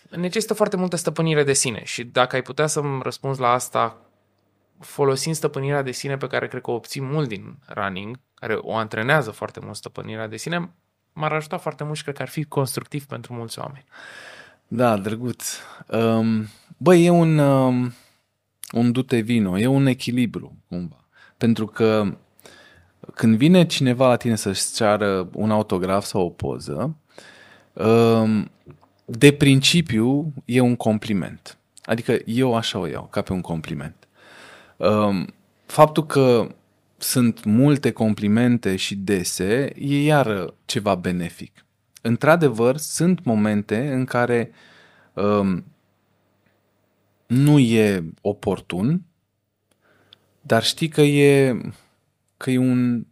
[0.10, 4.02] necesită foarte multă stăpânire de sine și dacă ai putea să-mi răspunzi la asta
[4.80, 8.76] folosind stăpânirea de sine pe care cred că o obții mult din running, care o
[8.76, 10.70] antrenează foarte mult stăpânirea de sine,
[11.14, 13.86] m-ar ajuta foarte mult și cred că ar fi constructiv pentru mulți oameni.
[14.68, 15.58] Da, drăguț.
[15.88, 16.48] Um,
[16.78, 17.94] băi, e un, um,
[18.72, 21.06] un dute vino, e un echilibru, cumva.
[21.38, 22.18] Pentru că
[23.14, 26.96] când vine cineva la tine să-și ceară un autograf sau o poză,
[27.74, 28.52] um,
[29.06, 31.58] de principiu e un compliment.
[31.84, 33.97] Adică eu așa o iau, ca pe un compliment.
[34.78, 35.34] Um,
[35.66, 36.48] faptul că
[36.98, 41.66] sunt multe complimente și dese e iară ceva benefic.
[42.02, 44.52] Într-adevăr, sunt momente în care
[45.14, 45.66] um,
[47.28, 49.02] nu e oportun,
[50.42, 51.62] dar știi că e,
[52.38, 53.06] că e un,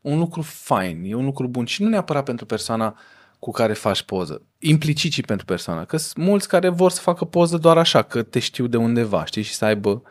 [0.00, 2.98] un lucru fain, e un lucru bun și nu neapărat pentru persoana
[3.38, 7.24] cu care faci poză, implicit și pentru persoana, că sunt mulți care vor să facă
[7.24, 10.02] poză doar așa, că te știu de undeva, știi, și să aibă...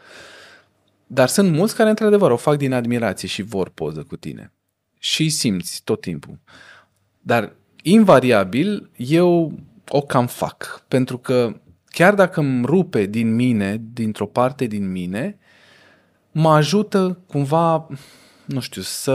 [1.08, 4.52] Dar sunt mulți care, într-adevăr, o fac din admirație și vor poză cu tine.
[5.00, 6.40] Și îi simți tot timpul.
[7.22, 10.86] Dar, invariabil, eu o cam fac.
[10.88, 15.38] Pentru că, chiar dacă îmi rupe din mine, dintr-o parte din mine,
[16.32, 17.88] mă ajută cumva
[18.46, 19.14] nu știu, să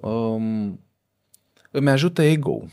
[0.00, 0.80] um,
[1.70, 2.64] îmi ajută ego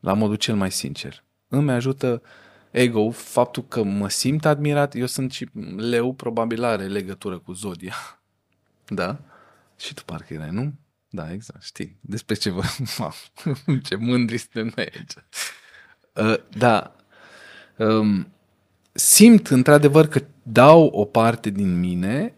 [0.00, 1.24] la modul cel mai sincer.
[1.48, 2.22] Îmi ajută
[2.72, 4.94] ego faptul că mă simt admirat.
[4.94, 7.94] Eu sunt și leu, probabil are legătură cu Zodia.
[8.86, 9.18] Da?
[9.78, 10.72] Și tu parcă erai, nu?
[11.08, 11.96] Da, exact, știi.
[12.00, 12.62] Despre ce vă...
[13.88, 15.12] ce mândri suntem noi aici.
[16.14, 16.96] Uh, da.
[17.76, 18.26] Um,
[18.92, 22.34] simt într-adevăr că dau o parte din mine,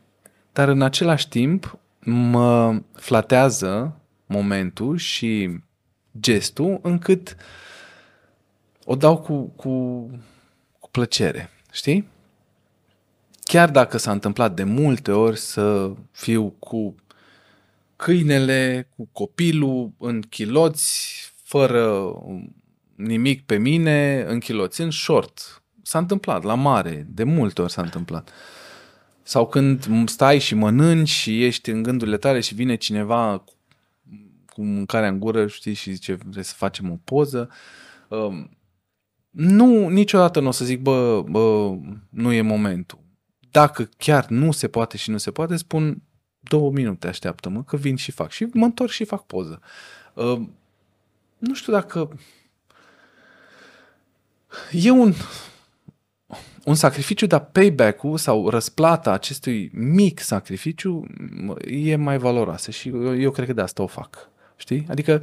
[0.52, 5.58] dar în același timp mă flatează momentul și
[6.20, 7.36] gestul încât
[8.84, 9.70] o dau cu, cu,
[10.78, 12.08] cu plăcere, știi?
[13.44, 16.94] Chiar dacă s-a întâmplat de multe ori să fiu cu
[17.96, 22.12] câinele, cu copilul în chiloți, fără
[22.94, 25.62] nimic pe mine, în chiloți, în short.
[25.82, 28.30] S-a întâmplat, la mare, de multe ori s-a întâmplat.
[29.22, 33.44] Sau când stai și mănânci și ești în gândurile tale și vine cineva
[34.52, 37.50] cu mâncarea în gură, știi, și zice, vrei să facem o poză.
[38.08, 38.50] Um,
[39.34, 41.76] nu, niciodată nu o să zic, bă, bă,
[42.08, 42.98] nu e momentul.
[43.50, 46.02] Dacă chiar nu se poate și nu se poate, spun
[46.40, 48.30] două minute așteaptă-mă, că vin și fac.
[48.30, 49.60] Și mă întorc și fac poză.
[50.14, 50.40] Uh,
[51.38, 52.18] nu știu dacă...
[54.72, 55.12] E un,
[56.64, 61.06] un sacrificiu, dar payback-ul sau răsplata acestui mic sacrificiu
[61.66, 64.30] e mai valoroasă și eu, eu cred că de asta o fac.
[64.56, 64.86] Știi?
[64.90, 65.22] Adică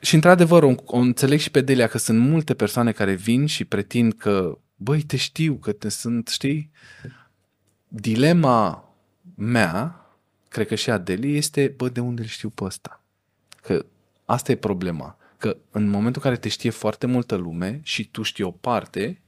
[0.00, 3.64] și într-adevăr o, o înțeleg și pe Delia că sunt multe persoane care vin și
[3.64, 6.70] pretind că băi, te știu, că te sunt, știi?
[7.88, 8.94] Dilema
[9.34, 10.06] mea,
[10.48, 13.02] cred că și a Deli, este, bă, de unde îl știu pe ăsta?
[13.62, 13.84] Că
[14.24, 15.16] asta e problema.
[15.38, 19.20] Că în momentul în care te știe foarte multă lume și tu știi o parte,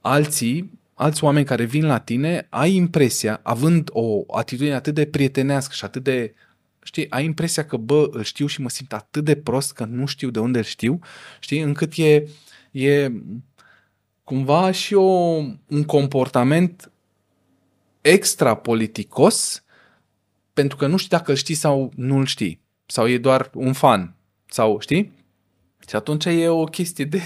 [0.00, 5.72] alții, alți oameni care vin la tine, ai impresia, având o atitudine atât de prietenească
[5.74, 6.34] și atât de
[6.84, 10.06] știi, ai impresia că, bă, îl știu și mă simt atât de prost că nu
[10.06, 10.98] știu de unde îl știu,
[11.40, 12.28] știi, încât e,
[12.70, 13.12] e
[14.24, 15.02] cumva și o,
[15.66, 16.90] un comportament
[18.00, 19.64] extra politicos
[20.52, 22.60] pentru că nu știi dacă îl știi sau nu îl știi.
[22.86, 24.14] Sau e doar un fan.
[24.46, 25.12] Sau, știi?
[25.88, 27.20] Și atunci e o chestie de,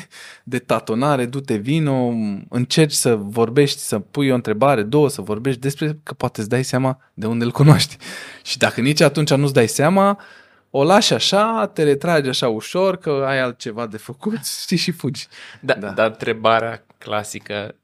[0.44, 2.12] de tatonare, du-te vino,
[2.48, 6.64] încerci să vorbești, să pui o întrebare, două, să vorbești despre că poate îți dai
[6.64, 7.96] seama de unde îl cunoști.
[8.42, 10.20] Și dacă nici atunci nu-ți dai seama,
[10.70, 15.26] o lași așa, te retragi așa ușor, că ai altceva de făcut, știi, și fugi.
[15.60, 15.90] Da, da.
[15.90, 17.74] dar întrebarea clasică,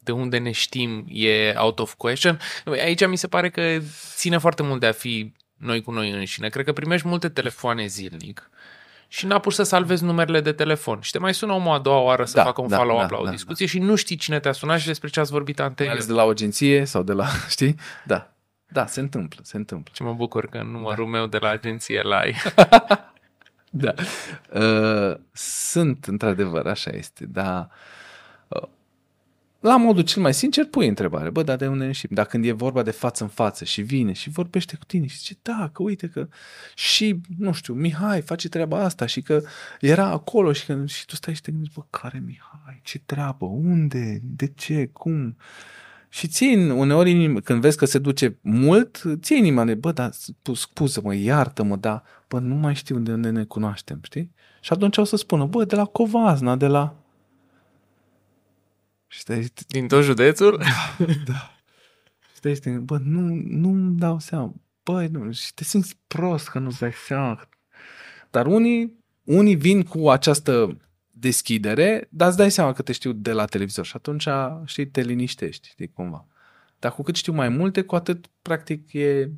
[0.00, 2.38] de unde ne știm, e out of question.
[2.64, 3.78] Aici mi se pare că
[4.14, 6.48] ține foarte mult de a fi noi cu noi înșine.
[6.48, 8.50] Cred că primești multe telefoane zilnic
[9.08, 11.00] și n-a pus să salvezi numerele de telefon.
[11.00, 13.08] Și te mai sună omul a doua oară să Da, facă un da, follow-up da,
[13.10, 15.58] la o da, discuție și nu știi cine te-a sunat și despre ce ați vorbit
[15.58, 15.94] Mai anterior.
[15.94, 17.74] ales de la o agenție sau de la, știi?
[18.04, 18.30] Da.
[18.68, 19.92] Da, se întâmplă, se întâmplă.
[19.96, 22.34] Ce mă bucur că numărul meu de la agenție la ai.
[23.70, 23.92] Da.
[24.60, 27.68] Uh, sunt, într-adevăr, așa este, dar
[28.48, 28.62] uh,
[29.60, 31.30] la modul cel mai sincer pui întrebare.
[31.30, 32.10] Bă, dar de unde ne știm?
[32.12, 35.16] Dar când e vorba de față în față și vine și vorbește cu tine și
[35.16, 36.28] zice, da, că uite că
[36.74, 39.42] și, nu știu, Mihai face treaba asta și că
[39.80, 42.80] era acolo și, că, și tu stai și te gândești, bă, care Mihai?
[42.82, 43.44] Ce treabă?
[43.44, 44.20] Unde?
[44.22, 44.90] De ce?
[44.92, 45.36] Cum?
[46.08, 50.10] Și țin uneori, inima, când vezi că se duce mult, ții inima de, bă, dar
[50.54, 54.32] scuză-mă, iartă-mă, dar, bă, nu mai știu de unde ne cunoaștem, știi?
[54.60, 57.05] Și atunci o să spună, bă, de la Covazna, de la...
[59.16, 60.62] Și stai, Din tot județul?
[62.34, 64.54] stai, stai, bă, nu, nu-mi dau seama.
[64.82, 67.48] Băi, nu, și te simți prost că nu-ți dai seama.
[68.30, 70.78] Dar unii, unii vin cu această
[71.10, 74.28] deschidere, dar îți dai seama că te știu de la televizor și atunci,
[74.64, 76.26] știi, te liniștești, știi, cumva.
[76.78, 79.30] Dar cu cât știu mai multe, cu atât, practic, e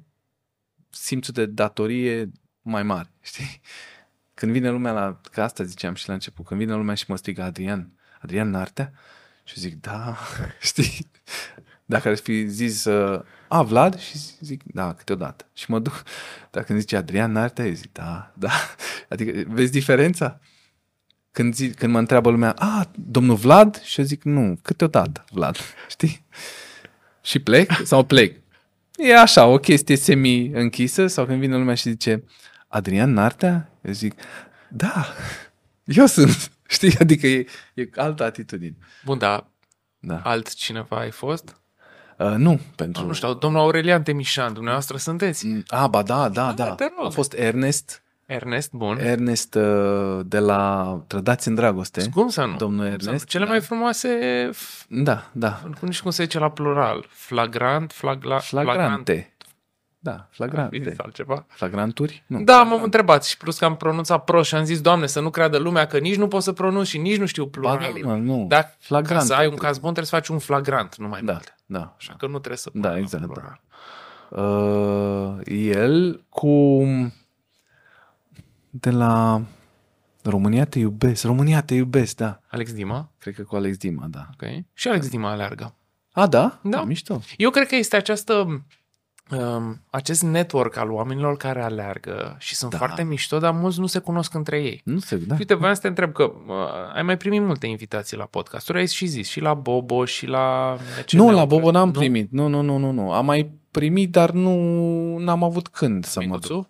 [0.91, 2.31] simțul de datorie
[2.63, 3.61] mai mare, știi?
[4.35, 7.17] Când vine lumea la, că asta ziceam și la început, când vine lumea și mă
[7.17, 8.93] strigă Adrian, Adrian Nartea,
[9.49, 10.17] și zic, da,
[10.61, 11.07] știi?
[11.85, 15.47] Dacă ar fi zis, uh, a, Vlad, și zic, da, câteodată.
[15.53, 16.03] Și mă duc,
[16.51, 18.51] dacă îmi zice Adrian Nartea, eu zic, da, da.
[19.09, 20.41] Adică, vezi diferența?
[21.31, 23.83] Când, zi, când mă întreabă lumea, a, domnul Vlad?
[23.83, 25.57] Și eu zic, nu, câteodată, Vlad,
[25.91, 26.25] știi?
[27.23, 28.41] Și plec sau plec?
[28.97, 32.25] E așa, o chestie semi-închisă sau când vine lumea și zice,
[32.69, 33.71] Adrian Nartea?
[33.83, 34.15] Eu zic,
[34.69, 35.07] da,
[35.85, 36.97] eu sunt, știi?
[37.01, 38.77] Adică e, e altă atitudine.
[39.05, 39.47] Bun, dar
[39.99, 40.21] Da.
[40.25, 41.57] altcineva ai fost?
[42.19, 43.07] Uh, nu, pentru...
[43.07, 45.47] Nu știu, domnul Aurelian Temișan, dumneavoastră sunteți?
[45.67, 46.75] A, ba da, da, da.
[46.75, 47.07] te rog.
[47.07, 48.99] A fost Ernest, Ernest, bun.
[48.99, 52.09] Ernest uh, de la Trădați în Dragoste.
[52.13, 52.57] Cum să nu?
[52.57, 53.07] Domnul Cum să nu?
[53.07, 53.27] Ernest.
[53.27, 53.51] Cele da.
[53.51, 54.09] mai frumoase,
[54.55, 55.61] f- Da, da.
[55.81, 59.33] nu știu cum se zice la plural, flagrant, flagla, flagrant, Flagrante.
[60.01, 60.81] Da, flagrante.
[60.89, 61.47] Zis altceva.
[61.49, 62.25] Flagranturi?
[62.27, 62.43] Nu.
[62.43, 65.31] Da, m-am întrebat și plus că am pronunțat prost și am zis, Doamne, să nu
[65.31, 68.03] creadă lumea că nici nu pot să pronunț și nici nu știu Ba, pluralii.
[68.03, 68.45] da, nu.
[68.49, 69.23] Dar ca Flagrant.
[69.27, 71.55] să ai un caz bun trebuie să faci un flagrant, nu mai Da, mult.
[71.67, 71.95] da.
[71.99, 73.61] Așa că nu trebuie să Da, punem exact, plural.
[74.31, 76.85] Uh, el cu
[78.71, 79.43] de la
[80.23, 82.41] România te iubesc, România te iubesc, da.
[82.51, 84.27] Alex Dima, Cred că cu Alex Dima, da.
[84.33, 84.49] ok.
[84.73, 85.75] Și Alex Dima aleargă.
[86.13, 86.59] A, da?
[86.63, 86.83] Da.
[86.83, 87.21] Mișto.
[87.37, 88.65] Eu cred că este această
[89.31, 92.77] um, acest network al oamenilor care aleargă și sunt Da.
[92.77, 94.81] foarte mișto, dar mulți nu se cunosc între ei.
[94.85, 95.35] Nu se, da.
[95.39, 96.55] Uite, voiam să te întreb că uh,
[96.95, 100.77] ai mai primit multe invitații la podcasturi, ai și zis, și la Bobo, și la...
[101.07, 101.93] ce Nu, ne-au la Bobo n-am nu?
[101.99, 102.31] primit.
[102.31, 103.13] Nu, nu, nu, nu, nu.
[103.13, 104.55] Am mai primit, dar nu
[105.19, 106.53] n-am avut când să mă Micuțu?
[106.53, 106.67] duc.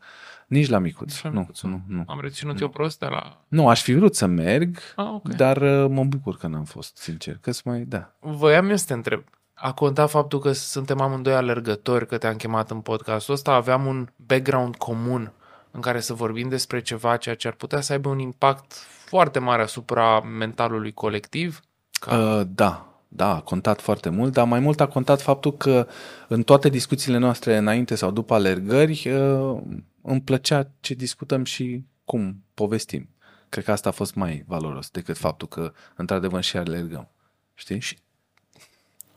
[0.46, 1.12] Nici la Micuț.
[1.12, 1.66] Nici la Nu, Micuțu.
[1.66, 2.04] nu, nu.
[2.06, 3.40] Am reținut eu prost de la...
[3.48, 5.28] Nu, aș fi vrut să merg, Ah, ok.
[5.34, 7.38] dar uh, mă bucur că n-am fost, sincer.
[7.40, 8.12] Că mai, da.
[8.20, 9.22] Voiam eu să te întreb.
[9.60, 14.08] A contat faptul că suntem amândoi alergători, că te-am chemat în podcastul ăsta, aveam un
[14.16, 15.32] background comun
[15.70, 18.72] în care să vorbim despre ceva ceea ce ar putea să aibă un impact
[19.04, 21.60] foarte mare asupra mentalului colectiv.
[22.00, 22.16] Ca...
[22.16, 25.86] Uh, da, da, a contat foarte mult, dar mai mult a contat faptul că
[26.28, 29.60] în toate discuțiile noastre înainte sau după alergări uh,
[30.02, 33.08] îmi plăcea ce discutăm și cum povestim.
[33.48, 37.08] Cred că asta a fost mai valoros decât faptul că într-adevăr și alergăm.
[37.54, 37.80] Știi?
[37.80, 37.98] Și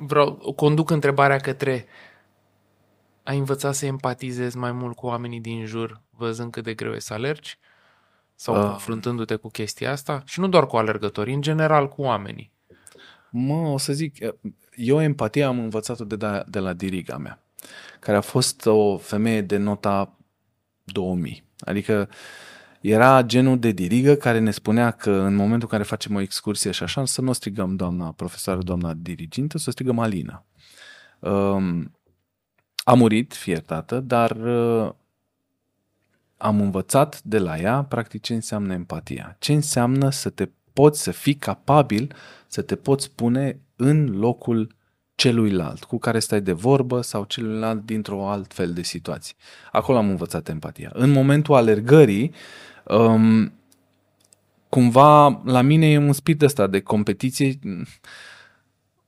[0.03, 1.85] Vreau, conduc întrebarea către
[3.23, 6.99] ai învățat să empatizezi mai mult cu oamenii din jur, văzând cât de greu e
[6.99, 7.57] să alergi?
[8.35, 8.69] Sau Ah.
[8.69, 10.21] confruntându-te cu chestia asta?
[10.25, 12.51] Și nu doar cu alergătorii, în general cu oamenii.
[13.29, 14.17] Mă, o să zic,
[14.75, 17.39] eu empatia am învățat-o de, da, de la diriga mea,
[17.99, 20.13] care a fost o femeie de nota
[20.83, 21.43] 2000.
[21.59, 22.09] Adică
[22.81, 26.71] era genul de dirigă care ne spunea că în momentul în care facem o excursie
[26.71, 30.45] și așa, să nu o strigăm doamna profesoară, doamna dirigintă, să o strigăm Alina.
[31.19, 31.95] Um,
[32.83, 34.91] a murit, fie iertată, dar uh,
[36.37, 39.35] am învățat de la ea, practic, ce înseamnă empatia.
[39.39, 42.13] Ce înseamnă să te poți, să fii capabil
[42.47, 44.75] să te poți pune în locul
[45.15, 49.35] celuilalt cu care stai de vorbă sau celuilalt dintr-o alt fel de situație.
[49.71, 50.91] Acolo am învățat empatia.
[50.93, 52.33] În momentul alergării,
[52.83, 53.53] um,
[54.69, 57.59] cumva la mine e un spirit ăsta de competiție.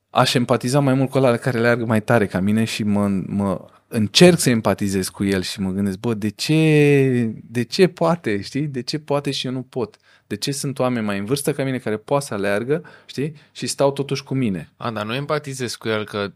[0.09, 3.65] Aș empatiza mai mult cu ăla care leargă mai tare ca mine și mă, mă
[3.87, 8.67] încerc să empatizez cu el și mă gândesc, bă, de ce, de ce poate, știi?
[8.67, 9.97] De ce poate și eu nu pot?
[10.27, 13.35] De ce sunt oameni mai în vârstă ca mine care poate să aleargă, știi?
[13.51, 14.71] Și stau totuși cu mine.
[14.77, 16.33] A, dar nu empatizezi cu el că,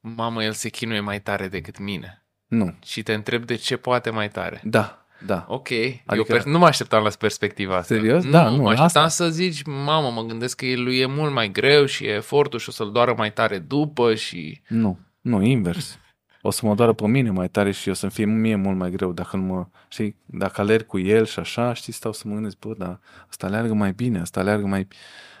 [0.00, 2.24] mamă, el se chinuie mai tare decât mine.
[2.46, 2.74] Nu.
[2.84, 4.60] Și te întreb de ce poate mai tare.
[4.64, 5.44] Da, da.
[5.48, 7.94] Ok, Adică- eu per- nu mă așteptam la perspectiva asta.
[7.94, 8.30] Serios?
[8.30, 11.50] Da, nu, mă așteptam asta- să zici, mamă, mă gândesc că lui e mult mai
[11.50, 14.60] greu și e efortul și o să-l doară mai tare după și...
[14.68, 15.98] Nu, nu, invers.
[16.42, 18.90] O să mă doară pe mine mai tare și o să-mi fie mie mult mai
[18.90, 22.34] greu dacă nu mă, știi, dacă alerg cu el și așa, știi, stau să mă
[22.34, 24.88] gândesc, bă, dar ăsta aleargă mai bine, ăsta aleargă mai,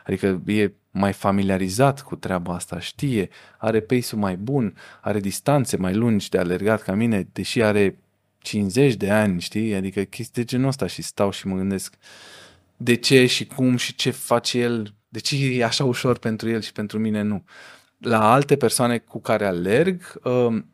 [0.06, 3.28] adică e mai familiarizat cu treaba asta, știe,
[3.58, 7.98] are pace mai bun, are distanțe mai lungi de alergat ca mine, deși are
[8.42, 11.94] 50 de ani, știi, adică chestii de genul ăsta și stau și mă gândesc
[12.76, 16.60] de ce și cum și ce face el, de ce e așa ușor pentru el
[16.60, 17.44] și pentru mine nu.
[17.98, 20.70] La alte persoane cu care alerg, um,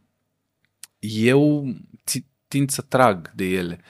[0.98, 1.74] eu
[2.06, 3.80] ți- tind să trag de ele.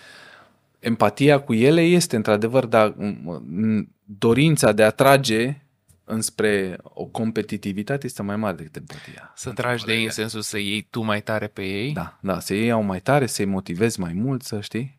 [0.78, 5.65] Empatia cu ele este, într-adevăr, dar um, dorința de a trage
[6.08, 9.32] înspre o competitivitate este mai mare decât empatia.
[9.34, 11.92] Să tragi de ei în sensul să iei tu mai tare pe ei.
[11.92, 14.98] Da, da, să iei au mai tare, să-i motivezi mai mult, să știi.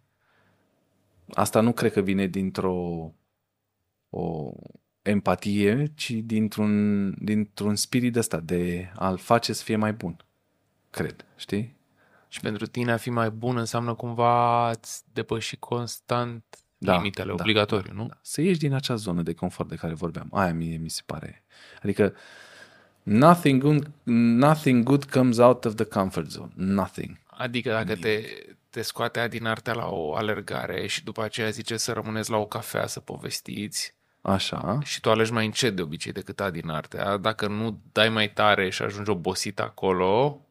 [1.34, 3.12] Asta nu cred că vine dintr-o
[4.10, 4.52] o
[5.02, 10.26] empatie, ci dintr-un, dintr-un spirit ăsta de a-l face să fie mai bun.
[10.90, 11.76] Cred, știi?
[12.28, 16.44] Și pentru tine a fi mai bun înseamnă cumva ați depăși constant
[16.78, 18.06] Da, limitele, da, obligatoriu, nu?
[18.08, 18.18] Da.
[18.22, 20.30] Să ieși din acea zonă de confort de care vorbeam.
[20.34, 21.44] Aia mie mi se pare.
[21.84, 22.14] Adică
[23.04, 23.92] nothing good,
[24.38, 26.52] nothing good comes out of the comfort zone.
[26.56, 27.20] Nothing.
[27.26, 28.22] Adică dacă te,
[28.70, 32.46] te scoate din artea la o alergare și după aceea zice să rămâneți la o
[32.46, 34.80] cafea să povestiți Așa.
[34.84, 38.32] și tu alegi mai încet de obicei decât a din artea, dacă nu dai mai
[38.32, 40.42] tare și ajungi obosit acolo,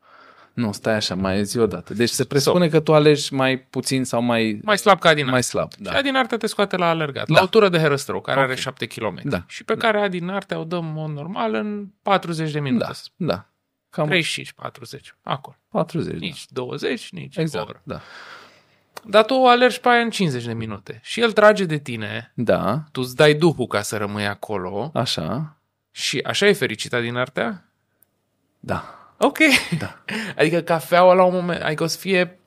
[0.56, 1.94] Nu, stai așa, mai zi o dată.
[1.94, 5.42] Deci se presupune că tu alegi mai puțin sau mai, mai slab ca din mai
[5.42, 5.70] slab.
[5.78, 5.90] Da.
[5.90, 5.96] Da.
[5.96, 7.34] Și din artea te scoate la alergat, Da.
[7.34, 8.44] la o tură de Herăstrău, care Ok.
[8.46, 9.20] are 7 km.
[9.24, 9.42] Da.
[9.46, 12.84] Și pe care a din artea o dăm în mod normal în 40 de minute.
[12.84, 12.92] Da,
[13.26, 13.46] da.
[13.90, 15.56] Cam 35, 40, acolo.
[15.68, 16.18] 40.
[16.20, 17.40] Nici 20, nici da.
[17.40, 17.80] o Exact, oră.
[17.84, 18.00] da.
[19.04, 21.00] Dar tu o alergi pe aia în 50 de minute.
[21.02, 25.56] Și el trage de tine, Da, tu îți dai duhul ca să rămâi acolo așa.
[25.90, 27.64] și așa e fericită din artea?
[28.60, 28.95] Da.
[29.18, 29.38] Ok.
[29.78, 29.98] Da.
[30.38, 32.38] Adică cafeaua la un moment, adică o să fie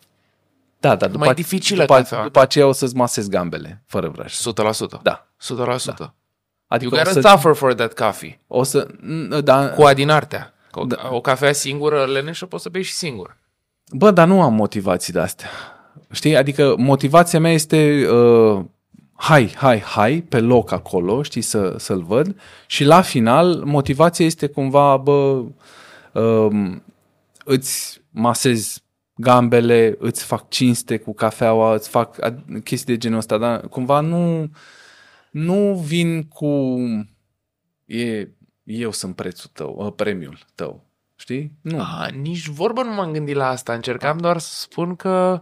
[0.79, 2.23] Da, da, după, Mai dificilă după, cafeaua.
[2.23, 4.33] după aceea o să-ți masezi gambele, fără vraj.
[4.33, 5.01] 100%.
[5.01, 5.27] Da.
[5.37, 5.47] 100%.
[5.57, 5.93] Da.
[5.99, 6.13] You
[6.67, 8.39] Adică o gotta să, suffer for that coffee.
[8.47, 10.53] o să, n- da, Cu adinartea.
[10.71, 11.09] Că O, Da.
[11.11, 13.37] o cafea singură leneșă poți să bei și singur.
[13.91, 15.49] Bă, dar nu am motivații de astea.
[16.11, 16.35] Știi?
[16.37, 18.61] Adică motivația mea este uh,
[19.15, 22.35] hai, hai, hai, pe loc acolo, știi, să, să-l văd.
[22.65, 25.55] Și la final, motivația este cumva, bă, um,
[27.45, 28.83] îți masezi
[29.15, 33.99] gambele, îți fac cinste cu cafeaua, îți fac ad- chestii de genul ăsta, dar cumva
[33.99, 34.51] nu,
[35.31, 36.77] nu vin cu
[37.85, 38.27] e,
[38.63, 40.87] eu sunt prețul tău, uh, premiul tău.
[41.15, 41.51] Știi?
[41.61, 41.79] Nu.
[41.81, 43.73] A, nici vorbă nu m-am gândit la asta.
[43.73, 45.41] Încercam doar să spun că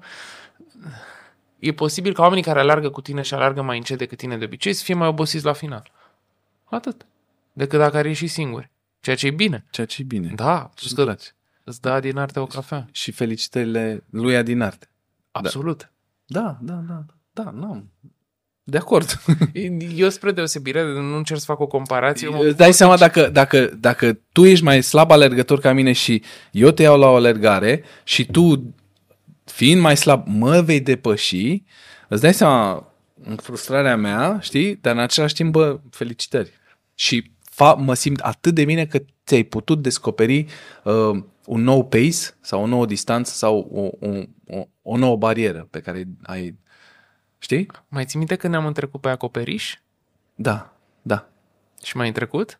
[1.59, 4.45] e posibil ca oamenii care alergă cu tine și alergă mai încet decât tine de
[4.45, 5.91] obicei să fie mai obosiți la final.
[6.63, 7.05] Atât.
[7.53, 8.71] Decât dacă ar ieși singuri.
[8.99, 9.65] Ceea ce e bine.
[9.69, 10.31] Ceea ce e bine.
[10.35, 11.27] Da, Ce-ți că place.
[11.63, 12.87] îți dă din arte o cafea.
[12.91, 14.89] și felicitările lui Adinarte.
[15.31, 15.91] Absolut.
[16.25, 17.03] Da, da, da,
[17.33, 17.91] da, da n-am.
[18.63, 19.21] De acord.
[19.95, 22.27] Eu spre deosebire, nu încerc să fac o comparație.
[22.27, 26.23] mă- Îți dai seama dacă, dacă, dacă tu ești mai slab alergător ca mine și
[26.51, 28.73] eu te iau la o alergare și tu,
[29.45, 31.63] fiind mai slab, mă vei depăși,
[32.07, 32.91] îți dai seama
[33.23, 34.75] în frustrarea mea, știi?
[34.75, 36.51] Dar în același timp, bă, felicitări.
[36.95, 40.45] Și fa- mă simt atât de bine că ți-ai putut descoperi
[40.83, 45.67] uh, un nou pace sau o nouă distanță sau o, o, o, o nouă barieră
[45.69, 46.57] pe care ai...
[47.39, 47.71] Știi?
[47.87, 49.75] Mai ții minte când ne-am întrecut pe acoperiș?
[50.35, 51.29] Da, da.
[51.83, 52.59] Și mai întrecut?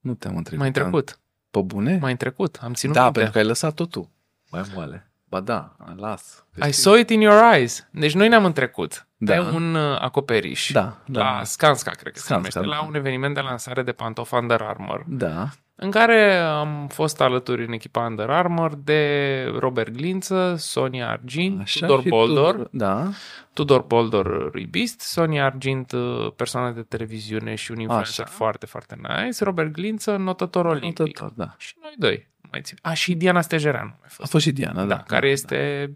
[0.00, 0.58] Nu te-am întrebat.
[0.58, 1.20] Mai întrecut.
[1.50, 1.98] Pe bune?
[2.00, 2.58] Mai întrecut.
[2.62, 3.18] Am ținut da, minte.
[3.18, 4.08] pentru că ai lăsat totul.
[4.50, 5.10] Mai moale.
[5.28, 6.44] Ba da, las.
[6.68, 7.88] I saw it in your eyes.
[7.90, 9.32] Deci noi ne-am întrecut Da.
[9.34, 10.70] pe un uh, acoperiș.
[10.72, 11.20] Da, da.
[11.20, 12.82] La Skanska, cred că se Skanska, numește, da.
[12.82, 15.48] la un eveniment de lansare de pantofi Under Armour, Da,
[15.78, 21.86] în care am fost alături în echipa Under Armour de Robert Glință, Sonia Argint, așa.
[21.86, 23.08] Tudor și Boldor, Tu, da,
[23.52, 28.34] Tudor Boldor Ribist, Sonia Argint, uh, persoană de televiziune și un influencer Așa.
[28.34, 30.98] foarte, foarte nice, Robert Glință, notător olimpic.
[30.98, 31.54] Notător, da.
[31.58, 32.28] Și noi doi.
[32.50, 32.76] Mai țin.
[32.82, 33.88] A, și Diana Stejereanu.
[33.92, 34.30] a A fost.
[34.30, 34.94] fost și Diana, da.
[34.94, 35.90] Da, care este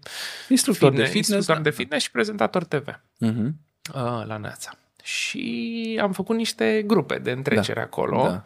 [0.49, 1.29] Instructor fitness, de fitness.
[1.29, 1.71] instructor da.
[1.71, 2.85] de fitness și prezentator TV
[3.27, 3.49] Uh-huh.
[3.95, 4.71] uh, la Neața.
[5.03, 8.43] Și am făcut niște grupe de întrecere Da, acolo da.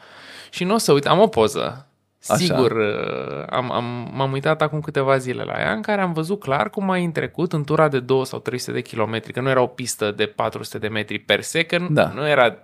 [0.51, 1.87] și nu o să uit, am o poză.
[2.29, 2.37] Așa.
[2.39, 6.41] Sigur, uh, am, am, m-am uitat acum câteva zile la ea, în care am văzut
[6.41, 9.61] clar cum ai întrecut în tura de 2 sau 300 de kilometri, că nu era
[9.61, 12.09] o pistă de 400 de metri per second, Da.
[12.15, 12.57] nu era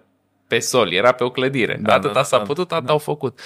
[0.51, 1.75] pe sol, era pe o clădire.
[1.75, 3.41] Da, Da, Atâta da, s-a da, putut, atât au făcut.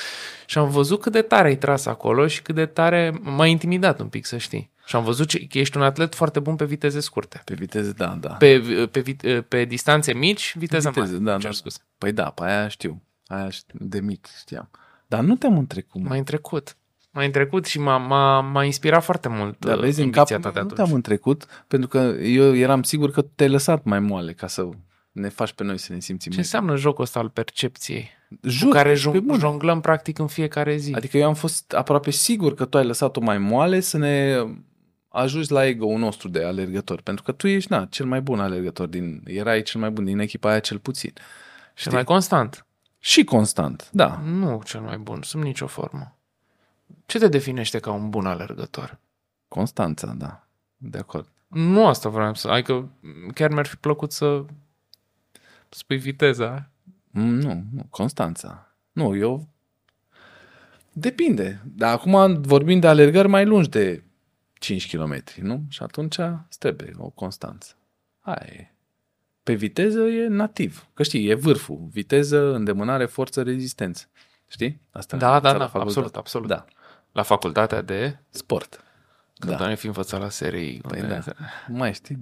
[0.47, 4.01] Și am văzut cât de tare ai tras acolo și cât de tare m-a intimidat
[4.01, 4.71] un pic, să știi.
[4.87, 7.43] Și am văzut ce- că ești un atlet foarte bun pe viteze scurte.
[7.45, 8.29] Pe viteză, da, da.
[8.29, 8.61] Pe,
[8.91, 11.25] pe, pe, pe distanțe mici, viteză viteză, mare.
[11.25, 11.57] da, Cer da.
[11.57, 11.79] scuze.
[11.99, 13.03] Păi da, pe aia știu.
[13.27, 14.71] Aia ș- de mic știam.
[15.07, 16.01] Dar nu te-am întrecut.
[16.03, 16.09] mă.
[16.09, 16.77] Mai întrecut.
[17.11, 20.43] Mai întrecut și m-a, m-a, m-a inspirat foarte mult Dar uh, vezi, în ambiția capul
[20.43, 20.87] ta de meu nu atunci.
[20.87, 24.69] te-am întrecut, pentru că eu eram sigur că te-ai lăsat mai moale ca să
[25.15, 28.09] ne faci pe noi să ne simțim Ce mai înseamnă jocul ăsta al percepției?
[28.43, 29.39] Jur, cu care pe jong- bune.
[29.39, 30.93] jonglăm practic în fiecare zi.
[30.95, 34.45] Adică eu am fost aproape sigur că tu ai lăsat-o mai moale să ne
[35.09, 37.01] ajungi la ego-ul nostru de alergător.
[37.01, 39.23] Pentru că tu ești, na, cel mai bun alergător din...
[39.27, 41.13] Erai cel mai bun din echipa aia cel puțin.
[41.13, 41.23] Cel
[41.75, 41.93] Știi?
[41.93, 42.67] mai constant.
[42.99, 44.21] Și constant, da.
[44.25, 46.17] Nu cel mai bun, sub nicio formă.
[47.07, 48.99] Ce te definește ca un bun alergător?
[49.49, 50.47] Constanța, da.
[50.77, 51.29] De acord.
[51.49, 52.49] Nu asta vreau să...
[52.49, 52.89] Adică
[53.35, 54.45] chiar mi-ar fi plăcut să
[55.75, 56.71] spui viteza.
[57.11, 58.75] Mm, Nu, nu, Constanța.
[58.93, 59.49] Nu, eu...
[60.93, 61.61] Depinde.
[61.65, 64.03] Dar acum vorbim de alergări mai lungi de
[64.53, 65.63] 5 km, nu?
[65.69, 67.75] Și atunci îți trebuie o constanță.
[68.21, 68.75] Aia e.
[69.43, 70.87] Pe viteză e nativ.
[70.95, 71.89] Că știi, e vârful.
[71.91, 74.05] Viteză, îndemânare, forță, rezistență.
[74.49, 74.81] Știi?
[74.93, 75.89] Asta Da, da, învățat da, la facultate.
[75.89, 76.49] absolut, absolut.
[76.49, 76.65] Da.
[77.13, 78.19] La facultatea de...
[78.31, 78.85] Sport.
[79.39, 79.59] Când Da.
[79.59, 79.67] da.
[79.67, 80.81] noi fi învățat la serii.
[80.89, 81.33] Păi unde- da.
[81.69, 82.19] Mai știi?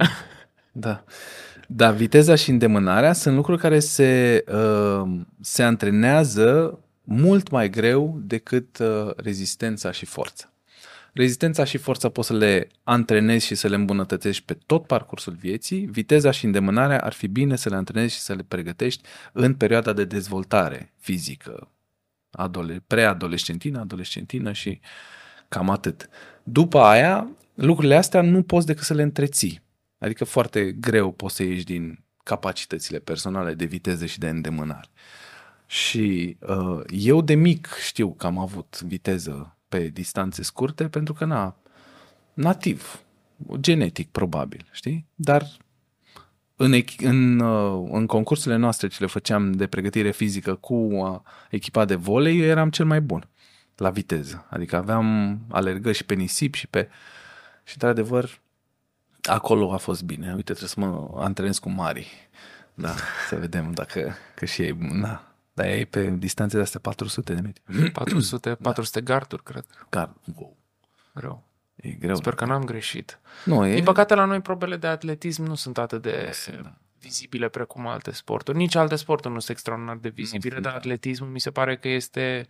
[0.72, 1.04] da.
[1.68, 8.78] Dar viteza și îndemânarea sunt lucruri care se, uh, se antrenează mult mai greu decât
[8.78, 10.52] uh, rezistența și forța.
[11.12, 15.80] Rezistența și forța poți să le antrenezi și să le îmbunătățești pe tot parcursul vieții.
[15.80, 19.02] Viteza și îndemânarea ar fi bine să le antrenezi și să le pregătești
[19.32, 21.68] în perioada de dezvoltare fizică,
[22.30, 24.80] adole- preadolescentină, adolescentină și
[25.48, 26.08] cam atât.
[26.42, 29.62] După aia, lucrurile astea nu poți decât să le întreții.
[30.02, 34.88] Adică foarte greu poți să ieși din capacitățile personale de viteză și de îndemânare.
[35.66, 41.24] Și uh, eu de mic știu că am avut viteză pe distanțe scurte pentru că
[41.24, 41.56] na,
[42.34, 43.02] nativ,
[43.60, 45.06] genetic probabil, știi?
[45.14, 45.46] Dar
[46.56, 51.18] în, ech- în, uh, în concursurile noastre ce le făceam de pregătire fizică cu uh,
[51.50, 53.28] echipa de volei, eu eram cel mai bun
[53.76, 54.46] la viteză.
[54.50, 56.88] Adică aveam alergări și pe nisip și pe...
[57.64, 58.41] Și într-adevăr
[59.22, 60.26] Acolo a fost bine.
[60.26, 62.30] Uite, trebuie să mă antrenez cu Mari.
[62.74, 62.94] Da,
[63.28, 65.32] să vedem dacă că și ei, da.
[65.54, 67.90] Dar e pe distanțe de astea 400 de metri.
[67.92, 69.64] 400, 400 garduri, cred.
[69.90, 70.56] Gar, wow,
[71.14, 71.42] Greu.
[71.74, 72.16] e greu.
[72.16, 73.20] Sper că n-am greșit.
[73.44, 73.74] Nu, e...
[73.74, 76.32] Din păcate, la noi probele de atletism nu sunt atât de
[76.62, 76.74] da.
[77.00, 78.56] vizibile precum alte sporturi.
[78.56, 80.78] Nici alte sporturi nu sunt extraordinar de vizibile, sunt, dar da.
[80.78, 82.46] atletismul mi se pare că este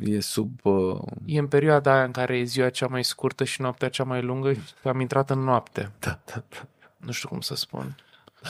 [0.00, 0.60] E sub...
[0.62, 4.04] Uh, e în perioada aia în care e ziua cea mai scurtă și noaptea cea
[4.04, 5.92] mai lungă și am intrat în noapte.
[5.98, 6.66] da, da, da.
[6.96, 7.96] Nu știu cum să spun.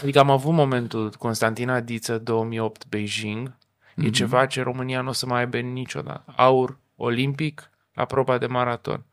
[0.02, 3.48] Adică am avut momentul Constantina Diță 2008 Beijing.
[3.96, 4.10] E Mhm.
[4.12, 6.32] ceva ce România nu o să mai aibă niciodată.
[6.36, 9.04] Aur olimpic la proba de maraton.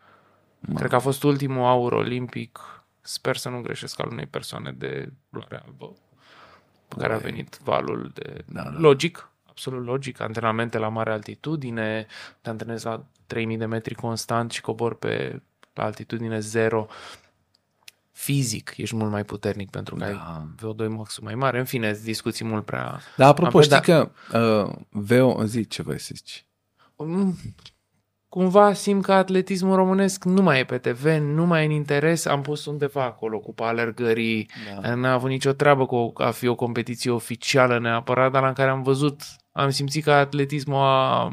[0.60, 0.76] Ma.
[0.76, 2.60] Cred că a fost ultimul aur olimpic.
[3.02, 5.94] Sper să nu greșesc al unei persoane de culoare albă.
[6.88, 7.32] Pe care a Băi.
[7.32, 8.44] venit valul de...
[8.46, 8.70] Da, da.
[8.80, 10.20] Logic, absolut logic.
[10.22, 12.06] Antrenamente la mare altitudine,
[12.42, 15.42] te antrenezi la 3000 de metri constant și cobor pe
[15.74, 16.88] la altitudine zero.
[18.12, 20.46] Fizic ești mult mai puternic pentru că ai Da.
[20.56, 21.60] VO2 maxul mai mare.
[21.60, 23.00] În fine, discuții mult prea...
[23.18, 23.80] Dar apropo, Am- știi da.
[23.82, 24.12] că
[24.68, 26.46] uh, Veo, zi ce vrei să zici.
[26.98, 27.38] Mm,
[28.30, 32.26] Cumva simt că atletismul românesc nu mai e pe TV, nu mai e în interes.
[32.26, 34.50] Am pus undeva acolo cu alergării.
[34.82, 34.96] Da.
[34.96, 38.84] N-a avut nicio treabă cu a fi o competiție oficială neapărat, dar la care am
[38.84, 39.22] văzut,
[39.56, 41.32] am simțit că atletismul a...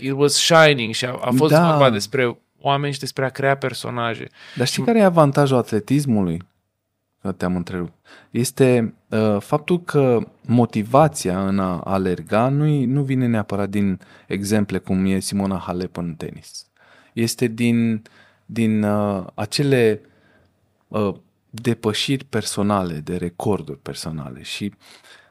[0.00, 1.70] It was shining și a, a fost Da.
[1.70, 4.28] vorba despre oameni și despre a crea personaje.
[4.56, 6.42] Dar știi care e avantajul atletismului?
[7.20, 7.92] Că te-am întrerupt.
[8.30, 15.04] Este uh, faptul că motivația în a alerga nu, nu vine neapărat din exemple cum
[15.04, 16.66] e Simona Halep în tenis.
[17.12, 18.02] Este din,
[18.46, 20.00] din uh, acele
[20.88, 21.14] uh,
[21.50, 24.74] depășiri personale, de recorduri personale și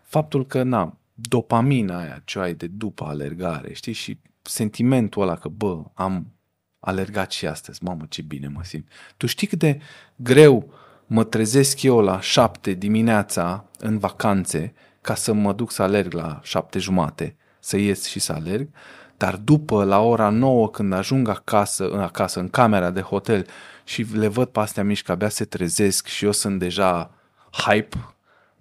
[0.02, 5.36] faptul că, na, dopamina aia ce o ai de după alergare, știi, și sentimentul ăla
[5.36, 6.34] că, bă, am
[6.80, 8.88] alergat și astăzi, mamă, ce bine mă simt.
[9.18, 9.80] Tu știi cât de
[10.16, 10.74] greu
[11.06, 16.40] mă trezesc eu la șapte dimineața în vacanțe ca să mă duc să alerg la
[16.44, 18.70] șapte jumate, să ies și să alerg,
[19.18, 23.46] dar după, la ora nouă, când ajung acasă, în acasă, în camera de hotel
[23.84, 27.12] și le văd pe astea mici că abia se trezesc și eu sunt deja
[27.52, 27.98] hype,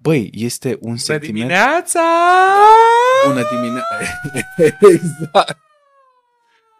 [0.09, 1.35] băi, este un sentiment...
[1.35, 2.01] dimineața!
[3.27, 3.97] Bună dimineața!
[4.95, 5.59] exact!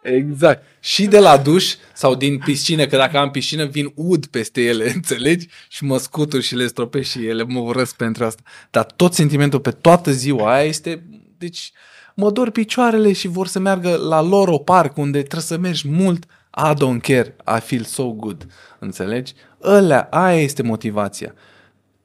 [0.01, 0.63] Exact.
[0.79, 4.91] Și de la duș sau din piscină, că dacă am piscină, vin ud peste ele,
[4.95, 5.47] înțelegi?
[5.67, 8.41] Și mă scutur și le stropesc și ele mă urăsc pentru asta.
[8.69, 11.03] Dar tot sentimentul pe toată ziua aia este...
[11.37, 11.71] Deci
[12.15, 16.25] mă dor picioarele și vor să meargă la Loro Park, unde trebuie să mergi mult.
[16.57, 18.47] I don't care, I feel so good.
[18.79, 19.33] Înțelegi?
[19.63, 21.33] Ălea, aia este motivația.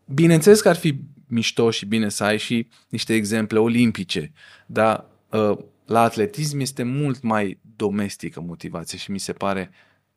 [0.05, 0.99] Bineînțeles că ar fi
[1.35, 4.32] mișto și bine să ai și niște exemple olimpice,
[4.66, 9.70] dar uh, la atletism este mult mai domestică motivație și mi se pare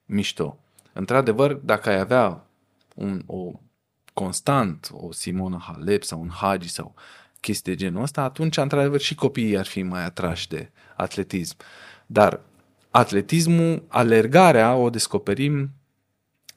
[0.05, 0.59] mișto.
[0.93, 2.47] Într-adevăr, dacă ai avea
[2.95, 3.51] un, o
[4.13, 6.95] constant, o Simona Halep sau un Hagi sau
[7.39, 11.55] chestii de genul ăsta, atunci, într-adevăr, și copiii ar fi mai atrași de atletism.
[12.05, 12.41] Dar
[12.89, 15.71] atletismul, alergarea, o descoperim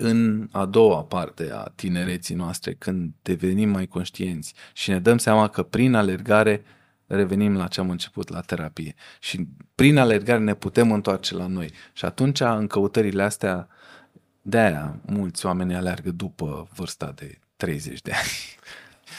[0.03, 5.49] în a doua parte a tinereții noastre, când devenim mai conștienți și ne dăm seama
[5.49, 6.63] că prin alergare
[7.07, 8.95] revenim la ce am început, la terapie.
[9.21, 11.73] Și prin alergare ne putem întoarce la noi.
[11.93, 13.69] Și atunci, în căutările astea,
[14.43, 18.59] de-aia mulți oameni alergă după vârsta de 30 de ani.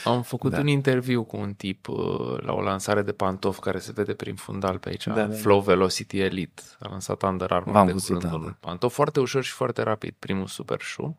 [0.04, 0.58] Am făcut Da.
[0.58, 4.34] un interviu cu un tip uh, la o lansare de pantofi care se vede prin
[4.34, 5.34] fundal pe aici, Da, da, da.
[5.34, 6.62] Flow Velocity Elite.
[6.80, 8.56] A lansat Under Armour V-am de văzut, curând da, un da.
[8.60, 11.16] pantof foarte ușor și foarte rapid, primul super shoe.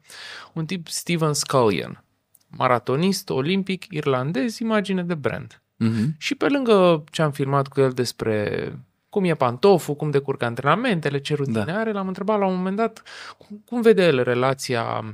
[0.53, 2.03] Un tip Steven Scullion,
[2.47, 5.61] maratonist olimpic irlandez, imagine de brand.
[5.83, 6.17] Mm-hmm.
[6.17, 8.73] Și pe lângă ce am filmat cu el despre
[9.09, 11.79] cum e pantoful, cum decurg antrenamentele, ce rutine Da.
[11.79, 13.03] are, l-am întrebat la un moment dat
[13.37, 15.13] cum, cum vede el relația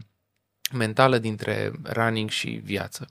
[0.74, 3.08] mentală dintre running și viață.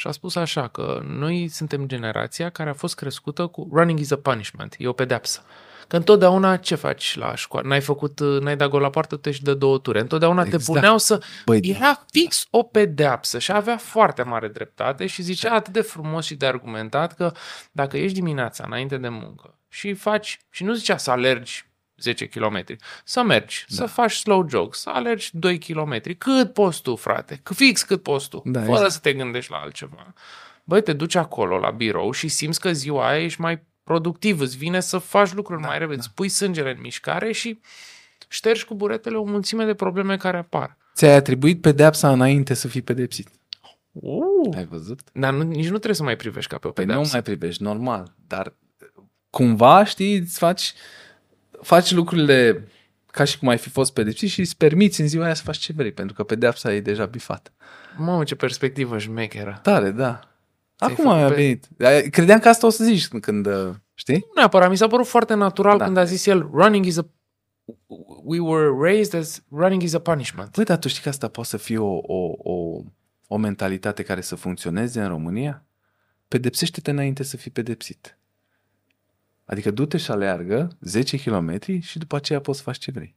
[0.00, 4.10] Și a spus așa că noi suntem generația care a fost crescută cu running is
[4.10, 5.44] a punishment, e o pedeapsă.
[5.88, 7.68] Că întotdeauna ce faci la școală?
[7.68, 10.00] N-ai făcut, n-ai dat gol la poartă, te și dă două ture.
[10.00, 10.64] Întotdeauna Exact.
[10.64, 11.22] te puneau să...
[11.44, 16.24] Băi, Era fix o pedeapsă și avea foarte mare dreptate și zicea atât de frumos
[16.24, 17.32] și de argumentat că
[17.72, 21.69] dacă ești dimineața înainte de muncă și faci, și nu zicea să alergi
[22.00, 22.64] 10 km,
[23.04, 23.74] să mergi, da.
[23.74, 28.02] să faci slow jog, să alergi 2 km, cât poți tu, frate, C- fix cât
[28.02, 28.90] poți tu, Da, fără exact.
[28.92, 30.12] să te gândești la altceva.
[30.64, 34.56] Băi, te duci acolo la birou și simți că ziua aia ești mai productiv, îți
[34.56, 36.02] vine să faci lucruri da, mai repede, da.
[36.02, 37.60] îți pui sângele în mișcare și
[38.28, 40.76] ștergi cu buretele o mulțime de probleme care apar.
[40.94, 43.28] ți-ai atribuit pedeapsa înainte să fii pedepsit.
[43.92, 44.56] Uh.
[44.56, 45.00] Ai văzut?
[45.12, 47.06] Dar nu, nici nu trebuie să mai privești ca pe o Păi pedeapsă.
[47.06, 48.14] nu mai privești, normal.
[48.26, 48.54] Dar
[49.30, 50.72] cumva, știi, îți faci,
[51.62, 52.68] faci lucrurile
[53.06, 55.56] ca și cum ai fi fost pedepsit și îți permiți în ziua aia să faci
[55.56, 57.50] ce vrei, pentru că pedeapsa e deja bifată.
[57.96, 59.58] Mamă, ce perspectivă șmecheră.
[59.62, 60.20] Tare, da.
[60.76, 61.66] Ți-ai Acum făcut mi-a pe- venit.
[62.10, 64.14] Credeam că asta o să zici când, uh, știi?
[64.14, 65.84] Nu neapărat, mi s-a părut foarte natural Da.
[65.84, 67.06] când a zis el, running is a...
[68.24, 70.54] We were raised as running is a punishment.
[70.54, 72.82] Băi, dar tu știi că asta poate să fie o, o, o,
[73.28, 75.64] o mentalitate care să funcționeze în România?
[76.28, 78.18] Pedepsește-te înainte să fii pedepsit.
[79.50, 83.16] Adică du-te și aleargă 10 km și după aceea poți să faci ce vrei.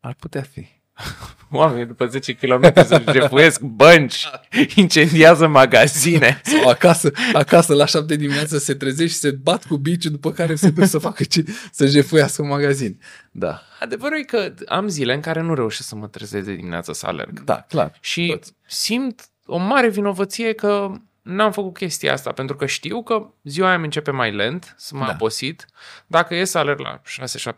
[0.00, 0.66] Ar putea fi.
[1.50, 4.26] Oamenii după 10 km să jefuiesc bănci,
[4.74, 6.40] incendiază magazine.
[6.44, 10.54] Sau acasă, acasă la 7 dimineața se trezește și se bat cu biciul după care
[10.54, 13.00] se duc să facă ce, să jefuiască un magazin.
[13.30, 16.92] Da, Adevărul e că am zile în care nu reușesc să mă trezesc de dimineață
[16.92, 17.44] să alerg.
[17.44, 17.98] da, clar.
[18.00, 18.52] Și Toți.
[18.66, 20.92] simt o mare vinovăție că
[21.22, 24.98] n-am făcut chestia asta, pentru că știu că ziua aia îmi începe mai lent, sunt
[25.00, 25.14] mai Da.
[25.14, 25.18] da.
[25.20, 25.66] obosit.
[26.06, 27.00] Dacă ies să alerg la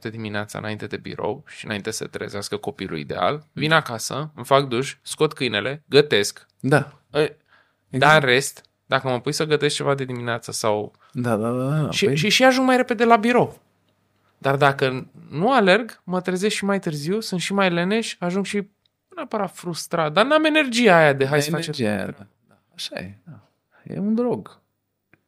[0.09, 4.69] 6-7 dimineața înainte de birou și înainte să trezească copilul ideal, vin acasă, îmi fac
[4.69, 6.47] duș, scot câinele, gătesc.
[6.61, 6.93] Da.
[7.11, 7.39] Exact.
[7.89, 10.93] Dar în rest, dacă mă pui să gătesc ceva de dimineață sau...
[11.13, 11.81] Da, da, da.
[11.81, 11.91] da.
[11.91, 13.61] Și, Păi, și, și ajung mai repede la birou.
[14.39, 18.57] Dar dacă nu alerg, mă trezesc și mai târziu, sunt și mai leneș, ajung și
[18.57, 21.73] nu neapărat frustrat, dar n-am energia aia de hai să facem...
[21.77, 22.27] energia aia, da.
[22.49, 22.55] Da.
[22.75, 23.49] Așa e, da.
[23.85, 24.61] E un drog.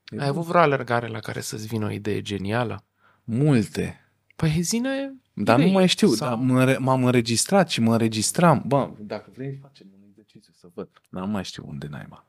[0.08, 2.84] E Ai avut vreo alergare la care să-ți vină o idee genială?
[3.24, 4.00] Multe.
[4.36, 5.14] Păi zine...
[5.38, 5.74] Dar nu idei.
[5.74, 8.62] mai știu, Sau- dar mă înre- m-am înregistrat și mă înregistram.
[8.66, 10.88] Bă, dacă vrei, facem un exercițiu să văd.
[11.10, 12.24] Dar nu mai știu unde naiba.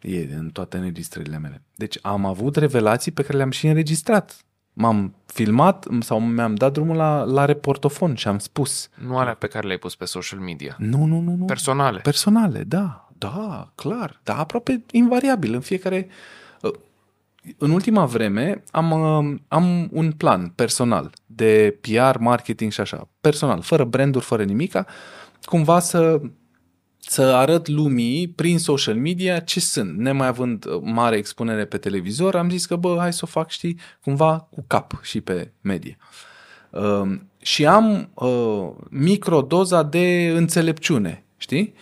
[0.00, 1.62] E în toate înregistrările mele.
[1.74, 4.36] Deci am avut revelații pe care le-am și înregistrat.
[4.72, 8.88] M-am filmat sau mi-am dat drumul la, la reportofon și am spus.
[9.06, 10.76] Nu alea pe care le-ai pus pe social media.
[10.78, 11.44] Nu, nu, nu, nu.
[11.44, 11.98] Personale.
[12.00, 13.07] Personale, da.
[13.18, 14.20] Da, clar.
[14.22, 15.54] Da, aproape invariabil.
[15.54, 16.08] În fiecare...
[16.62, 16.72] uh,
[17.58, 23.08] În ultima vreme am, uh, am un plan personal de PR, marketing și așa.
[23.20, 24.86] Personal, fără branduri, fără nimica.
[25.42, 26.20] Cumva să,
[26.98, 29.98] să arăt lumii prin social media ce sunt.
[29.98, 33.50] Nemai având uh, mare expunere pe televizor, am zis că, bă, hai să o fac,
[33.50, 35.96] știi, cumva cu cap și pe medie.
[36.70, 41.74] Uh, și am uh, microdoza de înțelepciune, știi?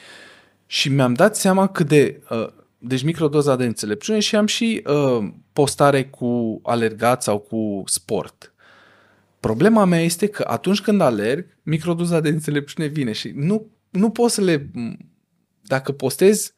[0.67, 2.23] Și mi-am dat seama cât de...
[2.31, 2.47] Uh,
[2.79, 8.55] deci microdoza de înțelepciune și am și uh, postare cu alergat sau cu sport.
[9.41, 14.31] Problema mea este că atunci când alerg, microdoza de înțelepciune vine și nu, nu pot
[14.31, 14.71] să le...
[15.61, 16.53] Dacă postez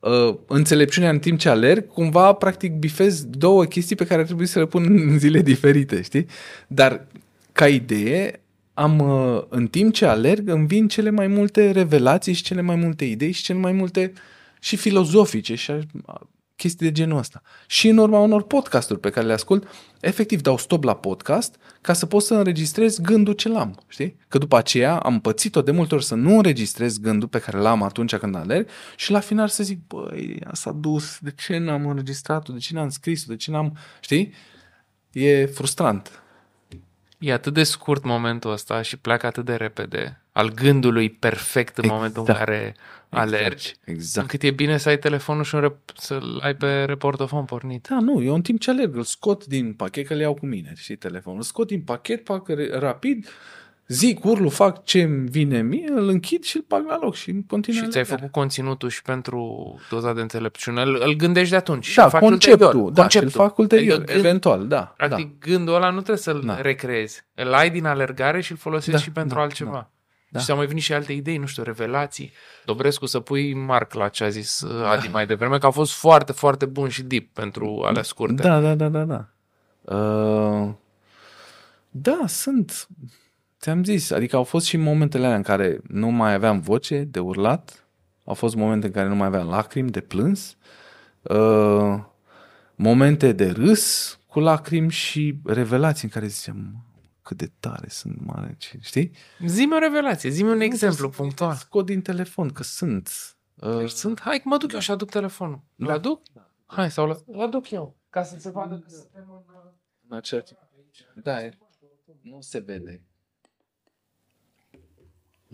[0.00, 4.46] uh, înțelepciunea în timp ce alerg, cumva practic bifez două chestii pe care ar trebui
[4.46, 6.26] să le pun în zile diferite, știi?
[6.66, 7.06] Dar
[7.52, 8.43] ca idee,
[8.74, 12.76] am, uh, în timp ce alerg, îmi vin cele mai multe revelații și cele mai
[12.76, 14.12] multe idei și cele mai multe
[14.60, 16.14] și filozofice și uh,
[16.56, 17.42] chestii de genul ăsta.
[17.66, 19.68] Și în urma unor podcasturi pe care le ascult,
[20.00, 24.16] efectiv dau stop la podcast ca să pot să înregistrez gândul ce l-am, știi?
[24.28, 27.82] Că după aceea am pățit-o de multe ori să nu înregistrez gândul pe care l-am
[27.82, 31.86] atunci când alerg și la final să zic, băi, a s-a dus, de ce n-am
[31.86, 34.32] înregistrat-o, de ce n-am scris-o, de ce n-am, știi?
[35.12, 36.23] E frustrant.
[37.24, 41.84] E atât de scurt momentul ăsta și pleacă atât de repede al gândului perfect în
[41.84, 42.00] Exact.
[42.00, 42.76] momentul în care
[43.08, 43.74] alergi.
[43.84, 44.16] Exact.
[44.26, 47.86] Încât e bine să ai telefonul și un rep- să-l ai pe reportofon pornit.
[47.90, 50.46] Da, nu, eu în timp ce alerg, îl scot din pachet, că le iau cu
[50.46, 51.38] mine, și telefonul.
[51.38, 53.28] Îl scot din pachet, fac re- rapid,
[53.88, 57.30] zic, urlu, fac ce îmi vine mie, îl închid și îl bag la loc și
[57.30, 58.16] îmi continui Și ți-ai alergarea.
[58.28, 60.82] făcut conținutul și pentru doza de înțelepciune.
[60.82, 61.86] Îl, îl gândești de atunci.
[61.86, 62.90] și Da, îl faci conceptul, ulterior.
[62.92, 64.94] da, și îl fac ulterior, Adică gând- eventual, da.
[64.96, 65.50] Practic, da.
[65.50, 66.60] gândul ăla nu trebuie să-l Da.
[66.60, 67.24] recreezi.
[67.34, 69.70] Îl ai din alergare și îl folosești Da, și pentru da, altceva.
[69.70, 69.90] da,
[70.28, 70.38] da.
[70.38, 72.32] Și ți-au mai venit și alte idei, nu știu, revelații.
[72.64, 75.92] Dobrescu să pui marc la ce a zis uh, Adi mai devreme, că a fost
[75.92, 78.42] foarte, foarte bun și deep pentru alea scurte.
[78.42, 79.28] Da, da, da, da, da.
[79.96, 80.68] Uh,
[81.90, 82.88] da, sunt.
[83.64, 87.18] Ți-am zis, adică au fost și momentele alea în care nu mai aveam voce de
[87.18, 87.86] urlat,
[88.24, 90.56] au fost momente în care nu mai aveam lacrimi de plâns,
[91.22, 92.04] uh,
[92.74, 96.78] momente de râs cu lacrimi și revelații în care ziceam, "Mă,
[97.22, 99.10] cât de tare sunt mare, ce-" știi?
[99.46, 101.54] Zi-mi o revelație, zi-mi un exemplu Să- punctual.
[101.54, 103.10] Scot din telefon, că sunt.
[103.54, 105.60] Uh, Deci sunt, hai că mă duc eu și aduc telefonul.
[105.74, 105.84] Da.
[105.86, 106.22] Îl aduc?
[106.66, 109.54] Hai, sau îl îl aduc eu, ca să se vadă că suntem în...
[109.54, 109.70] uh,
[110.08, 110.42] în acea...
[111.22, 111.58] Da, e,
[112.22, 113.02] nu se vede.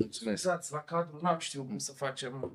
[0.01, 0.45] Mulțumesc.
[0.45, 2.53] Exact, la cadru, n-am știut cum să facem.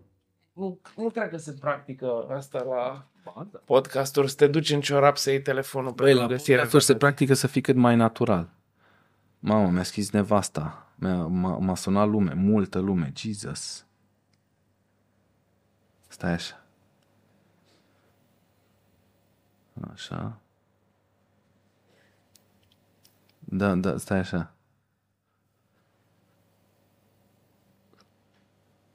[0.53, 3.59] Nu, nu cred că se practică asta la Ba, da.
[3.65, 6.95] podcasturi, să te duci în ciorap să iei telefonul pe Băi, la lângă podcasturi se
[6.95, 8.49] practică să fii cât mai natural.
[9.39, 10.87] Mamă, mi-a scris nevasta.
[10.95, 13.11] Mi-a, m-a, m-a sunat lume, multă lume.
[13.15, 13.85] Jesus.
[16.07, 16.63] Stai așa.
[19.93, 20.39] Așa.
[23.39, 24.54] Da, da, stai așa.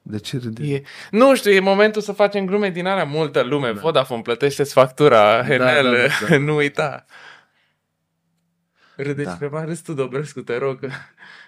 [0.02, 0.70] De ce râdeți?
[0.70, 3.04] E, nu știu, e momentul să facem glume din alea.
[3.04, 3.72] Multă lume.
[3.72, 3.80] Da.
[3.80, 5.42] Vodafone, plătește-ți factura.
[5.42, 6.36] Da, Enel, da, da, da.
[6.48, 7.04] nu uita.
[8.96, 9.34] Râdeți Da.
[9.34, 10.78] pe mare, râzi tu, Dobrescu, te rog.
[10.80, 10.90] că-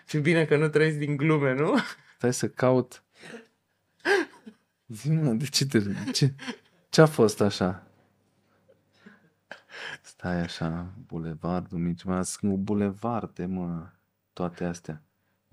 [0.06, 1.78] Ce bine că nu trăiesc din glume, nu?
[2.16, 3.02] Stai să caut.
[4.88, 6.10] Zi-mă, de ce te râzi?
[6.12, 6.32] Ce,
[6.88, 7.86] ce a fost așa?
[10.02, 13.86] Stai așa, bulevardul mici, mă, sunt bulevarde, mă,
[14.32, 15.02] toate astea.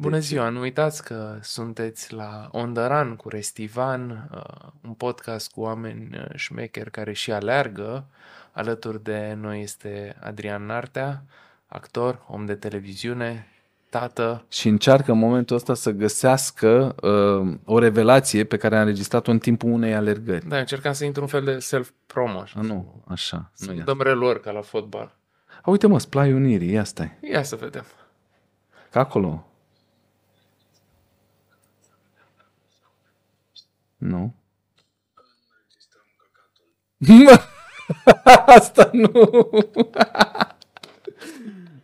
[0.01, 4.93] Bună Deci- ziua, nu uitați că sunteți la On The Run cu Restivan, uh, un
[4.93, 8.05] podcast cu oameni uh, șmecheri care și aleargă.
[8.51, 11.23] Alături de noi este Adrian Nartea,
[11.67, 13.47] actor, om de televiziune,
[13.89, 14.45] tată.
[14.49, 19.39] Și încearcă în momentul ăsta să găsească uh, o revelație pe care a înregistrat-o în
[19.39, 20.47] timpul unei alergări.
[20.47, 22.43] Da, încercam să intru un fel de self-promo.
[22.55, 23.49] A, nu, așa.
[23.53, 23.81] Să Nu e.
[23.85, 25.15] dăm reluări ca la fotbal.
[25.61, 27.17] A, uite mă, Splai Unirii, ia stai.
[27.31, 27.83] Ia să vedem.
[28.91, 29.43] Că acolo.
[33.99, 34.35] Nu.
[38.45, 39.11] Asta nu.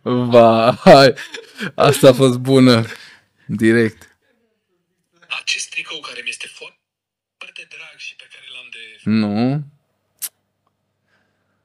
[0.02, 1.14] Vai,
[1.74, 2.84] asta a fost bună.
[3.46, 4.16] Direct.
[5.28, 9.10] acest tricou care mi este foarte drag și pe care l-am de...
[9.10, 9.64] Nu.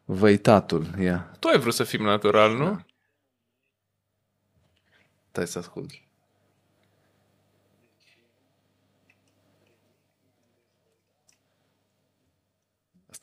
[0.06, 1.36] Văitatul, ia.
[1.40, 2.86] Tu ai vrut să fim natural, nu?
[5.30, 5.92] Stai să ascult.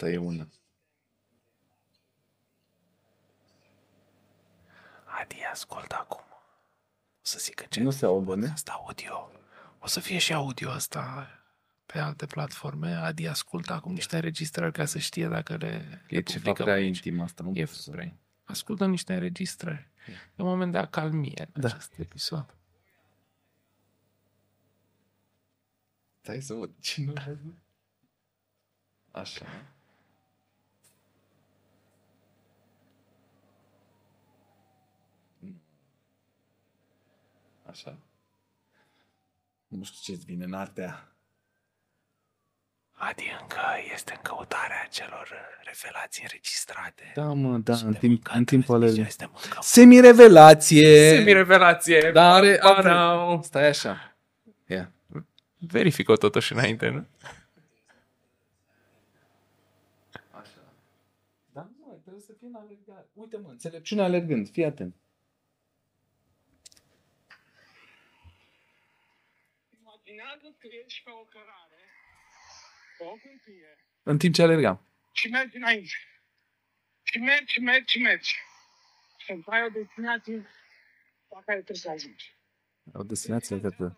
[0.00, 0.48] Asta e una.
[5.20, 6.24] Adi, ascultă acum.
[6.30, 8.48] O să zic ce Nu se audă, ne?
[8.48, 9.30] asta audio.
[9.78, 11.28] O să fie și audio asta
[11.86, 12.92] pe alte platforme.
[12.94, 15.66] Adi, ascultă acum niște înregistrări ca să știe dacă le,
[16.08, 16.96] E le ceva publicăm prea aici.
[16.96, 17.42] intim asta.
[17.42, 18.12] Nu E pot să- prea.
[18.44, 19.90] Ascultă niște înregistrări.
[20.36, 21.68] E un moment de acalmie în Da.
[21.68, 22.54] acest episod.
[26.20, 26.70] Stai să văd.
[26.80, 27.38] Cine
[29.10, 29.46] Așa.
[37.70, 37.96] Așa.
[39.68, 41.12] Nu știu ce-ți vine în artea.
[42.92, 43.60] Adi încă
[43.94, 45.28] este în căutarea celor
[45.64, 47.12] revelații înregistrate.
[47.14, 49.10] Da, mă, da, în, Suntem timp, încă în timpul transmisiune, alergării.
[49.10, 51.08] suntem încă- Semi-revelație!
[51.16, 52.10] Semi-revelație.
[52.12, 52.88] Da, are, Ba, are.
[52.90, 53.38] are.
[53.42, 54.16] Stai așa.
[54.66, 54.92] Ia.
[55.58, 57.06] Verifică-o totuși înainte, nu?
[60.30, 60.50] Așa.
[61.52, 63.06] Da, mă, trebuie să fie în alergare.
[63.14, 64.48] Uite, mă, înțelepciune alergând.
[64.50, 64.94] Fii atent.
[70.18, 71.80] Imaginează că ești pe o cărare,
[72.98, 74.86] pe o câmpie În timp ce alergam.
[75.12, 75.92] și mergi înainte.
[77.02, 78.34] Și mergi, și mergi, și mergi.
[79.16, 80.36] Și îți ai o destinație
[81.28, 82.36] la care trebuie să ajungi.
[82.92, 83.96] O destinație la care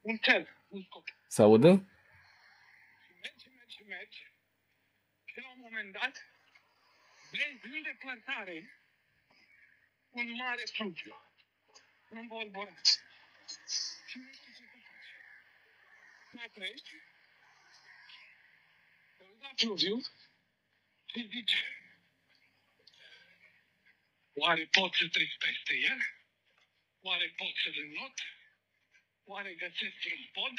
[0.00, 1.04] Un cel, un scop.
[1.28, 1.68] Se audă?
[3.06, 4.32] Și mergi, și mergi, și mergi.
[5.24, 6.26] Și la un moment dat,
[7.30, 8.80] vezi în depărtare
[10.10, 11.25] un mare fluviu.
[12.08, 12.88] Un bolboraț.
[14.06, 14.84] Și nu știi ce să faci.
[16.30, 16.90] Te oprești,
[19.16, 20.00] te uiți la fluviu
[21.06, 21.54] și zici,
[24.34, 25.98] oare pot să trec peste el?
[27.00, 28.20] Oare pot să-l înnot?
[29.24, 30.56] Oare găsesc un pod?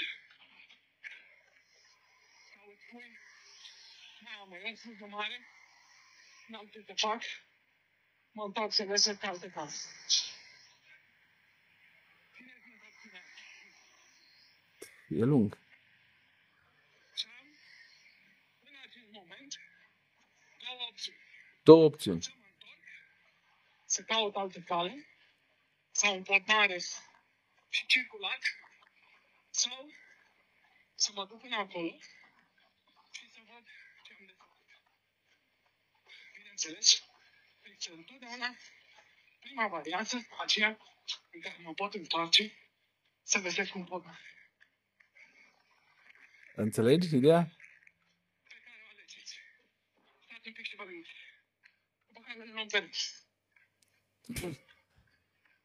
[2.54, 3.18] Sau îți spui,
[4.20, 5.48] mamă, eu sunt de mare,
[6.48, 7.24] n-am ce să fac,
[8.32, 9.88] mă întorc să găsesc alte case.
[12.36, 13.24] Țineți-mă că ține.
[15.10, 15.58] E lung.
[17.16, 17.48] Și am,
[18.60, 19.60] în acest moment,
[20.58, 21.18] două opțiuni.
[21.64, 22.22] Două opțiuni.
[22.22, 22.80] Să mă întorc,
[23.86, 25.08] să caut altă cale,
[25.92, 26.78] sau un pod mare
[27.70, 28.40] și circulat,
[29.50, 29.92] sau
[30.96, 31.98] să mă duc până acolo
[33.12, 33.66] și să văd
[34.04, 34.58] ce am de făcut.
[36.34, 37.04] Bineînțeles,
[37.64, 38.56] este întotdeauna
[39.40, 40.78] prima variantă, aceea
[41.32, 42.58] în care mă pot întoarce
[43.24, 44.37] să găsesc un pod mare
[46.66, 47.42] Înțelegi ideea?
[48.52, 49.34] pe care o alegeți.
[50.26, 51.14] Stați un pic și vă gândiți.
[52.08, 52.96] După care le luăm pe rând.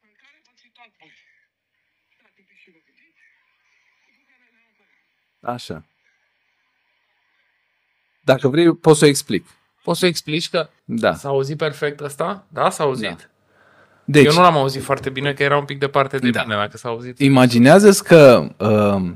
[0.07, 1.13] În care v-ați situat voi.
[2.17, 3.21] Stați un pic și vă gândiți.
[4.11, 5.55] După care le luăm pe rând.
[5.57, 5.77] Așa.
[8.31, 9.45] Dacă vrei, pot să o explic.
[9.87, 11.15] Poți să explici că Da.
[11.15, 12.47] s-a auzit perfect asta?
[12.59, 13.19] Da, s-a auzit.
[13.19, 13.27] Da.
[14.05, 16.43] Deci, Eu nu l-am auzit foarte bine, că era un pic departe de Da.
[16.43, 17.19] mine, dacă s-a auzit.
[17.19, 19.15] imaginează-ți că uh,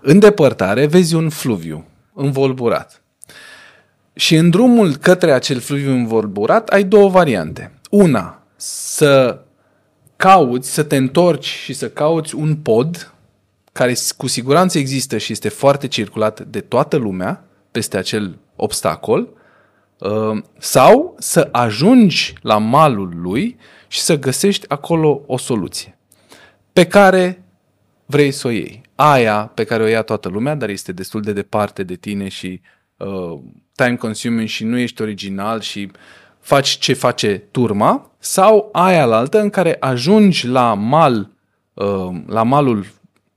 [0.00, 3.02] în depărtare vezi un fluviu învolburat.
[4.14, 7.72] Și în drumul către acel fluviu învolburat ai două variante.
[7.90, 9.40] Una, să
[10.16, 13.14] cauți, să te întorci și să cauți un pod
[13.72, 19.28] care s- cu siguranță există și este foarte circulat de toată lumea peste acel obstacol,
[19.98, 23.56] uh, sau să ajungi la malul lui
[23.88, 25.98] și să găsești acolo o soluție
[26.72, 27.42] pe care
[28.06, 28.80] vrei să o iei.
[29.02, 32.60] Aia pe care o ia toată lumea, dar este destul de departe de tine și
[32.96, 33.38] uh,
[33.74, 35.90] time consuming și nu ești original și
[36.40, 41.30] faci ce face turma, sau aia la altă în care ajungi la mal,
[41.74, 42.86] uh, la malul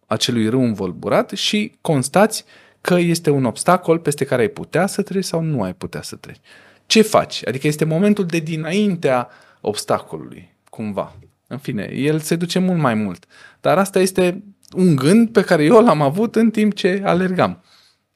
[0.07, 2.45] acelui râu învolburat și constați
[2.81, 6.15] că este un obstacol peste care ai putea să treci sau nu ai putea să
[6.15, 6.41] treci.
[6.85, 7.47] Ce faci?
[7.47, 9.29] Adică este momentul de dinaintea
[9.61, 11.15] obstacolului, cumva.
[11.47, 13.25] În fine, el se duce mult mai mult.
[13.61, 14.43] Dar asta este
[14.75, 17.63] un gând pe care eu l-am avut în timp ce alergam.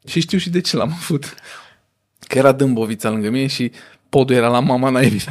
[0.07, 1.33] Și știu și de ce l-am avut.
[2.19, 3.71] Că era Dâmbovița lângă mine și
[4.09, 5.23] podul era la mama naibii.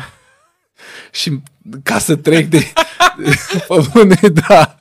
[1.20, 1.40] și
[1.82, 2.58] ca să trec de...
[3.68, 4.78] Pe bune, da.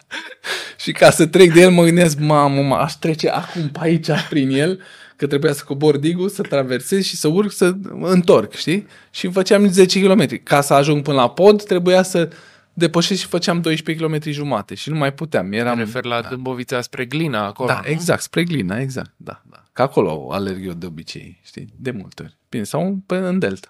[0.78, 4.10] Și ca să trec de el mă gândesc, mamă, mă, aș trece acum pe aici
[4.30, 4.82] prin el,
[5.16, 8.88] că trebuia să cobor digul, să traversez și să urc, să mă întorc, știi?
[9.12, 10.44] Și făceam 10 km.
[10.44, 12.30] Ca să ajung până la pod, trebuia să
[12.76, 15.52] depășesc și făceam 12 km jumate și nu mai puteam.
[15.52, 16.30] Eram, Mă refer la da.
[16.30, 17.68] Dâmbovița spre Glina acolo.
[17.68, 17.90] da, nu?
[17.90, 19.64] exact, spre Glina, exact, da, da.
[19.74, 22.38] Că acolo alerg eu de obicei, știi, de multe ori.
[22.50, 23.68] Bine, sau pe în Delta.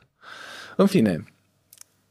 [0.76, 1.24] În fine,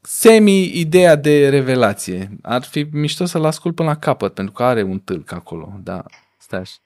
[0.01, 2.37] semi-ideea de revelație.
[2.43, 6.05] Ar fi mișto să-l ascult până la capăt, pentru că are un tâlc acolo, da,
[6.39, 6.77] stai așa.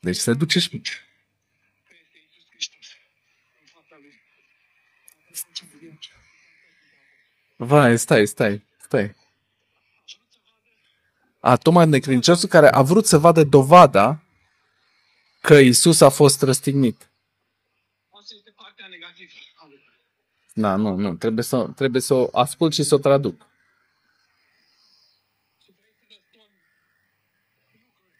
[0.00, 0.68] Deci se duce și...
[0.68, 0.76] Că
[2.02, 2.86] este Iisus Hristos
[3.60, 4.20] în fața lui.
[7.56, 9.14] Vai, stai, stai, stai.
[11.40, 14.22] A, Toma Necredinciosul care a vrut să vadă dovada
[15.40, 17.10] că Isus a fost răstignit.
[18.10, 19.94] Asta este partea negativă a lucrurilor.
[20.54, 23.46] Da, nu, nu, trebuie să, trebuie să o ascult și să o traduc.
[25.62, 28.10] Și vrei să răspund lucruri motive în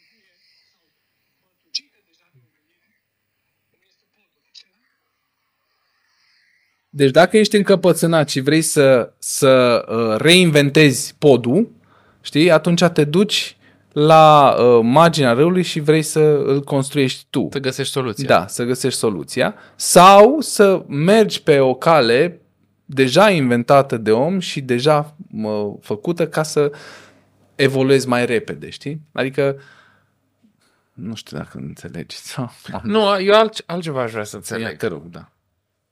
[0.00, 2.96] fie sau mărtucite deja de omenire,
[3.70, 4.86] cum este podul acela,
[6.88, 11.72] Deci dacă ești încăpățânat și vrei să, să uh, reinventezi podul,
[12.20, 13.56] știi, atunci te duci
[14.00, 17.48] la uh, marginea râului și vrei să îl construiești tu.
[17.50, 18.26] Să găsești soluția.
[18.26, 19.54] Da, să găsești soluția.
[19.76, 22.40] Sau să mergi pe o cale
[22.84, 26.72] deja inventată de om și deja mă, făcută ca să
[27.54, 29.00] evoluezi mai repede, știi?
[29.12, 29.60] Adică,
[30.92, 32.16] nu știu dacă înțelegi.
[32.16, 32.50] Sau...
[32.82, 34.66] Nu, eu alt, altceva aș vrea să înțeleg.
[34.66, 35.28] Ia, te rog, da.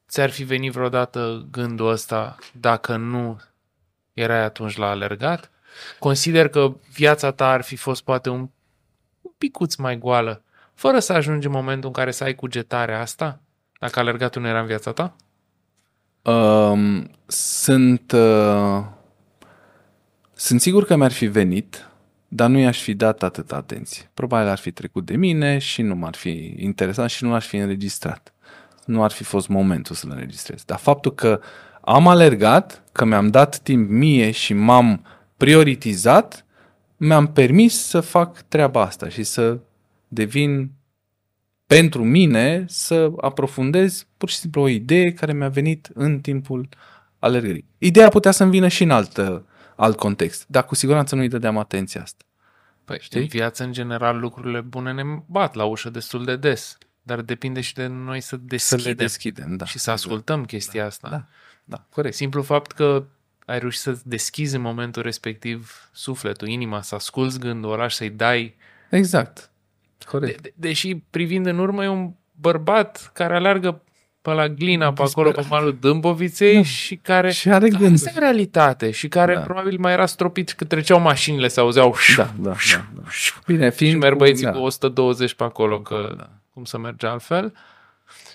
[0.09, 3.41] Ți-ar fi venit vreodată gândul ăsta dacă nu
[4.13, 5.51] erai atunci la alergat?
[5.99, 8.49] Consider că viața ta ar fi fost poate un,
[9.21, 10.43] un picuț mai goală,
[10.75, 13.41] fără să ajungi în momentul în care să ai cugetarea asta?
[13.81, 15.17] Dacă alergatul nu era în viața ta?
[16.23, 18.85] Um, sunt, uh,
[20.33, 21.89] sunt sigur că mi-ar fi venit,
[22.29, 24.11] dar nu i-aș fi dat atâta atenție.
[24.15, 27.57] Probabil ar fi trecut de mine și nu m-ar fi interesat și nu l-aș fi
[27.57, 28.33] înregistrat.
[28.85, 30.65] Nu ar fi fost momentul să-l înregistrez.
[30.65, 31.41] Dar faptul că
[31.81, 35.05] am alergat, că mi-am dat timp mie și m-am
[35.39, 36.47] prioritizat,
[36.97, 39.59] mi-am permis să fac treaba asta și să
[40.09, 40.71] devin
[41.67, 46.69] pentru mine să aprofundez pur și simplu o idee care mi-a venit în timpul
[47.19, 47.65] alergării.
[47.79, 49.43] Ideea putea să-mi vină și în alt,
[49.77, 52.25] alt context, dar cu siguranță nu-i dădeam atenția asta.
[52.85, 53.21] Păi, Știi?
[53.21, 56.79] în viață, în general, lucrurile bune ne bat la ușă destul de des.
[57.03, 59.65] Dar depinde și de noi să Să deschidem, le deschidem, da.
[59.65, 61.09] și să ascultăm chestia asta.
[61.09, 61.25] Da,
[61.65, 62.15] da, corect.
[62.15, 63.05] Simplu fapt că
[63.49, 68.11] ai reușit să deschizi în momentul respectiv sufletul, inima, să asculți gândul ăla și să-i
[68.11, 68.57] dai...
[68.91, 69.51] Exact.
[69.99, 70.41] De, Corect.
[70.41, 73.83] de, deși privind în urmă e un bărbat care alergă
[74.23, 76.63] pe la Glina, pe acolo, pe malul Dâmboviței Da.
[76.63, 77.31] și care...
[77.31, 77.95] Și are gând.
[77.95, 79.41] Asta e realitate și care Da.
[79.41, 82.85] probabil mai era stropit că treceau mașinile, se auzeau Da, da, da.
[82.95, 83.03] da.
[83.47, 84.51] Bine, și fiind merg băieții da.
[84.51, 86.29] cu 120 pe acolo, că da.
[86.53, 87.53] cum să merge altfel.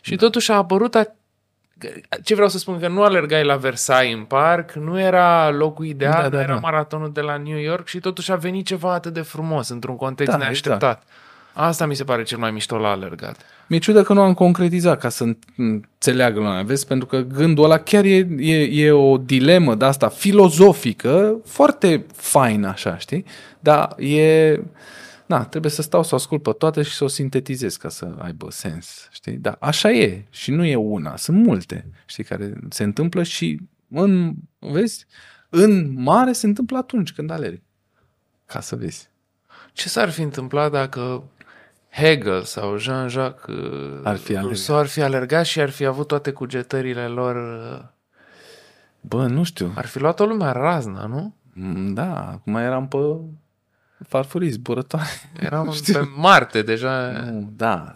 [0.02, 1.15] Și totuși a apărut a...
[2.24, 6.12] ce vreau să spun, că nu alergai la Versailles în parc, nu era locul ideal,
[6.14, 6.60] Da, da, da, da, era da.
[6.60, 10.32] maratonul de la New York și totuși a venit ceva atât de frumos, într-un context
[10.32, 11.04] Da, da, neașteptat.
[11.54, 13.36] Asta mi se pare cel mai mișto la alergat.
[13.68, 15.26] Mi-e ciudă că nu am concretizat ca să
[15.58, 16.88] înțeleagă lumea, vezi?
[16.88, 22.68] Pentru că gândul ăla chiar e, e, e o dilemă de asta filozofică, foarte faină
[22.68, 23.26] așa, știi?
[23.60, 24.60] Dar e...
[25.38, 28.15] na, trebuie să stau să o ascult pe toate și să o sintetizez ca să
[28.19, 29.38] aibă sens, știi?
[29.38, 34.34] Dar așa e și nu e una, sunt multe, știi, care se întâmplă și în,
[34.60, 35.05] vezi,
[35.49, 37.61] în mare se întâmplă atunci când alergi.
[38.45, 39.10] Ca să vezi.
[39.73, 41.23] Ce s-ar fi întâmplat dacă
[41.89, 44.43] Hegel sau Jean-Jacques uh, Ar fi alergat.
[44.43, 47.85] Rousseau ar fi alergat și ar fi avut toate cugetările lor, uh,
[49.01, 49.72] Bă, nu știu.
[49.76, 51.35] ar fi luat o lumea razna, nu?
[51.53, 52.97] Mm, Da, acum eram pe
[54.07, 55.07] farfurii zburătoare.
[55.39, 57.11] Eram pe Marte deja.
[57.11, 57.95] Nu, da.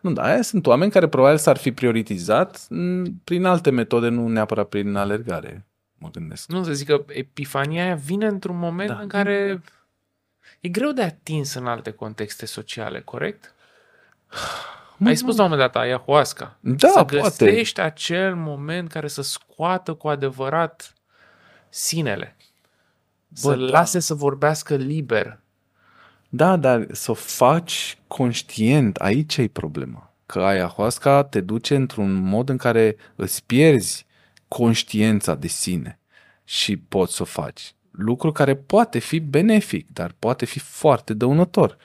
[0.00, 4.28] Nu, da, aia sunt oameni care probabil s-ar fi prioritizat mm, prin alte metode, nu
[4.28, 5.66] neapărat prin alergare,
[5.98, 6.48] mă gândesc.
[6.48, 8.98] Nu, să zic că epifania aia vine într-un moment Da.
[8.98, 9.62] în care
[10.60, 13.54] e greu de atins în alte contexte sociale, corect?
[15.04, 16.58] Ai spus la un moment dat ayahuasca.
[16.60, 17.16] Da, să poate.
[17.16, 20.92] găsești acel moment care să scoată cu adevărat
[21.68, 22.36] sinele.
[23.28, 23.56] Bă, să da.
[23.56, 25.40] lase să vorbească liber.
[26.28, 30.12] Da, dar să o faci conștient, aici e problema.
[30.26, 34.06] Că ayahuasca te duce într-un mod în care îți pierzi
[34.48, 36.00] conștiența de sine
[36.44, 37.74] și poți să o faci.
[37.90, 41.76] Lucru care poate fi benefic, dar poate fi foarte dăunător.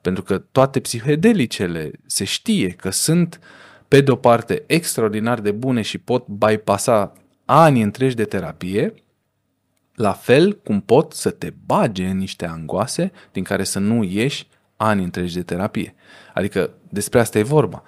[0.00, 3.40] Pentru că toate psihedelicele se știe că sunt,
[3.88, 7.12] pe de-o parte, extraordinar de bune și pot bypassa
[7.44, 8.94] ani întregi de terapie,
[10.02, 14.46] la fel cum pot să te bage în niște angoase din care să nu ieși
[14.76, 15.94] ani întregi de terapie.
[16.34, 17.82] Adică despre asta e vorba.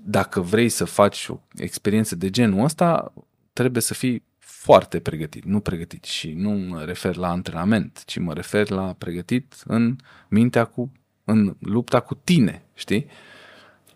[0.00, 3.12] Dacă vrei să faci o experiență de genul ăsta,
[3.52, 8.32] trebuie să fii foarte pregătit, nu pregătit și nu mă refer la antrenament, ci mă
[8.32, 9.96] refer la pregătit în
[10.28, 10.92] mintea cu,
[11.24, 13.06] în lupta cu tine, știi?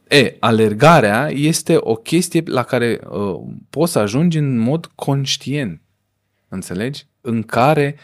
[0.09, 3.41] E, alergarea este o chestie la care uh,
[3.71, 5.81] poți să ajungi în mod conștient,
[6.55, 7.07] înțelegi?
[7.21, 7.97] În care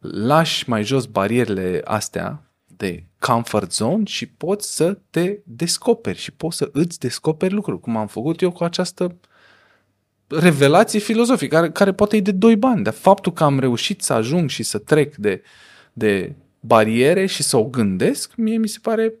[0.00, 6.56] lași mai jos barierele astea de comfort zone și poți să te descoperi și poți
[6.56, 9.16] să îți descoperi lucruri, cum am făcut eu cu această
[10.26, 14.12] revelație filozofică, care, care poate e de doi bani, dar faptul că am reușit să
[14.12, 15.42] ajung și să trec de,
[15.92, 19.12] de bariere și să o gândesc, mie mi se pare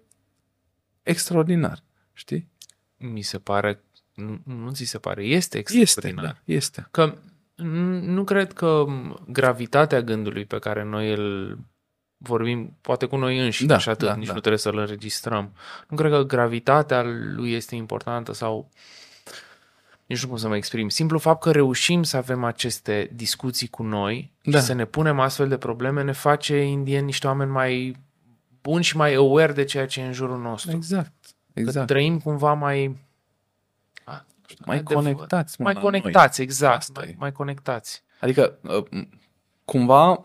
[1.02, 1.82] extraordinar,
[2.12, 2.48] știi?
[2.96, 3.82] Mi se pare,
[4.14, 6.24] nu, nu ți se pare, este Este, extraordinar.
[6.24, 6.88] da, este.
[6.90, 7.18] Că n-
[8.00, 8.84] nu cred că
[9.28, 11.58] gravitatea gândului pe care noi îl
[12.16, 14.32] vorbim, poate cu noi înșine Da, și atât, da, nici da.
[14.32, 15.52] nu trebuie să-l înregistrăm.
[15.88, 17.02] Nu cred că gravitatea
[17.34, 18.68] lui este importantă sau
[20.06, 20.88] nici nu știu cum să mă exprim.
[20.88, 24.58] Simplu fapt că reușim să avem aceste discuții cu noi Da.
[24.58, 27.96] și să ne punem astfel de probleme ne face indien niște oameni mai
[28.62, 30.70] buni și mai aware de ceea ce e în jurul nostru.
[30.70, 31.12] Exact,
[31.54, 31.86] Că exact.
[31.86, 33.07] trăim cumva mai a, nu
[34.50, 37.14] știu, Mai adevăr- conectați, mă, mai la conectați, exact, Asta mai, e.
[37.18, 38.02] mai conectați.
[38.20, 39.02] Adică, uh,
[39.64, 40.24] cumva,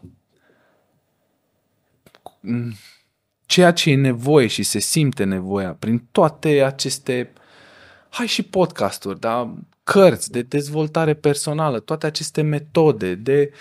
[2.39, 2.71] m,
[3.45, 7.33] ceea ce e nevoie și se simte nevoia prin toate aceste,
[8.09, 13.51] hai și podcasturi, da, cărți de dezvoltare personală, toate aceste metode de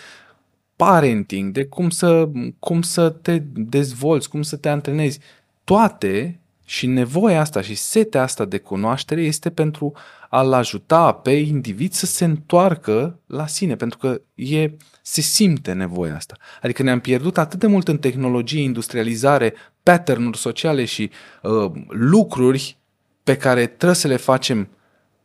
[0.77, 2.29] parenting, de cum să,
[2.59, 5.21] cum să te dezvolți, cum să te antrenezi,
[5.65, 9.93] toate și nevoia asta și setea asta de cunoaștere este pentru
[10.35, 14.71] a-l ajuta pe individ să se întoarcă la sine, pentru că e,
[15.03, 16.37] se simte nevoia asta.
[16.63, 21.11] Adică ne-am pierdut atât de mult în tehnologie, industrializare, pattern-uri sociale și
[21.43, 22.77] uh, lucruri
[23.23, 24.69] pe care trebuie să le facem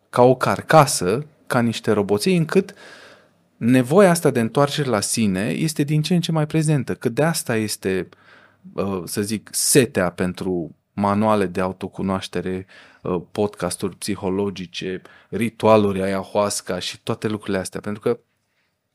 [0.09, 2.73] ca o carcasă, ca niște roboței, încât
[3.57, 6.95] nevoia asta de întoarcere la sine este din ce în ce mai prezentă.
[6.95, 8.09] Că de asta este,
[8.73, 12.75] uh, să zic, setea pentru manuale de autocunoaștere, uh,
[13.31, 17.79] podcasturi psihologice, ritualuri ayahuasca și toate lucrurile astea.
[17.79, 18.19] Pentru că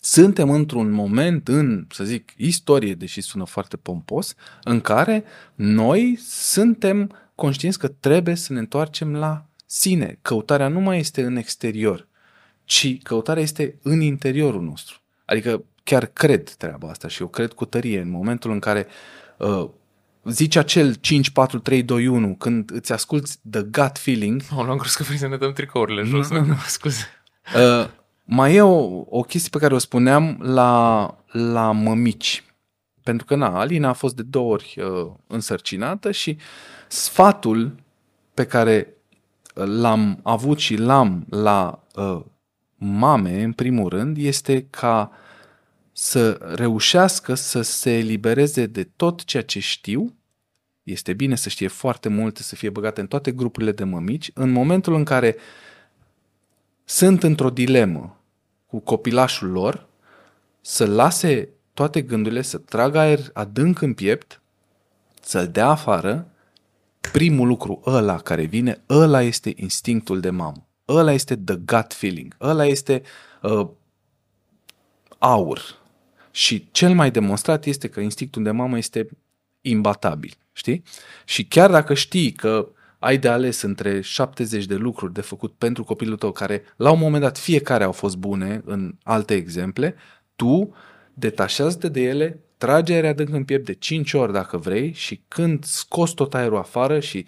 [0.00, 5.24] suntem într-un moment în, să zic, istorie, deși sună foarte pompos, în care
[5.54, 10.18] noi suntem conștienți că trebuie să ne întoarcem la sine.
[10.22, 12.08] Căutarea nu mai este în exterior,
[12.64, 15.00] ci căutarea este în interiorul nostru.
[15.24, 18.86] Adică chiar cred treaba asta și eu cred cu tărie în momentul în care
[19.38, 19.68] uh,
[20.24, 24.76] zici acel 5, 4, 3, 2, 1 când îți asculti the gut feeling, Oh, l-am
[24.76, 26.30] crezut că vrei să ne dăm tricourile jos.
[26.30, 26.54] Nu, nu, nu.
[26.66, 27.06] Scuze.
[27.54, 27.88] Uh,
[28.24, 32.44] mai e o, o chestie pe care o spuneam la, la mămici.
[33.02, 36.36] Pentru că, na, Alina a fost de două ori uh, însărcinată și
[36.88, 37.74] sfatul
[38.34, 38.94] pe care
[39.54, 42.20] l-am avut și l-am la uh,
[42.76, 45.10] mame, în primul rând, este ca
[46.02, 50.14] să reușească să se elibereze de tot ceea ce știu.
[50.82, 54.30] Este bine să știe foarte multe, să fie băgate în toate grupurile de mămici.
[54.34, 55.36] În momentul în care
[56.84, 58.20] sunt într-o dilemă
[58.66, 59.86] cu copilașul lor,
[60.60, 64.40] să lase toate gândurile, să tragă aer adânc în piept
[65.20, 66.26] să-l dea afară,
[67.12, 70.66] primul lucru ăla care vine, ăla este instinctul de mamă.
[70.88, 72.36] Ăla este the gut feeling.
[72.40, 73.02] Ăla este
[73.42, 73.68] uh,
[75.18, 75.80] aur.
[76.32, 79.08] Și cel mai demonstrat este că instinctul de mamă este
[79.60, 80.34] imbatabil.
[80.52, 80.82] Știi?
[81.24, 82.68] Și chiar dacă știi că
[82.98, 86.98] ai de ales între 70 de lucruri de făcut pentru copilul tău, care la un
[86.98, 89.94] moment dat fiecare au fost bune în alte exemple,
[90.36, 90.74] tu
[91.14, 95.64] detașează-te de ele, trage aer adânc în piept de 5 ori dacă vrei și când
[95.64, 97.26] scoți tot aerul afară și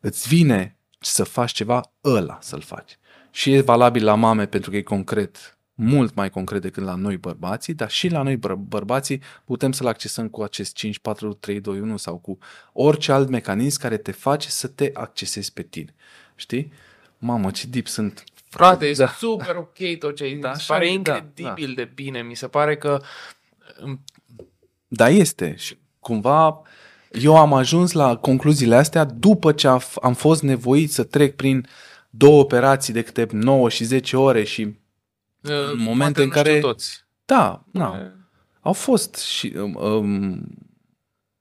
[0.00, 2.98] îți vine să faci ceva, ăla să-l faci.
[3.30, 7.16] Și e valabil la mame pentru că e concret, mult mai concret decât la noi
[7.16, 11.60] bărbații, dar și la noi băr- bărbații putem să-l accesăm cu acest 5, 4, 3,
[11.60, 12.38] 2, 1 sau cu
[12.72, 15.94] orice alt mecanism care te face să te accesezi pe tine.
[16.34, 16.72] Știi?
[17.18, 18.24] Mamă, ce deep sunt.
[18.48, 19.10] Frate, este Da.
[19.10, 20.40] super ok tot ce ai zis.
[20.40, 22.22] Da, Mi se așa pare e, da, incredibil de bine.
[22.22, 23.00] Mi se pare că
[24.88, 25.54] Da, este.
[25.56, 26.62] Și cumva
[27.12, 31.36] eu am ajuns la concluziile astea după ce am f- am fost nevoit să trec
[31.36, 31.66] prin
[32.10, 34.74] două operații de câte 9 și 10 ore și uh,
[35.76, 37.04] momente poate în nu știu care- toți.
[37.24, 38.12] da, na,
[38.60, 40.44] au fost și um, um,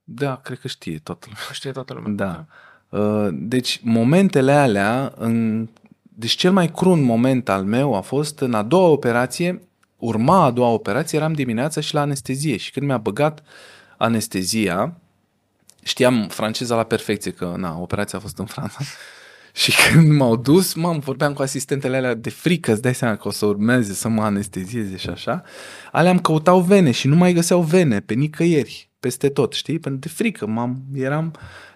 [0.04, 1.44] da, cred că știe toată lumea.
[1.52, 2.12] Știe toată lumea.
[2.12, 2.46] Da.
[3.00, 5.68] Uh, Deci momentele alea, în...
[6.04, 9.62] deci cel mai crun moment al meu a fost în a doua operație,
[9.98, 13.44] urma a doua operație, eram dimineața și la anestezie și când mi-a băgat
[13.98, 14.98] anestezia,
[15.84, 18.78] știam franceza la perfecție că na, operația a fost în Franța
[19.54, 23.28] și când m-au dus, m-am vorbeam cu asistentele alea de frică, îți dai seama că
[23.28, 25.44] o să urmeze să mă anestezieze și așa,
[25.92, 29.80] alea îmi căutau vene și nu mai găseau vene pe nicăieri, peste tot, știi?
[29.80, 31.32] Pentru de frică, m-am, eram,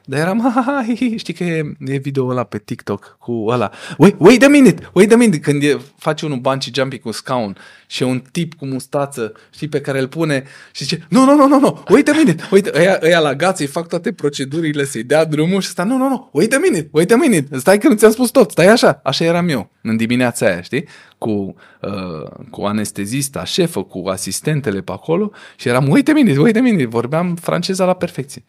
[0.10, 1.18] dar eram, ha, ha, ha, hi, hi.
[1.18, 5.12] știi că e, e video ăla pe TikTok cu ăla, wait, wait a minute, wait
[5.12, 7.58] a minute, când e, face unul bungee jumping cu scaun
[7.88, 11.36] și e un tip cu mustață, știi, pe care îl pune și zice, nu, nu,
[11.36, 14.86] nu, nu, nu, wait a minute, wait, ăia, ăia la gață îi fac toate procedurile
[14.86, 17.78] să-i dea drumul și ăsta, nu, nu, nu, wait a minute, wait a minute, stai
[17.78, 20.86] că nu ți-am spus tot, stai așa, așa eram eu în dimineața aia, știi,
[21.18, 26.56] cu, uh, cu anestezista, șefă, cu asistentele pe acolo și eram, wait a minute, wait
[26.56, 28.44] a minute, vorbeam franceza la perfecție.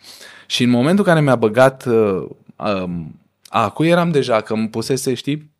[0.51, 2.27] Și în momentul în care mi-a băgat uh,
[2.57, 5.51] um, acu, eram deja că îmi pusese, știi,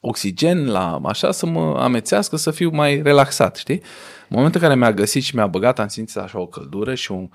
[0.00, 3.82] oxigen la așa să mă amețească să fiu mai relaxat, știi?
[4.28, 7.12] În momentul în care mi-a găsit și mi-a băgat, am simțit așa o căldură și
[7.12, 7.28] un,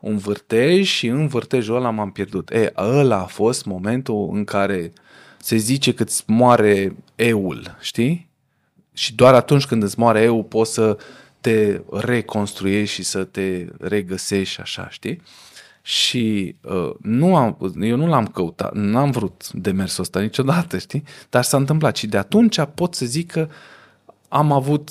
[0.00, 2.50] un vârtej și în vârtejul ăla m-am pierdut.
[2.50, 4.92] E, ăla a fost momentul în care
[5.38, 8.28] se zice că îți moare eul, știi?
[8.92, 10.96] Și doar atunci când îți moare eul poți să
[11.40, 15.22] te reconstruiești și să te regăsești așa, știi?
[15.86, 21.02] Și uh, nu am, eu nu l-am căutat, nu am vrut demersul ăsta niciodată, știi?
[21.30, 23.48] Dar s-a întâmplat și de atunci pot să zic că
[24.28, 24.90] am avut,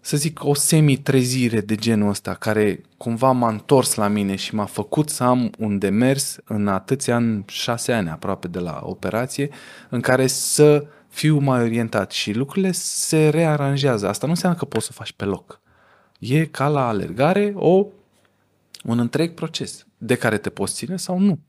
[0.00, 4.64] să zic, o semi-trezire de genul ăsta care cumva m-a întors la mine și m-a
[4.64, 9.48] făcut să am un demers în atâția ani, șase ani aproape de la operație,
[9.88, 14.08] în care să fiu mai orientat și lucrurile se rearanjează.
[14.08, 15.60] Asta nu înseamnă că poți să o faci pe loc.
[16.18, 17.86] E ca la alergare o
[18.84, 21.40] un întreg proces de care te poți ține sau nu.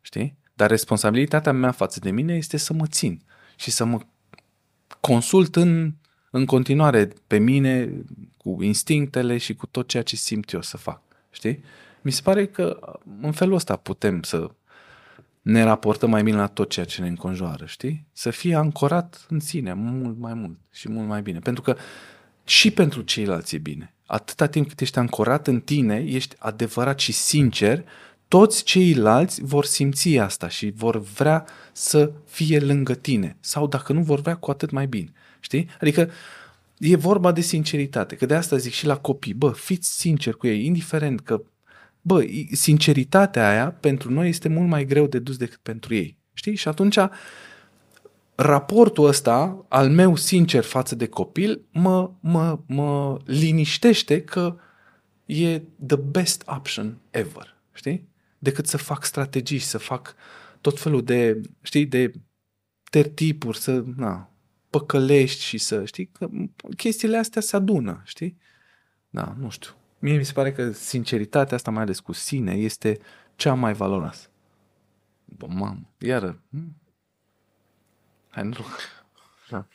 [0.00, 0.36] Știi?
[0.54, 3.22] Dar responsabilitatea mea față de mine este să mă țin
[3.56, 4.00] și să mă
[5.00, 5.94] consult în,
[6.30, 7.92] în continuare pe mine
[8.36, 11.02] cu instinctele și cu tot ceea ce simt eu să fac.
[11.30, 11.64] Știi?
[12.02, 14.50] Mi se pare că în felul ăsta putem să
[15.42, 18.06] ne raportăm mai bine la tot ceea ce ne înconjoară, știi?
[18.12, 21.38] Să fie ancorat în sine mult mai mult și mult mai bine.
[21.38, 21.76] Pentru că
[22.44, 23.93] și pentru ceilalți e bine.
[24.06, 27.84] Atâta timp cât ești ancorat în tine, ești adevărat și sincer,
[28.28, 33.36] toți ceilalți vor simți asta și vor vrea să fie lângă tine.
[33.40, 35.12] Sau dacă nu vor vrea, cu atât mai bine.
[35.40, 35.68] Știi?
[35.80, 36.10] Adică
[36.78, 38.16] e vorba de sinceritate.
[38.16, 41.42] Că de asta zic și la copii, bă, fiți sinceri cu ei, indiferent că,
[42.00, 46.18] bă, sinceritatea aia pentru noi este mult mai greu de dus decât pentru ei.
[46.32, 46.54] Știi?
[46.54, 46.96] Și atunci
[48.34, 54.56] raportul ăsta al meu sincer față de copil mă, mă, mă liniștește că
[55.24, 58.08] e the best option ever, știi?
[58.38, 60.14] Decât să fac strategii, să fac
[60.60, 62.12] tot felul de, știi, de
[62.90, 64.30] tertipuri, să, na,
[64.70, 66.28] păcălești și să, știi, că
[66.76, 68.36] chestiile astea se adună, știi?
[69.10, 69.70] Da, nu știu.
[69.98, 72.98] Mie mi se pare că sinceritatea asta, mai ales cu sine, este
[73.36, 74.28] cea mai valoroasă.
[75.24, 76.76] Bă, mamă, iară, hm?
[78.34, 78.54] Hai, nu
[79.48, 79.66] da.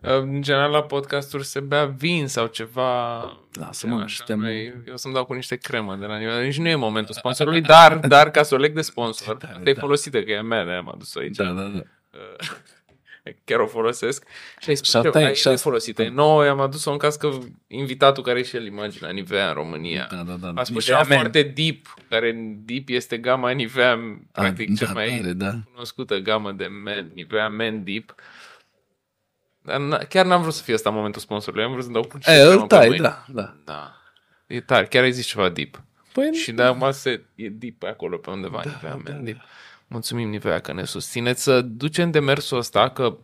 [0.00, 3.18] În general la podcasturi se bea vin sau ceva.
[3.52, 6.42] Lasă-mă, Așa, suntem- noi- Eu să-mi dau cu niște cremă de la nivel.
[6.44, 9.74] Nici nu e momentul sponsorului, dar, dar ca să o leg de sponsor, Da, te-ai
[9.74, 9.80] da.
[9.80, 11.36] folosit de că e a mea, de-aia m-am dus aici.
[11.36, 11.82] Da, da, da.
[13.44, 14.24] Chiar o folosesc.
[14.60, 16.08] Și ai spus Și asta că e- ai și de asta- folosită.
[16.08, 17.30] Nouă i-am adus-o în caz că
[17.66, 20.08] invitatul care e și el imagine la Nivea în România.
[20.10, 20.60] Da, da, da.
[20.60, 21.18] A spus Nivea ceva Man.
[21.18, 22.32] foarte deep, care
[22.64, 23.98] Deep este gama Nivea,
[24.32, 25.52] practic, da, cea mai tare, da.
[25.72, 28.14] cunoscută gamă de men, Nivea Men Deep.
[29.62, 32.22] Dar n- chiar n-am vrut să fie asta momentul sponsorului, am vrut să dau pur
[32.22, 33.02] și E, simplu îl pe tai, mâini.
[33.02, 33.54] da, da.
[33.64, 33.94] Da.
[34.46, 35.82] E tare, chiar ai zis ceva deep.
[36.12, 39.16] Păi, Și de acum se, e deep pe acolo, pe undeva, da, Nivea da, Men
[39.16, 39.20] da.
[39.24, 39.36] Deep.
[39.88, 43.16] Mulțumim, Nivea, că ne susțineți să ducem demersul ăsta, că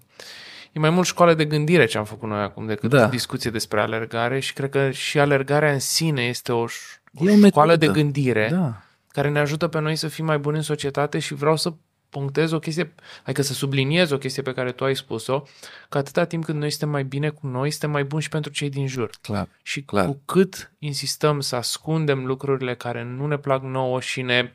[0.73, 3.07] e mai mult școală de gândire ce am făcut noi acum decât Da.
[3.07, 7.43] discuție despre alergare și cred că și alergarea în sine este o, ș- o E
[7.43, 7.93] o școală metodă.
[7.93, 8.83] de gândire Da.
[9.09, 11.73] care ne ajută pe noi să fim mai buni în societate și vreau să
[12.09, 15.43] punctez o chestie, adică să subliniez o chestie pe care tu ai spus-o,
[15.89, 18.51] că atâta timp cât noi suntem mai bine cu noi, suntem mai buni și pentru
[18.51, 19.11] cei din jur.
[19.21, 19.49] Clar.
[19.63, 20.07] Și Clar.
[20.07, 24.53] cu cât insistăm să ascundem lucrurile care nu ne plac nouă și ne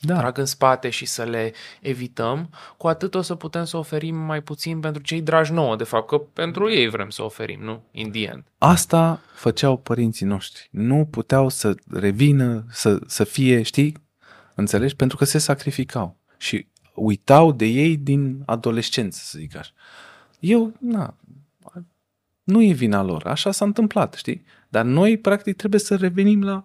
[0.00, 0.18] Da.
[0.18, 4.42] trag în spate și să le evităm, cu atât o să putem să oferim mai
[4.42, 7.84] puțin pentru cei dragi nouă, de fapt, că pentru ei vrem să oferim, nu?
[7.90, 8.44] In the end.
[8.58, 10.68] Asta făceau părinții noștri.
[10.70, 14.06] Nu puteau să revină, să, să fie, știi?
[14.54, 14.96] Înțelegi?
[14.96, 16.18] Pentru că se sacrificau.
[16.36, 19.72] Și uitau de ei din adolescență, să zic așa.
[20.40, 21.16] Eu, na,
[22.42, 23.26] nu e vina lor.
[23.26, 24.44] Așa s-a întâmplat, știi?
[24.68, 26.64] Dar noi, practic, trebuie să revenim la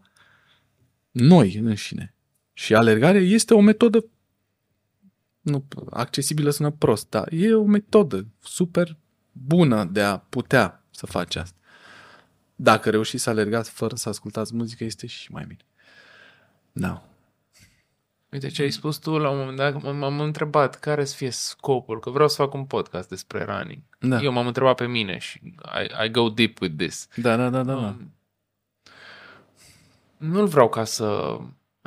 [1.11, 2.15] noi înșine.
[2.53, 4.05] Și alergarea este o metodă
[5.41, 8.97] nu, accesibilă sună prost, dar e o metodă super
[9.31, 11.57] bună de a putea să faci asta.
[12.55, 15.65] Dacă reușiți să alergați fără să ascultați muzică, este și mai bine.
[16.71, 17.03] Da.
[18.29, 21.29] Uite ce ai spus tu la un moment dat, m- m-am întrebat care să fie
[21.29, 23.81] scopul, că vreau să fac un podcast despre running.
[23.99, 24.21] Da.
[24.21, 27.07] Eu m-am întrebat pe mine și I, I go deep with this.
[27.15, 27.73] Da, da, da, da.
[27.73, 27.87] da.
[27.87, 28.13] Um,
[30.17, 31.39] Nu-l vreau ca să...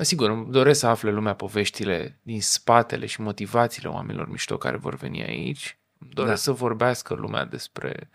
[0.02, 4.94] Sigur, îmi doresc să afle lumea poveștile din spatele și motivațiile oamenilor mișto care vor
[4.94, 5.78] veni aici.
[5.98, 6.40] Îmi doresc Da.
[6.40, 8.08] să vorbească lumea despre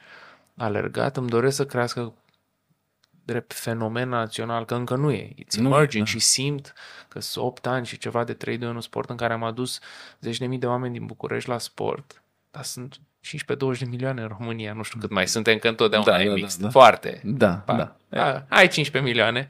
[0.57, 1.17] alergat.
[1.17, 2.13] Îmi doresc să crească
[3.25, 5.29] drept fenomen național, că încă nu e.
[5.33, 6.09] It's Nu e, emerging da.
[6.11, 6.73] și simt
[7.07, 9.79] că sunt 8 ani și ceva de 3 de un sport în care am adus
[10.19, 12.99] zeci de mii de oameni din București la sport, dar sunt
[13.75, 16.29] 15-20 de milioane în România, nu știu cât mai suntem, că întotdeauna Da, e da,
[16.29, 16.59] da, mixt.
[16.59, 16.69] da.
[16.69, 17.21] Foarte.
[17.23, 17.95] Da, Pa, da.
[18.09, 18.45] da.
[18.49, 19.49] Ai 15 milioane.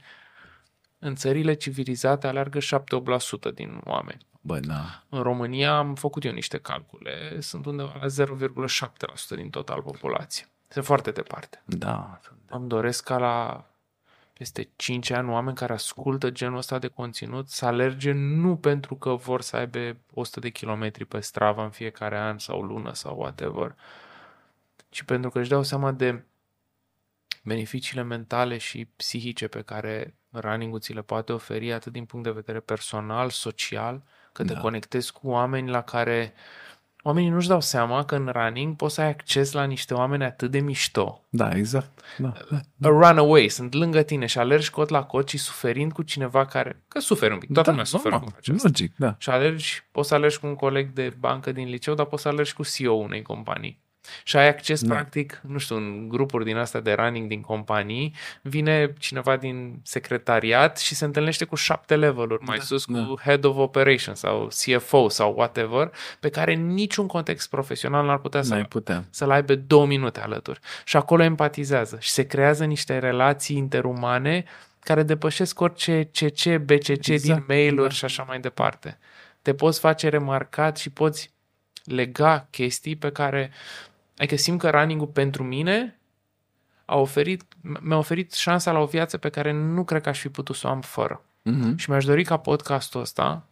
[1.04, 4.26] În țările civilizate alergă 7-8% din oameni.
[4.42, 5.04] Bă, da.
[5.10, 10.46] În România am făcut eu niște calcule, sunt undeva la 0,7% din total populație.
[10.68, 11.62] Sunt foarte departe.
[11.66, 12.20] Da.
[12.50, 13.66] Îmi doresc ca la
[14.34, 19.16] peste 5 ani oameni care ascultă genul ăsta de conținut să alerge nu pentru că
[19.16, 23.76] vor să aibă 100 de kilometri pe Strava în fiecare an sau lună sau whatever,
[24.90, 26.24] ci pentru că își dau seama de
[27.44, 32.32] beneficiile mentale și psihice pe care running-ul ți le poate oferi atât din punct de
[32.32, 34.02] vedere personal, social,
[34.32, 34.60] că te Da.
[34.60, 36.34] conectezi cu oameni la care
[37.04, 40.52] oamenii nu-și dau seama că în running poți să ai acces la niște oameni atât
[40.52, 42.02] de mișto, Da, exact.
[42.18, 42.34] Da.
[42.82, 46.84] a runaway, sunt lângă tine și alergi cot la cot și suferind cu cineva care,
[46.88, 48.68] că suferi un pic, toată da, lumea suferă normal, cum face asta.
[48.68, 49.16] Logic, da.
[49.18, 52.28] Și alergi, poți să alergi cu un coleg de bancă din liceu, dar poți să
[52.28, 53.80] alergi cu CEO unei companii.
[54.24, 54.94] Și ai acces, Da.
[54.94, 60.78] practic, nu știu, în grupuri din astea de running din companii, vine cineva din secretariat
[60.78, 63.14] și se întâlnește cu șapte leveluri mai Da, sus cu da.
[63.24, 68.42] Head of Operations sau CFO sau whatever, pe care în niciun context profesional n-ar putea
[68.42, 69.04] să N-ai putea.
[69.10, 70.60] să-l aibă două minute alături.
[70.86, 74.44] Și acolo empatizează și se creează niște relații interumane
[74.80, 77.94] care depășesc orice CC, BCC exact, din Exact, mail-uri da.
[77.96, 78.98] și așa mai departe.
[79.42, 81.32] Te poți face remarcat și poți
[81.84, 83.52] lega chestii pe care...
[84.22, 86.00] Adică simt că running-ul pentru mine
[86.86, 87.44] a oferit,
[87.82, 90.68] mi-a oferit șansa la o viață pe care nu cred că aș fi putut să
[90.68, 91.22] o am fără.
[91.42, 91.76] Mhm.
[91.78, 93.44] Și mi-aș dori ca podcastul ăsta,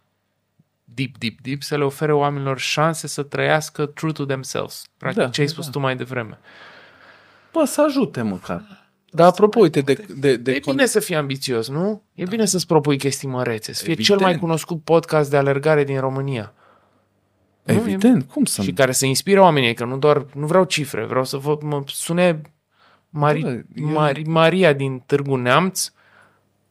[0.84, 4.84] deep, deep, deep, să le ofere oamenilor șanse să trăiască true to themselves.
[4.96, 5.70] Practic, Da, ce ai spus da.
[5.70, 6.38] tu mai devreme.
[7.52, 8.88] Bă, să ajute măcar.
[9.12, 12.02] Dar apropo, uite, de, de, de E bine să fii ambițios, nu?
[12.14, 14.40] E bine să-ți propui chestii mărețe, să fie cel mai Evident.
[14.42, 16.52] cunoscut podcast de alergare din România.
[17.62, 17.72] Nu?
[17.72, 18.74] Evident, cum să Și nu?
[18.74, 22.40] care să inspire oamenii, că nu doar, nu vreau cifre, vreau să vă, mă sune
[23.10, 25.90] Mari, Bă, eu- Mari, Maria din Târgu Neamț,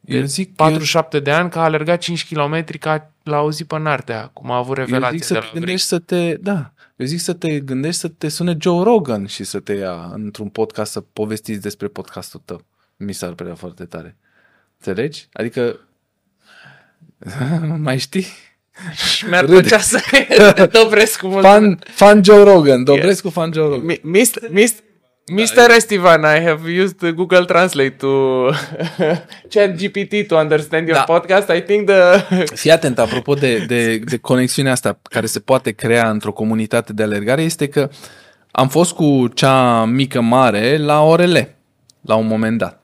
[0.06, 4.28] Eu zic, 47 de ani, că a alergat 5 km ca l-a auzit pe Nartea,
[4.34, 6.74] cum a avut eu, eu revelație zic să de te la gândești să te, da,
[6.96, 10.50] eu zic să te gândești să te sune Joe Rogan și să te ia într-un
[10.50, 12.62] podcast să povestiți despre podcastul tău.
[12.98, 14.18] Mi s-ar părea foarte tare.
[14.78, 15.28] Înțelegi?
[15.34, 15.80] Adică,
[17.78, 18.26] mai știi?
[19.16, 19.60] Și mi-ar Râde.
[19.60, 20.00] plăcea să
[20.82, 21.44] Dobrescu mult.
[21.46, 23.86] Fan, fan Joe Rogan, Dobrescu fan Joe Rogan.
[23.86, 24.50] Mi- Mr.
[24.50, 24.70] Mr.
[25.32, 25.70] Mr.
[25.76, 28.08] Estivan, I have used Google Translate to
[29.52, 31.04] chat GPT to understand your Da.
[31.20, 31.50] podcast.
[31.50, 32.24] I think the...
[32.62, 37.04] Fii atent, apropo de, de, de conexiunea asta care se poate crea într-o comunitate de
[37.04, 37.90] alergare, este că
[38.52, 41.58] am fost cu cea mică mare la orele,
[42.02, 42.84] la un moment dat.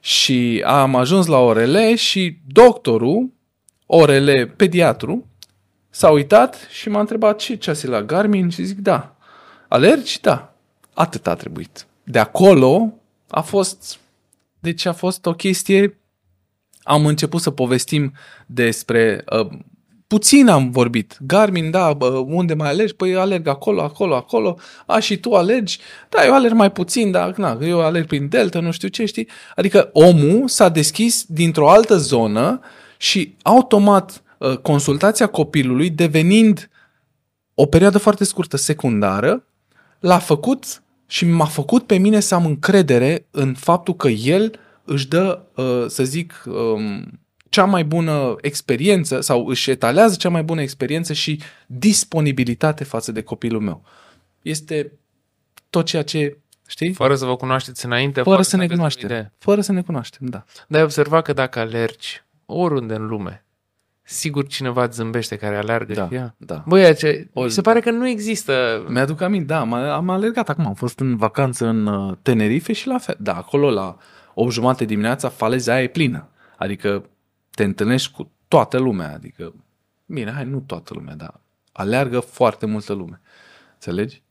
[0.00, 3.32] Și am ajuns la orele și doctorul,
[3.86, 5.26] orele pediatru,
[5.90, 9.16] s-a uitat și m-a întrebat ce ceas e la Garmin și zic da.
[9.68, 10.20] Alergi?
[10.20, 10.54] Da.
[10.94, 11.86] Atât a trebuit.
[12.04, 12.92] De acolo
[13.28, 13.98] a fost,
[14.58, 16.00] deci a fost o chestie,
[16.82, 18.12] am început să povestim
[18.46, 19.48] despre, uh,
[20.06, 22.94] puțin am vorbit, Garmin, da, bă, unde mai alergi?
[22.94, 25.78] Păi alerg acolo, acolo, acolo, a, și tu alergi?
[26.08, 29.28] Da, eu alerg mai puțin, dar na, eu alerg prin delta, nu știu ce, știi?
[29.54, 32.60] Adică omul s-a deschis dintr-o altă zonă
[32.96, 36.70] și automat uh, consultația copilului devenind
[37.54, 39.44] o perioadă foarte scurtă, secundară,
[40.00, 45.08] l-a făcut și m-a făcut pe mine să am încredere în faptul că el își
[45.08, 50.60] dă, uh, să zic, um, cea mai bună experiență sau își etalează cea mai bună
[50.60, 53.84] experiență și disponibilitate față de copilul meu.
[54.42, 54.92] Este
[55.70, 56.92] tot ceea ce, știi?
[56.92, 58.22] Fără să vă cunoașteți înainte.
[58.22, 59.08] Fără să ne aveți o cunoaștem.
[59.08, 59.32] idee.
[59.38, 60.44] Fără să ne cunoaștem, da.
[60.68, 63.44] Dar ai observat că dacă alergi oriunde în lume,
[64.02, 66.34] sigur cineva îți zâmbește care alergă Da, și ea.
[66.38, 66.64] da.
[66.66, 68.84] Băi, ce, O- mi se pare că nu există...
[68.88, 72.86] Mi-aduc aminte, da, am, am alergat acum, am fost în vacanță în uh, Tenerife și
[72.86, 73.16] la fel.
[73.18, 73.96] Da, acolo la
[74.34, 76.28] 8 jumate dimineața faleza aia e plină.
[76.58, 77.04] Adică
[77.50, 79.54] te întâlnești cu toată lumea, adică,
[80.06, 81.40] bine, hai, nu toată lumea, dar
[81.72, 83.20] aleargă foarte multă lume.
[83.74, 84.22] Înțelegi?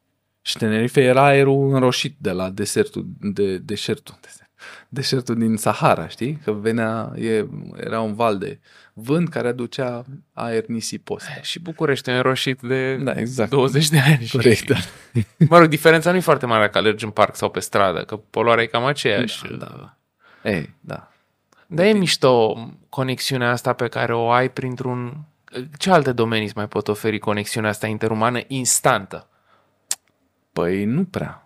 [0.41, 4.44] Și Tenerife era aerul înroșit de la desertul, de, deșertul, desert,
[4.89, 6.39] deșertul din Sahara, știi?
[6.43, 7.45] Că venea, e,
[7.77, 8.59] era un val de
[8.93, 11.23] vânt care aducea aer nisipos.
[11.41, 13.49] Și București e înroșit de Da, exact.
[13.49, 14.25] 20 de ani.
[14.25, 14.75] și- Corect, da.
[15.49, 18.15] Mă rog, diferența nu e foarte mare dacă alergi în parc sau pe stradă, că
[18.15, 19.41] poluarea e cam aceeași.
[19.57, 19.97] Da, da.
[20.49, 21.09] Ei, da.
[21.67, 22.55] Dar e mișto
[22.89, 25.13] conexiunea asta pe care o ai printr-un...
[25.77, 29.27] Ce alte domenii îți mai pot oferi conexiunea asta interumană instantă?
[30.53, 31.44] Păi nu prea.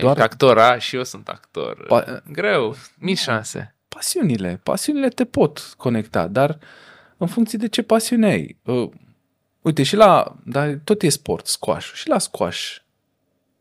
[0.00, 0.14] Doar...
[0.14, 0.78] Doar Ești actor, a?
[0.78, 1.86] Și eu sunt actor.
[1.88, 3.74] Pa- Greu, mici șanse.
[3.88, 4.60] pasiunile.
[4.62, 6.58] Pasiunile te pot conecta, dar
[7.16, 8.56] în funcție de ce pasiune ai.
[8.64, 8.90] Uh,
[9.62, 12.76] uite, și la, dar tot e sport, squash Și la squash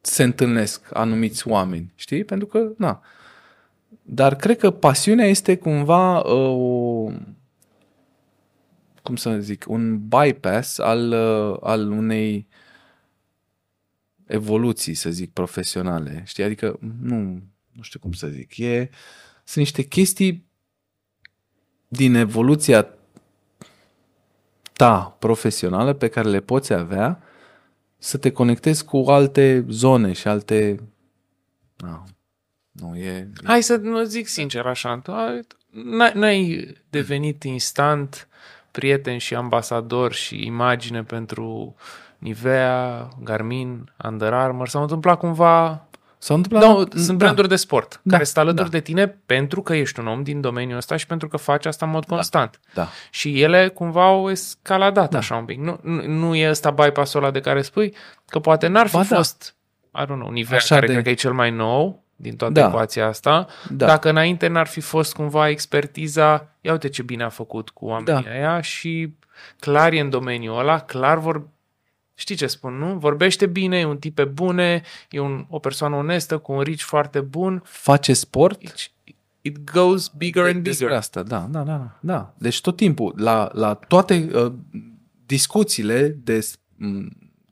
[0.01, 2.23] se întâlnesc anumiți oameni, știi?
[2.23, 3.01] Pentru că, na.
[4.01, 7.11] Dar cred că pasiunea este cumva uh, o,
[9.03, 12.47] cum să zic, un bypass al, uh, al unei
[14.31, 16.23] evoluții, să zic, profesionale.
[16.25, 16.43] Știi?
[16.43, 17.15] Adică, nu,
[17.71, 18.57] nu știu cum să zic.
[18.57, 18.89] E,
[19.43, 20.45] sunt niște chestii
[21.87, 22.87] din evoluția
[24.73, 27.23] ta profesională pe care le poți avea
[27.97, 30.79] să te conectezi cu alte zone și alte...
[31.75, 32.03] Nu,
[32.71, 33.29] nu e...
[33.43, 38.27] Hai să nu zic sincer așa, tu ai- n-ai, n-ai devenit instant
[38.71, 41.75] prieten și ambasador și imagine pentru
[42.21, 44.67] Nivea, Garmin, Under Armour.
[44.67, 45.85] S-au întâmplat cumva...
[46.17, 46.87] S-a întâmplat...
[46.89, 48.77] Da, sunt branduri de sport Da, care stă alături da.
[48.77, 51.85] de tine pentru că ești un om din domeniul ăsta și pentru că faci asta
[51.85, 52.59] în mod constant.
[52.73, 52.87] Da.
[53.09, 55.17] Și ele cumva au escaladat Da.
[55.17, 55.59] așa un pic.
[55.59, 57.95] Nu, nu, nu e ăsta bypass-ul ăla de care spui
[58.25, 59.15] că poate n-ar fi Ba da.
[59.15, 59.55] fost,
[59.99, 62.53] I don't know, Nivea, Așa care de- cred că e cel mai nou din toată
[62.53, 62.67] Da.
[62.67, 63.85] ecuația asta, Da.
[63.85, 68.23] dacă înainte n-ar fi fost cumva expertiza, ia uite ce bine a făcut cu oamenii
[68.23, 68.31] Da.
[68.31, 69.13] aia și
[69.59, 71.47] clar e în domeniul ăla, clar vor...
[72.13, 72.97] Știi ce spun, nu?
[72.97, 76.79] Vorbește bine, e un tip pe bune, e un, o persoană onestă, cu un reach
[76.79, 77.61] foarte bun.
[77.65, 78.91] Face sport It,
[79.41, 80.99] it goes bigger and Despre bigger.
[80.99, 82.33] asta, da, da, da, da, da.
[82.37, 84.53] Deci tot timpul, la, la toate uh,
[85.25, 87.07] discuțiile de, m,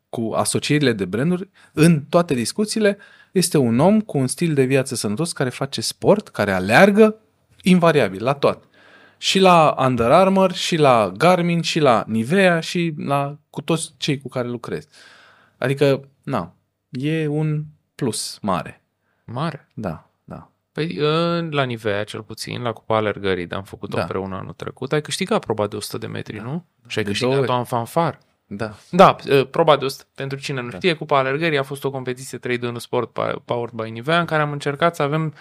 [0.10, 2.98] cu asocierile de branduri, în toate discuțiile,
[3.32, 7.16] este un om cu un stil de viață sănătos care face sport, care aleargă,
[7.62, 8.64] invariabil, la toate.
[9.22, 14.22] Și la Under Armour, și la Garmin, și la Nivea, și la cu toți cei
[14.22, 14.88] cu care lucrez.
[15.58, 16.54] Adică, na,
[16.90, 17.64] e un
[17.96, 18.84] plus mare.
[19.26, 19.68] Mare.
[19.74, 20.50] Da, da.
[20.72, 24.02] Păi, în- la Nivea, cel puțin, la Cupa Alergării, de am făcut-o Da.
[24.02, 26.66] împreună anul trecut, ai câștigat proba de 100 de metri, nu?
[26.88, 28.20] Și ai De câștigat-o două în fanfar.
[28.52, 28.76] Da.
[28.90, 32.38] Da, eh, proba de 100, pentru cine nu știe, Cupa Alergării a fost o competiție
[32.38, 35.34] 3 de 1 sport pa- powered by Nivea, în care am încercat să avem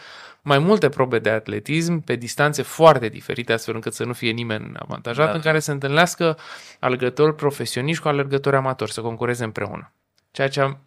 [0.43, 4.73] mai multe probe de atletism pe distanțe foarte diferite, astfel încât să nu fie nimeni
[4.79, 5.33] avantajat, Da.
[5.35, 6.39] în care se întâlnească
[6.81, 9.93] alergători profesioniști cu alergători amatori, să concureze împreună.
[10.31, 10.79] Ceea ce am...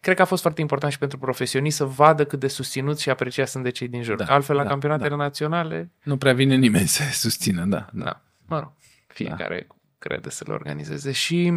[0.00, 3.10] Cred că a fost foarte important și pentru profesioniști să vadă cât de susținuți și
[3.10, 4.16] apreciați sunt de cei din jur.
[4.16, 7.86] Da, Că altfel, la da, campionatele naționale, Nu prea vine nimeni să susțină, da.
[7.92, 8.04] da.
[8.04, 8.72] da, mă rog,
[9.06, 9.66] fiecare
[10.08, 11.12] crede să le organizeze.
[11.12, 11.52] Și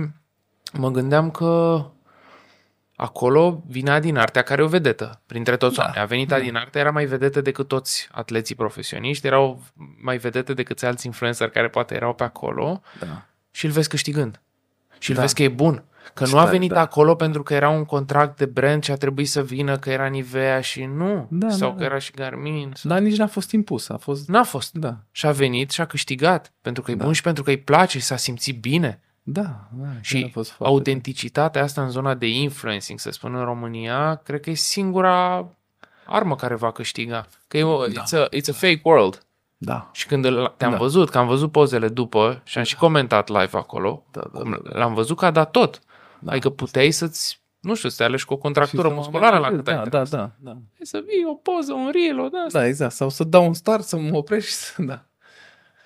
[0.73, 1.85] mă gândeam că
[2.95, 5.81] acolo vine Adi Artea, care e o vedetă printre toți Da.
[5.81, 6.01] oamenii.
[6.01, 9.61] A venit Adi Artea, era mai vedetă decât toți atleții profesioniști, erau
[10.01, 13.25] mai vedete decât alți influencer care poate erau pe acolo da.
[13.51, 14.41] și îl vezi câștigând.
[14.99, 15.21] Și îl Da.
[15.21, 15.83] vezi că e bun.
[16.13, 16.79] Că Ce nu a tare, venit da.
[16.81, 20.05] acolo pentru că era un contract de brand și a trebuit să vină că era
[20.05, 21.27] Nivea și nu.
[21.29, 21.85] Da, Sau da, că da.
[21.85, 22.71] era și Garmin.
[22.75, 24.27] sau- Dar nici n-a fost impus, a fost...
[24.27, 24.73] N-a fost.
[24.73, 26.53] Da, Și a venit și a câștigat.
[26.61, 27.03] Pentru că e Da.
[27.03, 29.01] bun și pentru că îi place și s-a simțit bine.
[29.23, 33.43] da, da Și a fost foarte autenticitatea asta în zona de influencing, să spun în
[33.43, 35.47] România, cred că e singura
[36.05, 37.25] armă care va câștiga.
[37.47, 38.03] Că e o, Da.
[38.03, 39.21] it's, a, it's a fake world.
[39.59, 40.77] Da, Și când îl- te-am Da.
[40.77, 44.39] văzut, că am văzut pozele după și am și comentat live acolo, da, da.
[44.39, 44.79] cum da, da.
[44.79, 45.79] l-am văzut că a dat tot.
[46.19, 46.31] Da.
[46.31, 49.37] Adică puteai să-ți, nu știu, să te alegi cu o Și contractură să mă musculară
[49.37, 50.09] la mai- cât ai da, interes.
[50.09, 50.57] da, da, da.
[50.81, 52.59] Să vii o poză, un reel, o de asta.
[52.59, 52.93] Da, exact.
[52.93, 54.81] Sau să dau un start, să mă oprești și să...
[54.81, 55.05] Da.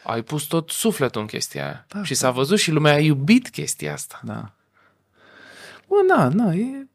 [0.03, 1.85] Ai pus tot sufletul în chestia aia.
[1.87, 2.17] Da, și da.
[2.17, 4.21] s-a văzut și lumea a iubit chestia asta.
[4.23, 4.53] Da.
[5.87, 6.87] Bă, na, na, e...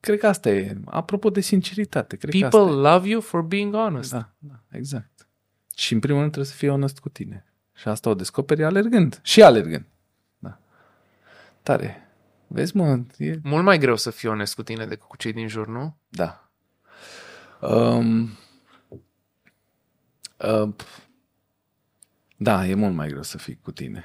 [0.00, 0.76] Cred că asta e.
[0.84, 2.92] Apropo de sinceritate, cred că People asta e.
[2.92, 4.10] love you for being honest.
[4.10, 5.28] Da, da, exact.
[5.76, 7.46] Și în primul rând trebuie să fii onest cu tine.
[7.74, 9.20] Și asta o descoperi alergând.
[9.22, 9.84] Și alergând.
[10.38, 10.58] Da.
[11.62, 12.05] Tare.
[12.56, 13.38] Vezi, mă, e...
[13.42, 15.96] Mult mai greu să fii onest cu tine decât cu cei din jur, nu?
[16.08, 16.50] Da.
[17.60, 18.30] Um,
[20.38, 20.74] uh,
[22.36, 24.04] da, e mult mai greu să fii cu tine.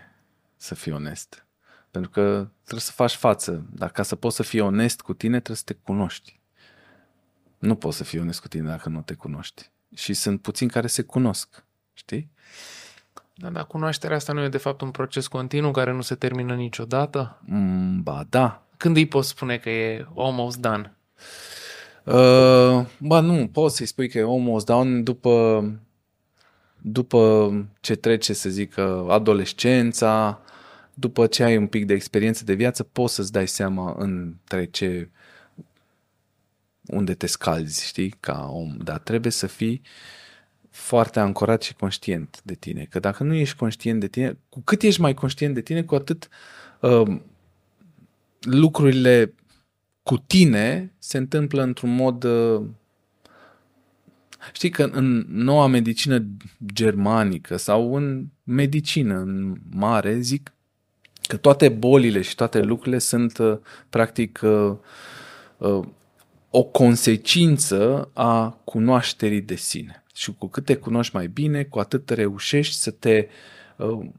[0.56, 1.45] Să fii onest.
[1.91, 3.65] Pentru că trebuie să faci față.
[3.73, 6.40] Dar ca să poți să fii onest cu tine, trebuie să te cunoști.
[7.57, 9.72] Nu poți să fii onest cu tine dacă nu te cunoști.
[9.95, 11.65] Și sunt puțini care se cunosc.
[11.94, 12.32] Știi?
[13.33, 16.53] Da, dar cunoașterea asta nu e de fapt un proces continuu care nu se termină
[16.53, 17.41] niciodată?
[17.45, 18.63] Mm, ba, da.
[18.77, 20.95] Când îi poți spune că e almost done?
[22.03, 25.65] Uh, ba nu, poți să-i spui că e almost down după,
[26.77, 27.51] după
[27.81, 28.77] ce trece, să zic,
[29.07, 30.41] adolescența,
[30.93, 35.09] după ce ai un pic de experiență de viață, poți să-ți dai seama între ce
[36.85, 38.77] unde te scalzi, știi, ca om.
[38.77, 39.81] Dar trebuie să fii
[40.72, 42.88] foarte ancorat și conștient de tine.
[42.89, 45.95] Că dacă nu ești conștient de tine, cu cât ești mai conștient de tine, cu
[45.95, 46.30] atât
[46.80, 47.19] uh,
[48.39, 49.34] lucrurile
[50.03, 52.23] cu tine se întâmplă într-un mod...
[52.23, 52.61] uh,
[54.53, 56.26] Știi că în noua medicină
[56.73, 60.53] germanică sau în medicină în mare zic
[61.22, 63.57] că toate bolile și toate lucrurile sunt uh,
[63.89, 64.76] practic uh,
[65.57, 65.88] uh,
[66.49, 70.01] o consecință a cunoașterii de sine.
[70.13, 73.27] Și cu cât te cunoști mai bine, cu atât reușești să te
[73.77, 74.09] uh,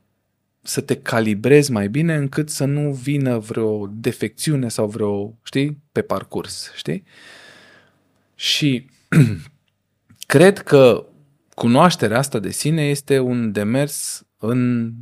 [0.63, 6.03] să te calibrezi mai bine încât să nu vină vreo defecțiune sau vreo, știi, pe
[6.03, 7.05] parcurs, știi?
[8.35, 8.91] Și
[10.27, 11.07] cred că
[11.55, 14.93] cunoașterea asta de sine este un demers în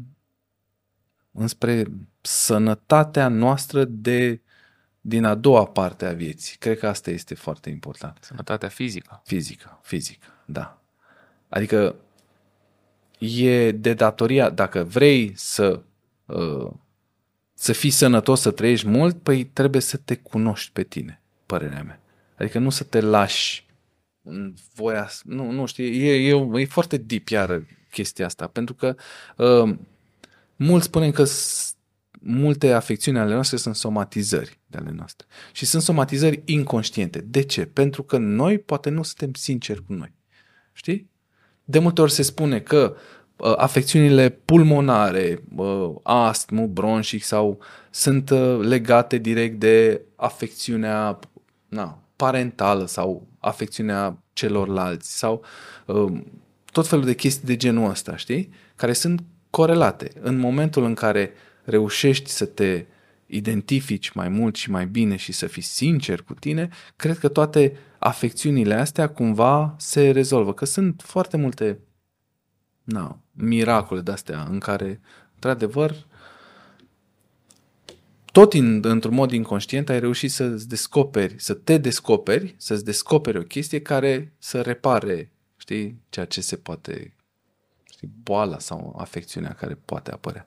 [1.32, 1.84] înspre
[2.20, 4.40] sănătatea noastră de
[5.00, 6.56] din a doua parte a vieții.
[6.56, 8.18] Cred că asta este foarte important.
[8.20, 9.22] Sănătatea fizică.
[9.24, 10.79] Fizică, fizică, da.
[11.50, 11.94] Adică
[13.18, 15.82] e de datoria, dacă vrei să,
[16.26, 16.70] uh,
[17.54, 22.00] să fii sănătos, să trăiești mult, păi trebuie să te cunoști pe tine, părerea mea.
[22.38, 23.66] Adică nu să te lași
[24.22, 28.94] în voia, nu, nu știu, e, e, e foarte deep iară chestia asta, pentru că
[29.36, 29.76] uh,
[30.56, 31.74] mulți spunem că s-
[32.20, 35.26] multe afecțiuni ale noastre sunt somatizări de ale noastre.
[35.52, 37.20] Și sunt somatizări inconștiente.
[37.20, 37.66] De ce?
[37.66, 40.12] Pentru că noi poate nu suntem sinceri cu noi.
[40.72, 41.10] Știi?
[41.70, 42.96] De multe ori se spune că
[43.36, 47.58] uh, afecțiunile pulmonare, uh, astmul, bronșic sau
[47.90, 51.18] sunt uh, legate direct de afecțiunea
[51.68, 55.44] na, parentală sau afecțiunea celorlalți sau
[55.86, 56.12] uh,
[56.72, 58.52] tot felul de chestii de genul ăsta, știi?
[58.76, 60.10] Care sunt corelate.
[60.20, 61.32] În momentul în care
[61.64, 62.84] reușești să te
[63.26, 67.76] identifici mai mult și mai bine și să fii sincer cu tine, cred că toate
[68.00, 70.54] afecțiunile astea cumva se rezolvă.
[70.54, 71.78] Că sunt foarte multe
[72.82, 75.00] na, miracole de-astea în care,
[75.34, 76.06] într-adevăr,
[78.32, 83.42] tot în, într-un mod inconștient ai reușit să-ți descoperi, să te descoperi, să-ți descoperi o
[83.42, 87.16] chestie care să repare, știi, ceea ce se poate,
[87.90, 90.46] știi, boala sau afecțiunea care poate apărea.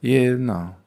[0.00, 0.78] E, na,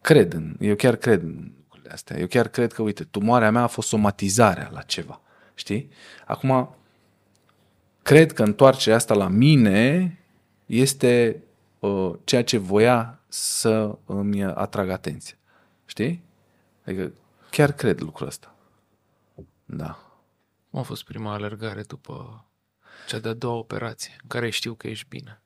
[0.00, 1.52] cred în, eu chiar cred în
[1.88, 2.18] lucrurile astea.
[2.18, 5.20] Eu chiar cred că, uite, tumoarea mea a fost somatizarea la ceva,
[5.54, 5.90] știi?
[6.26, 6.74] Acum,
[8.02, 10.18] cred că întoarcerea asta la mine
[10.66, 11.42] este
[11.78, 15.36] uh, ceea ce voia să îmi atrag atenția.
[15.86, 16.22] Știi?
[16.84, 17.12] Adică
[17.50, 18.54] chiar cred lucrul ăsta.
[19.64, 19.98] Da.
[20.70, 22.44] Cum a fost prima alergare după
[23.08, 25.40] cea de-a doua operație, în care știu că ești bine?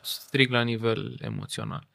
[0.00, 1.86] Strict la nivel emoțional.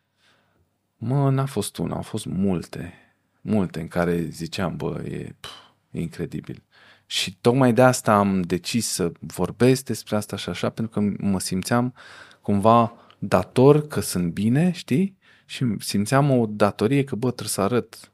[0.97, 3.02] Mă, n-a fost una, au fost multe.
[3.45, 5.49] Multe în care ziceam, bă, e, pf,
[5.91, 6.63] e incredibil.
[7.05, 11.39] Și tocmai de asta am decis să vorbesc despre asta și așa, pentru că mă
[11.39, 11.93] simțeam
[12.41, 15.17] cumva dator că sunt bine, știi?
[15.45, 18.11] Și simțeam o datorie că, bă, trebuie să arăt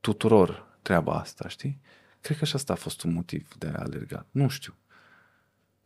[0.00, 1.80] tuturor treaba asta, știi?
[2.20, 4.26] Cred că și asta a fost un motiv de a alerga.
[4.30, 4.74] Nu știu.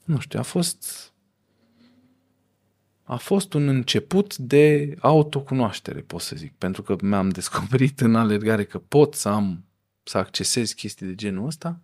[0.04, 1.12] Nu știu, a fost
[3.04, 8.64] a fost un început de autocunoaștere, pot să zic, pentru că mi-am descoperit în alergare
[8.64, 9.64] că pot să am,
[10.02, 11.80] să accesez chestii de genul ăsta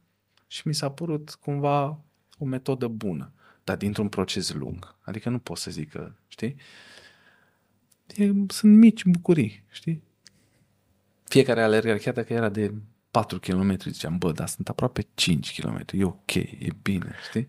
[0.46, 2.00] și mi s-a părut cumva
[2.38, 3.32] o metodă bună,
[3.64, 4.96] dar dintr-un proces lung.
[5.00, 6.56] Adică nu pot să zic că, știi?
[8.16, 10.02] E, sunt mici bucurii, știi?
[11.24, 12.74] Fiecare alergare, chiar dacă era de
[13.10, 17.48] 4 km, ziceam, bă, dar sunt aproape 5 km, e ok, e bine, știi?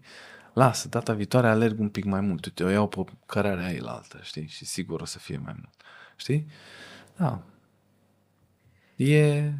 [0.53, 2.45] Lasă, data viitoare alerg un pic mai mult.
[2.45, 4.47] Uite, o iau pe cărarea aia la altă, știi?
[4.47, 5.81] Și sigur o să fie mai mult.
[6.15, 6.47] Știi?
[7.17, 7.43] Da.
[8.95, 9.53] E...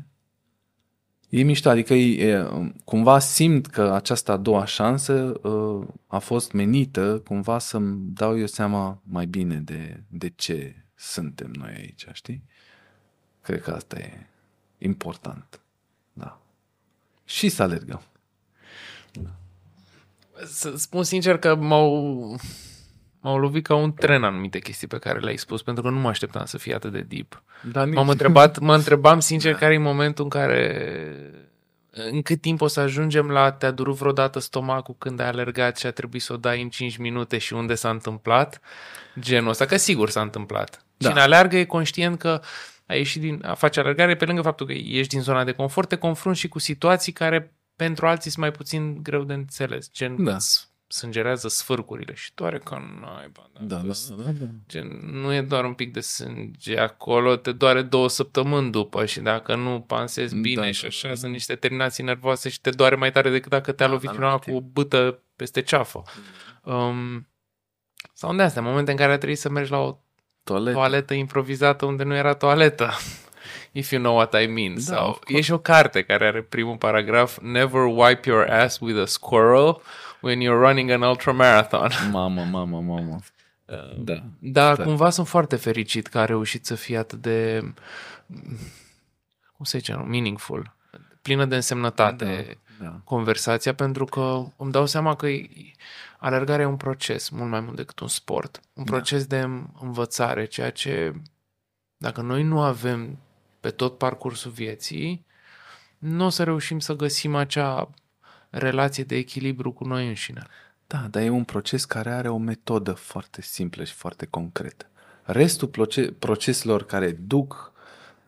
[1.29, 2.47] E mișto, adică e,
[2.83, 5.13] cumva simt că această a doua șansă
[5.47, 11.51] uh, a fost menită cumva să-mi dau eu seama mai bine de, de ce suntem
[11.51, 12.43] noi aici, știi?
[13.41, 14.27] Cred că asta e
[14.77, 15.59] important.
[16.13, 16.41] Da.
[17.25, 18.01] Și să alergăm.
[19.11, 19.40] Da
[20.45, 22.39] să spun sincer că m-au,
[23.19, 26.07] m-au lovit ca un tren anumite chestii pe care le-ai spus, pentru că nu mă
[26.07, 27.43] așteptam să fie atât de deep.
[27.71, 27.95] Da, nici...
[27.95, 29.57] M-am întrebat, mă întrebam sincer da.
[29.57, 30.85] care e momentul în care
[31.91, 35.85] în cât timp o să ajungem la te-a durut vreodată stomacul când ai alergat și
[35.85, 38.61] a trebuit să o dai în 5 minute și unde s-a întâmplat
[39.19, 40.85] genul ăsta, că sigur s-a întâmplat.
[40.97, 41.09] Da.
[41.09, 42.41] Cine alergă e conștient că
[42.85, 45.89] a ieșit din, a face alergare, pe lângă faptul că ieși din zona de confort,
[45.89, 49.91] te confrunți și cu situații care pentru alții sunt mai puțin greu de înțeles.
[49.91, 50.37] Gen, da.
[50.87, 53.49] sângerează sfârcurile și doare ca naiba.
[53.59, 54.45] Da, da, da, da, da.
[54.67, 59.19] Gen, nu e doar un pic de sânge acolo, te doare două săptămâni după și
[59.19, 62.69] dacă nu pansezi da, bine da, și așa, da, sunt niște terminații nervoase și te
[62.69, 66.03] doare mai tare decât dacă te-a da, lovit da, cu o bâtă peste ceafă.
[66.63, 66.73] Mm.
[66.73, 67.27] Um,
[68.13, 69.97] sau de astea, momente în care a trebuit să mergi la o
[70.43, 70.77] toaletă.
[70.77, 72.89] toaletă improvizată unde nu era toaletă.
[73.71, 74.73] If you know what I mean.
[74.73, 78.99] Da, Sau e și o carte care are primul paragraf Never wipe your ass with
[79.01, 79.81] a squirrel
[80.21, 81.89] when you're running an ultramarathon.
[82.11, 83.19] Mamă, mamă, mamă.
[83.65, 84.23] Uh, da.
[84.39, 84.83] Dar da.
[84.83, 87.63] cumva sunt foarte fericit că a reușit să fie atât de
[89.61, 90.75] cum să zicem, meaningful,
[91.21, 93.01] plină de însemnătate da, da.
[93.03, 95.27] conversația, pentru că îmi dau seama că
[96.17, 98.59] alergarea e un proces mult mai mult decât un sport.
[98.73, 98.91] Un da.
[98.91, 99.47] proces de
[99.81, 101.13] învățare, ceea ce
[101.97, 103.17] dacă noi nu avem
[103.61, 105.25] pe tot parcursul vieții,
[105.97, 107.89] nu o să reușim să găsim acea
[108.49, 110.43] relație de echilibru cu noi înșine.
[110.87, 114.89] Da, dar e un proces care are o metodă foarte simplă și foarte concretă.
[115.23, 115.71] Restul
[116.19, 117.71] proceselor care duc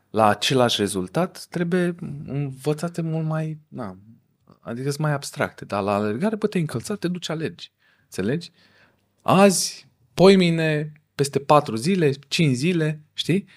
[0.09, 1.95] la același rezultat trebuie
[2.25, 3.97] învățate mult mai, na,
[4.59, 7.71] adică sunt mai abstracte, dar la alergare, bă, te încălțat, te duci alergi.
[8.03, 8.51] Înțelegi?
[9.21, 13.47] Azi, poimine, peste patru zile, cinci zile, știi?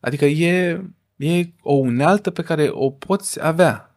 [0.00, 0.84] Adică e,
[1.16, 3.96] e o unealtă pe care o poți avea.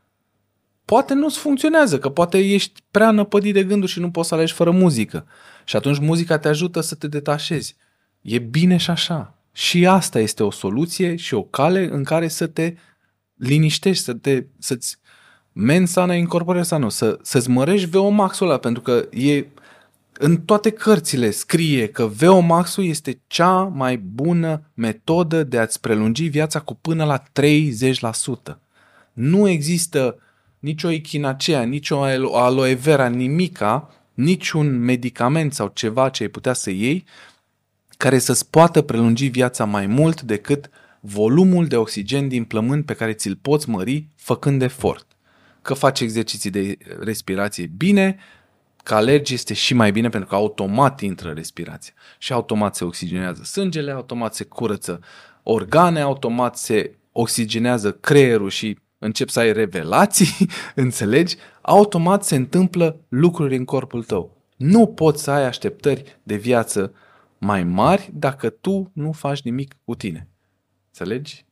[0.85, 4.53] Poate nu-ți funcționează, că poate ești prea năpădit de gânduri și nu poți să alegi
[4.53, 5.25] fără muzică.
[5.65, 7.75] Și atunci muzica te ajută să te detașezi.
[8.21, 9.33] E bine și așa.
[9.51, 12.73] Și asta este o soluție și o cale în care să te
[13.35, 14.97] liniștești, să te, să-ți
[15.51, 19.45] mensana incorpore nu, să, să-ți mărești VO-maxul ăla, pentru că e
[20.21, 26.59] în toate cărțile scrie că VO-maxul este cea mai bună metodă de a-ți prelungi viața
[26.59, 28.57] cu până la 30%.
[29.13, 30.19] Nu există
[30.59, 37.05] nicio echinacea, nicio aloe vera, nimica, niciun medicament sau ceva ce ai putea să iei
[37.97, 43.13] care să-ți poată prelungi viața mai mult decât volumul de oxigen din plămâni pe care
[43.13, 45.05] ți-l poți mări făcând efort.
[45.61, 48.17] Că faci exerciții de respirație bine,
[48.83, 53.43] că alergi este și mai bine pentru că automat intră respirația și automat se oxigenează
[53.43, 54.99] sângele, automat se curăță
[55.43, 61.35] organe, automat se oxigenează creierul și încep să ai revelații, înțelegi?
[61.61, 64.37] Automat se întâmplă lucruri în corpul tău.
[64.57, 66.93] Nu poți să ai așteptări de viață
[67.37, 70.27] mai mari dacă tu nu faci nimic cu tine.
[70.87, 71.45] Înțelegi?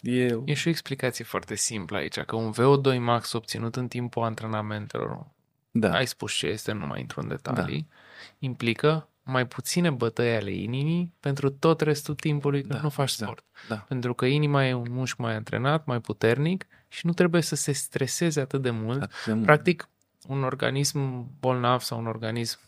[0.00, 0.38] E...
[0.44, 5.26] e și o explicație foarte simplă aici, că un VO2 max obținut în timpul antrenamentelor
[5.70, 5.92] da.
[5.92, 7.96] ai spus ce este, nu mai intru în detalii, da.
[8.38, 13.24] implică mai puține bătăi ale inimii pentru tot restul timpului când da, nu faci da,
[13.24, 13.44] sport.
[13.68, 13.80] Da, da.
[13.80, 17.72] Pentru că inima e un mușchi mai antrenat, mai puternic și nu trebuie să se
[17.72, 19.02] streseze atât de mult.
[19.02, 19.44] Atât de mult.
[19.44, 19.88] Practic,
[20.28, 22.58] un organism bolnav sau un organism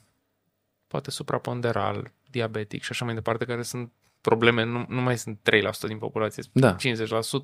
[0.87, 5.39] poate supraponderal, diabetic și așa mai departe, care sunt probleme, nu, nu mai sunt
[5.85, 6.77] 3% din populație, da.
[6.77, 6.81] 50%,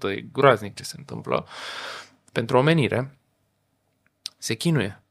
[0.03, 1.47] e groaznic ce se întâmplă.
[2.33, 3.19] Pentru omenire,
[4.39, 5.03] se chinuie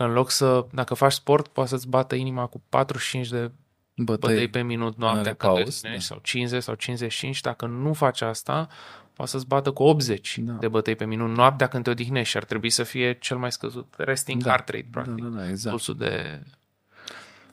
[0.00, 3.50] Că în loc să, dacă faci sport, poate să-ți bată inima cu 45 de
[3.96, 6.14] Bătăi, bătăi pe minut noaptea când te repaus, odihnești, da.
[6.14, 8.68] sau 50 sau 55, dacă nu faci asta,
[9.12, 10.52] poate să-ți bată cu 80 Da.
[10.52, 13.52] de bătăi pe minut noaptea când te odihnești și ar trebui să fie cel mai
[13.52, 14.48] scăzut resting Da.
[14.48, 15.70] heart rate, Da, practic, da, da, exact.
[15.76, 16.42] pulsul de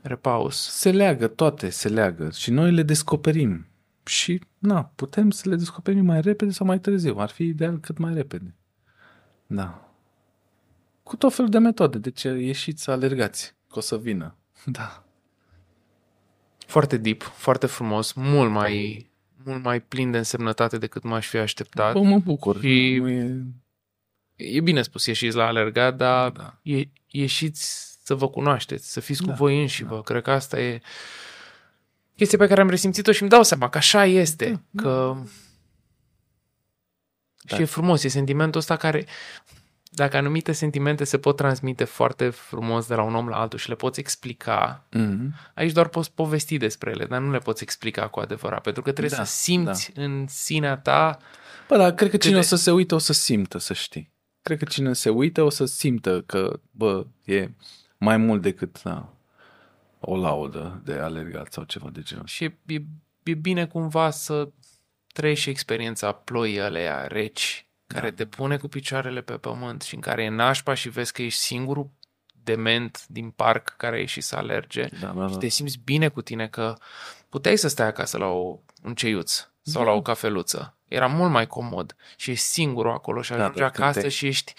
[0.02, 0.70] repaus.
[0.70, 3.68] Se leagă, toate se leagă și noi le descoperim.
[4.06, 7.16] Și, na, putem să le descoperim mai repede sau mai târziu.
[7.18, 8.56] Ar fi ideal cât mai repede.
[9.48, 9.87] Da.
[11.08, 11.98] Cu tot felul de metode.
[11.98, 14.36] Deci ieșiți să alergați, că o să vină.
[14.66, 15.04] Da.
[16.66, 19.10] Foarte deep, foarte frumos, mult mai,
[19.44, 21.94] mult mai plin de însemnătate decât m-aș fi așteptat.
[21.94, 22.60] Bă, mă bucur.
[22.60, 23.44] Și- Nu e...
[24.36, 26.60] E bine spus, ieșiți la alergat, dar Da.
[26.62, 30.02] e, ieșiți să vă cunoașteți, să fiți cu Da, voi înși vă.
[30.02, 30.82] Cred că asta e
[32.16, 34.64] chestia pe care am resimțit-o și îmi dau seama că așa este.
[34.70, 35.16] Da, că...
[37.44, 37.56] Da.
[37.56, 39.06] Și e frumos, e sentimentul ăsta care,
[39.98, 43.70] dacă anumite sentimente se pot transmite foarte frumos de la un om la altul și
[43.70, 45.52] le poți explica, Mm-hmm.
[45.56, 48.92] aici doar poți povesti despre ele, dar nu le poți explica cu adevărat, pentru că
[48.92, 51.18] trebuie Da, să simți în sinea ta
[51.68, 54.12] Bă, dar cred că cine de- o să se uite o să simtă, să știi.
[54.42, 57.50] Cred că cine se uită o să simtă că, bă, e
[57.98, 59.14] mai mult decât da,
[60.00, 62.26] o laudă de alergat sau ceva de genul.
[62.26, 62.78] Și e, e,
[63.24, 64.50] e bine cumva să
[65.14, 70.02] trăiești și experiența ploii alea reci, care te pune cu picioarele pe pământ și în
[70.02, 71.90] care e nașpa și vezi că ești singurul
[72.44, 75.38] dement din parc care a ieșit să alerge Da, da, și da.
[75.40, 76.76] te simți bine cu tine că
[77.30, 79.90] puteai să stai acasă la o, un ceiuț sau Da.
[79.90, 80.76] la o cafeluță.
[80.88, 84.10] Era mult mai comod și ești singurul acolo și Da, ajungi dar când acasă te-
[84.10, 84.54] și ești...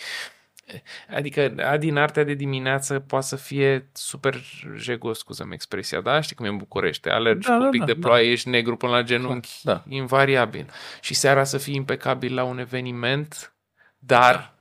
[1.17, 4.43] Adică a din artea de dimineață poate să fie super
[4.77, 6.21] jegos, scuză-mi expresia, da?
[6.21, 7.99] Știi cum e în București, alergi Da, cu da, un pic da, de da.
[8.07, 9.85] ploaie, ești negru până la genunchi, Da.
[9.89, 10.71] invariabil.
[11.01, 13.55] Și seara să fii impecabil la un eveniment,
[13.99, 14.55] dar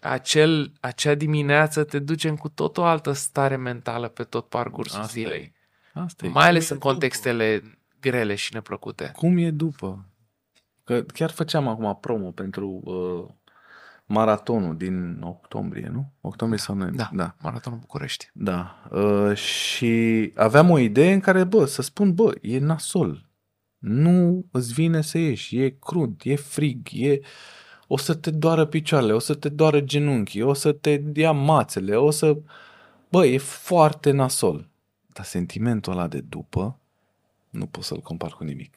[0.00, 5.00] acel, acea dimineață te duce în cu tot o altă stare mentală pe tot parcursul
[5.00, 5.52] Asta zilei.
[5.94, 6.00] e.
[6.00, 6.28] Asta e.
[6.28, 7.62] Mai ales Cum în e contextele
[8.00, 9.04] grele și neplăcute.
[9.04, 9.18] După?
[9.18, 10.04] Cum e după?
[10.84, 13.34] Că chiar făceam acum promo pentru uh,
[14.08, 16.12] maratonul din octombrie, nu?
[16.20, 17.08] Octombrie sau noiembrie?
[17.10, 17.34] Da, da.
[17.40, 18.30] Maratonul București.
[18.32, 18.88] Da.
[18.90, 23.28] Uh, și aveam o idee în care, bă, să spun, bă, e nasol.
[23.78, 27.18] Nu îți vine să ieși, e crud, e frig, e...
[27.86, 31.96] O să te doară picioarele, o să te doară genunchii, o să te ia mațele,
[31.96, 32.38] o să...
[33.10, 34.68] Bă, e foarte nasol.
[35.06, 36.78] Dar sentimentul ăla de după
[37.50, 38.76] nu pot să-l compar cu nimic.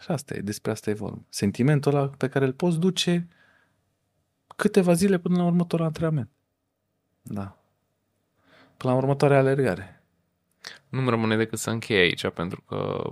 [0.00, 1.22] Și asta e, despre asta e vorba.
[1.28, 3.28] Sentimentul ăla pe care îl poți duce
[4.62, 6.30] câteva zile până la următorul antrenament.
[7.22, 7.56] Da.
[8.76, 10.02] Până la următoarea alergare.
[10.88, 13.10] Nu-mi rămâne decât să închei aici, pentru că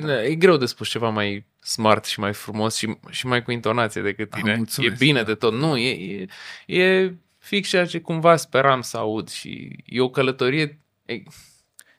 [0.00, 0.24] da.
[0.24, 4.02] e greu de spus ceva mai smart și mai frumos și, și mai cu intonație
[4.02, 4.56] decât Ah, tine.
[4.56, 5.24] mulțumesc, e bine da.
[5.26, 5.52] de tot.
[5.52, 6.26] Nu, e,
[6.66, 10.80] e, e fix ceea ce cumva speram să aud și e o călătorie...
[11.06, 11.22] E,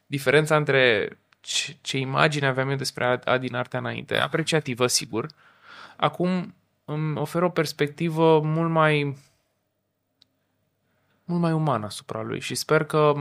[0.06, 1.10] diferența între
[1.42, 5.28] ce, ce imagine aveam eu despre Ad- Adi în artea înainte, apreciativă, sigur,
[5.96, 6.56] acum
[6.86, 9.18] îmi oferă o perspectivă mult mai
[11.26, 13.14] mult mai umană asupra lui și sper că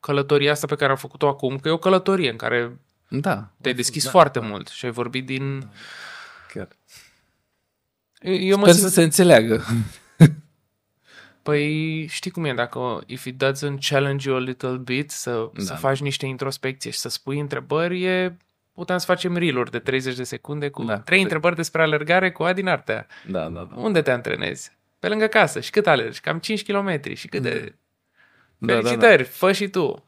[0.00, 3.48] călătoria asta pe care am făcut-o acum, că e o călătorie în care Da.
[3.60, 5.68] te-ai deschis da, foarte da, mult și ai vorbit din...
[6.52, 6.68] Chiar.
[8.20, 8.86] Eu mă Sper simt...
[8.88, 9.64] să se înțeleagă.
[11.42, 15.62] Păi știi cum e, dacă if it doesn't challenge you a little bit, să, Da.
[15.62, 18.36] să faci niște introspecție și să spui întrebări, e...
[18.74, 20.98] puteam să facem reel de 30 de secunde cu Da.
[20.98, 23.06] trei întrebări despre alergare cu Adi în artea.
[23.26, 23.76] Da, da, da.
[23.76, 24.72] Unde te antrenezi?
[24.98, 25.60] Pe lângă casă.
[25.60, 26.20] Și cât alergi?
[26.20, 27.14] Cam 5 km.
[27.14, 27.74] Și cât de...
[28.58, 28.80] Da, da, da.
[28.80, 30.04] Felicitări, fă și tu.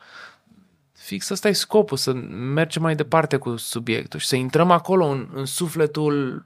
[0.92, 5.28] Fix ăsta e scopul, să mergem mai departe cu subiectul și să intrăm acolo în,
[5.32, 6.44] în sufletul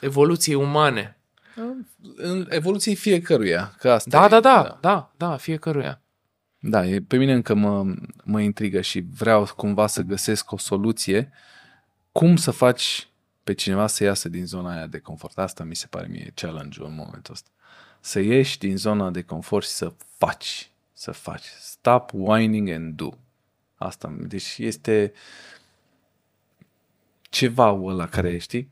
[0.00, 1.18] evoluției umane.
[2.16, 3.74] În evoluției fiecăruia.
[3.78, 6.00] Că asta Da, e, da, da, da, da, fiecăruia.
[6.58, 7.94] Da, e, pe mine încă mă,
[8.24, 11.32] mă intrigă și vreau cumva să găsesc o soluție
[12.12, 13.08] cum să faci
[13.44, 15.38] pe cineva să iasă din zona aia de confort.
[15.38, 17.50] Asta mi se pare mie challenge-ul în momentul ăsta.
[18.00, 20.70] Să ieși din zona de confort și să faci.
[20.92, 21.44] Să faci.
[21.58, 23.08] Stop whining and do.
[23.76, 25.12] Asta, deci este
[27.22, 28.70] ceva ăla care, știi?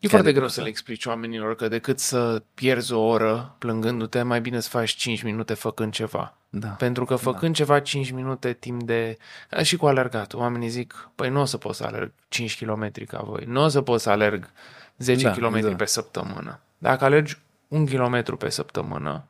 [0.00, 4.40] E foarte greu să le explici oamenilor că decât să pierzi o oră plângându-te, mai
[4.40, 6.36] bine să faci 5 minute făcând ceva.
[6.48, 6.68] Da.
[6.68, 9.18] Pentru că făcând ceva 5 minute timp de...
[9.48, 10.38] ca Și cu alergatul.
[10.38, 13.44] Oamenii zic, păi nu o să pot să alerg 5 km ca voi.
[13.46, 14.50] Nu o să pot să alerg
[14.98, 15.76] 10 Da, km exact.
[15.76, 16.60] pe săptămână.
[16.78, 17.38] Dacă alergi
[17.68, 19.28] un kilometru pe săptămână,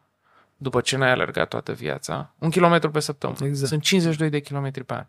[0.57, 3.47] după ce n-ai alergat toată viața, un kilometru pe săptămână.
[3.47, 3.69] Exact.
[3.69, 5.07] Sunt 52 de kilometri pe an.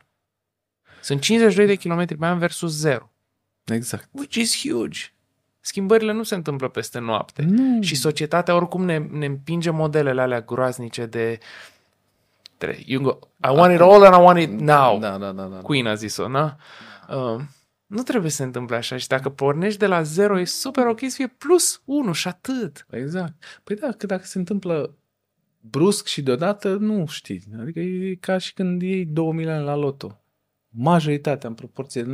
[1.01, 3.11] Sunt 52 de kilometri pe an versus 0.
[3.63, 4.09] Exact.
[4.11, 4.99] Which is huge.
[5.65, 7.41] Schimbările nu se întâmplă peste noapte.
[7.41, 7.81] Nu.
[7.81, 11.37] Și societatea oricum ne, ne împinge modelele alea groaznice de
[12.57, 13.17] Tre- You go,
[13.49, 14.99] I want it all and I want it now.
[14.99, 15.43] Da, da, da.
[15.43, 15.57] da.
[15.57, 16.57] Queen a zis-o, na?
[17.09, 17.41] Uh,
[17.85, 20.99] nu trebuie să se întâmple așa și dacă pornești de la zero e super ok
[20.99, 22.85] să fie plus 1 și atât.
[22.89, 23.33] Exact.
[23.63, 24.93] Păi da, că dacă se întâmplă
[25.59, 27.43] brusc și deodată, nu știi.
[27.59, 30.22] Adică e ca și când iei 2 milioane la loto.
[30.75, 32.13] Majoritatea, în proporție de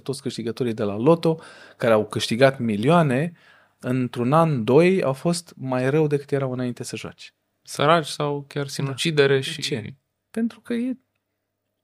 [0.00, 1.38] 90% toți câștigătorii de la loto,
[1.76, 3.32] care au câștigat milioane,
[3.78, 7.30] într-un an, doi, au fost mai rău decât erau înainte să joace.
[7.62, 9.62] Săraci sau chiar sinucidere De și...
[9.62, 9.94] ce?
[10.30, 10.98] Pentru că e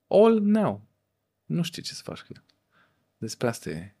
[0.07, 0.87] all now.
[1.45, 2.43] Nu știi ce să faci cu el.
[3.17, 3.93] Despre asta e.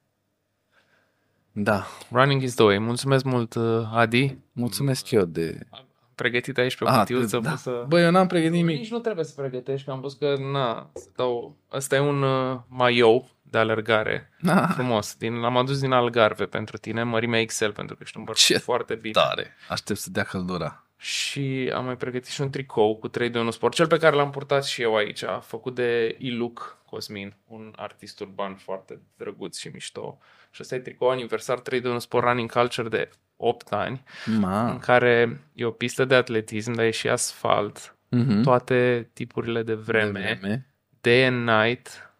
[1.51, 1.85] Da.
[2.11, 2.77] Running is the way.
[2.77, 4.37] Mulțumesc mult, uh, Adi.
[4.51, 5.67] Mulțumesc eu de...
[6.19, 7.37] Pregătit aici pe Ah, cutiuță.
[7.39, 7.49] da.
[7.49, 7.83] pot să...
[7.87, 8.77] Băi, eu n-am pregătit nimic.
[8.77, 11.57] Nici nu trebuie să pregătești, că am văzut că, na, să dau...
[11.73, 15.15] Ăsta e un uh, maiou de alergare Ah, frumos.
[15.15, 18.57] Din, l-am adus din Algarve pentru tine, mărimea XL, pentru că ești un bărbat Ce
[18.57, 19.11] foarte bine.
[19.13, 19.55] tare.
[19.69, 20.83] Aștept să dea căldura.
[20.97, 24.15] Și am mai pregătit și un tricou cu 3 de 1 sport, cel pe care
[24.15, 29.67] l-am purtat și eu aici, făcut de Iluc Cosmin, un artist urban foarte drăguț și
[29.67, 30.17] mișto.
[30.51, 33.09] Și ăsta e tricou aniversar 3 de 1 sport running culture de
[33.41, 34.03] 8 ani,
[34.39, 34.69] Ma.
[34.71, 38.41] în care e o pistă de atletism, dar e și asfalt, Mhm.
[38.41, 40.65] toate tipurile de vreme, De vreme.
[41.01, 42.11] day and night.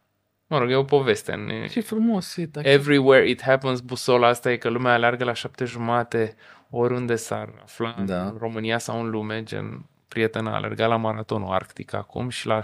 [0.47, 1.35] Mă rog, e o poveste.
[1.35, 2.45] nu e- Ce frumos e.
[2.45, 2.67] Dacă...
[2.67, 6.35] Everywhere it happens, busola asta e că lumea aleargă la șapte jumate
[6.69, 8.21] oriunde s-ar afla Da.
[8.25, 12.55] în România sau în lume, gen prietena a alergat la maratonul arctic acum și la
[12.55, 12.61] Oh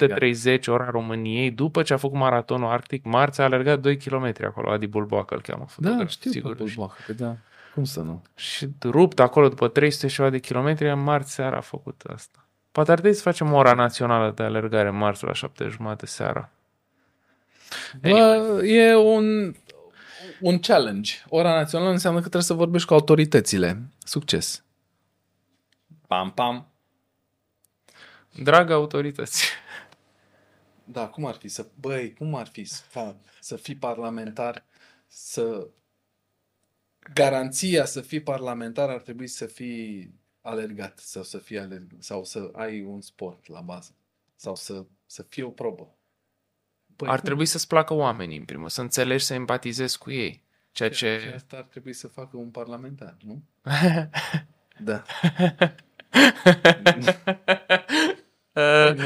[0.00, 4.32] my 7.30 ora României, după ce a făcut maratonul arctic, marți a alergat 2 km
[4.44, 5.64] acolo, Adi Bulboacă îl cheamă.
[5.64, 6.50] Da, fotograf, știu sigur.
[6.50, 6.66] sigur.
[6.66, 7.36] Bulboacă, că da.
[7.80, 8.22] Cum să nu?
[8.34, 12.46] Și rupt acolo după 300 și ceva de kilometri, în marți seara a făcut asta.
[12.72, 16.50] Poate ar trebui să facem ora națională de alergare marți la 7 jumate seara.
[18.00, 19.54] Bă, e un,
[20.40, 21.12] un challenge.
[21.28, 23.82] Ora națională înseamnă că trebuie să vorbești cu autoritățile.
[24.04, 24.64] Succes.
[26.06, 26.66] Pam, pam.
[28.42, 29.48] Dragă autorități,
[30.84, 31.66] Da, cum ar fi să...
[31.80, 34.64] Băi, cum ar fi să, fa- să fii parlamentar,
[35.06, 35.66] să...
[37.14, 42.50] Garanția să fii parlamentar ar trebui să fii alergat sau să fii alerg, sau să
[42.52, 43.94] ai un sport la bază
[44.36, 45.94] sau să, să fie o probă.
[46.96, 47.24] Băi, ar cum?
[47.24, 50.42] trebui să-ți placă oamenii, în primul, să înțelegi, să empatizezi cu ei.
[50.72, 51.32] Ceea Și ce...
[51.34, 53.42] asta ar trebui să facă un parlamentar, nu?
[54.82, 55.02] Da.
[58.54, 59.04] Uh, Nu?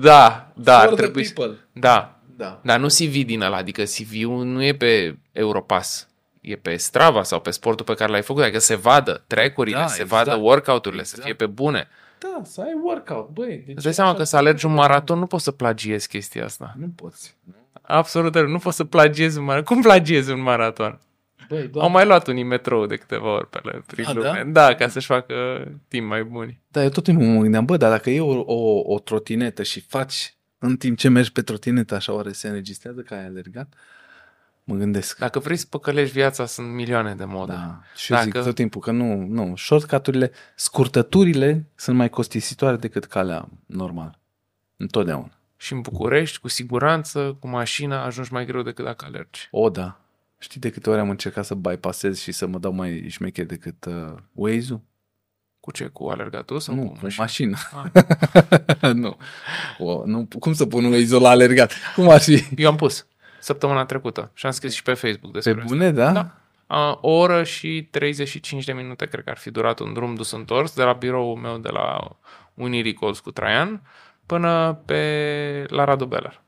[0.00, 1.32] da, da, ar For the trebui să...
[1.32, 1.58] people.
[1.72, 2.60] Da, Da.
[2.64, 6.08] dar nu CV din ăla, adică CV-ul nu e pe Europass,
[6.40, 9.86] e pe Strava sau pe sportul pe care l-ai făcut, adică se vadă track-urile, Da,
[9.86, 10.24] se exact.
[10.26, 11.24] vadă workout-urile, să Exact.
[11.36, 11.88] fie pe bune.
[12.18, 13.62] Da, să ai workout, băi.
[13.66, 16.74] Deci Îți dai seama că să alergi un maraton nu poți să plagiezi chestia asta.
[16.78, 17.36] Nu poți.
[17.44, 17.54] Nu?
[17.82, 19.74] Absolut, nu poți să plagiezi un maraton.
[19.74, 21.00] Cum plagiezi un maraton?
[21.48, 21.92] Băi, Au doamne.
[21.92, 24.42] mai luat unii metrou de câteva ori pe la, prin A, lume.
[24.46, 24.66] da?
[24.68, 25.34] Da, ca să-și facă
[25.88, 26.60] timp mai buni.
[26.68, 29.80] Da, eu tot timpul mă gândeam, bă, dar dacă e o, o, o trotinetă și
[29.80, 33.72] faci în timp ce mergi pe trotinetă, așa oare se înregistrează că ai alergat?
[34.70, 35.18] Mă gândesc.
[35.18, 37.56] Dacă vrei să păcălești viața, sunt milioane de moduri.
[37.58, 37.80] Da.
[37.96, 43.04] Și eu zic Dacă- tot timpul că nu, nu, shortcut-urile, scurtăturile sunt mai costisitoare decât
[43.04, 44.18] calea normală.
[44.76, 45.30] Întotdeauna.
[45.56, 49.48] Și în București, cu siguranță, cu mașina, ajungi mai greu decât dacă alergi.
[49.50, 50.00] O, da.
[50.38, 53.84] Știi de câte ori am încercat să bypassez și să mă dau mai șmecher decât
[53.84, 54.80] uh, Waze-ul?
[55.60, 55.84] Cu ce?
[55.84, 57.24] Cu alergatul sau Nu, cu cu mașina?
[57.24, 57.58] mașina.
[58.82, 58.92] Ah.
[59.02, 59.16] nu.
[59.78, 60.28] O, nu.
[60.38, 61.72] Cum să pun Waze-ul la alergat?
[61.94, 62.44] Cum ar fi?
[62.56, 63.06] Eu am pus
[63.40, 65.74] săptămâna trecută și am scris și pe Facebook despre Pe asta.
[65.74, 66.10] bune, da?
[66.12, 66.30] Da.
[66.66, 70.30] A, o oră și 35 de minute cred că ar fi durat un drum dus
[70.30, 71.98] întors de la biroul meu de la
[72.54, 73.82] Unirii Colț cu Traian
[74.26, 76.40] până pe la Radu Beller.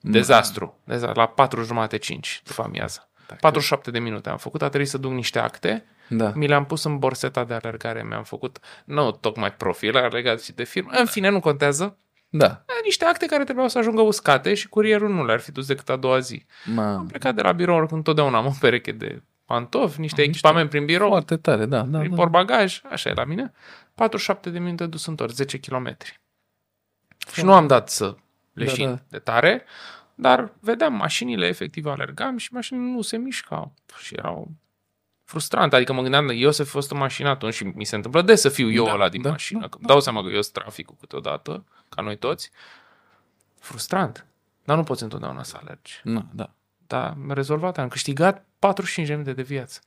[0.00, 0.78] Dezastru.
[0.84, 1.18] Dezastru.
[1.20, 3.08] La 4 jumate 5 după amiază.
[3.40, 6.32] 47 de minute am făcut, a trebuit să duc niște acte, Da.
[6.34, 10.52] mi le-am pus în borseta de alergare, mi-am făcut, nu tocmai profil, am legat și
[10.52, 11.96] de firmă, în fine, nu contează,
[12.28, 12.64] Da.
[12.84, 15.96] niște acte care trebuiau să ajungă uscate și curierul nu le-ar fi dus decât a
[15.96, 16.46] doua zi.
[16.66, 20.84] Am Ma, plecat de la birou, întotdeauna am o pereche de pantofi, niște echipament prin
[20.84, 21.82] birou, foarte tare, da.
[21.82, 22.16] da, prin da.
[22.16, 23.52] portbagaj, așa e la mine.
[23.94, 25.96] 47 de minute dus întors, 10 km.
[27.32, 28.16] Și nu am dat să
[28.52, 29.04] leșin Da, da, da.
[29.08, 29.64] de tare,
[30.14, 34.50] dar vedeam mașinile, efectiv alergam și mașinile nu se mișcau și erau
[35.26, 35.72] frustrant.
[35.72, 38.40] Adică mă gândeam, eu să fi fost în mașină atunci și mi se întâmplă des
[38.40, 39.60] să fiu eu Da, ăla din da, mașină.
[39.60, 42.50] da, că îmi dau seama că eu sunt traficul câteodată, ca noi toți.
[43.58, 44.26] Frustrant.
[44.64, 46.00] Dar nu poți întotdeauna să alergi.
[46.02, 46.50] Nu, da.
[46.86, 49.80] Dar am rezolvat, am câștigat 45 de minute de viață.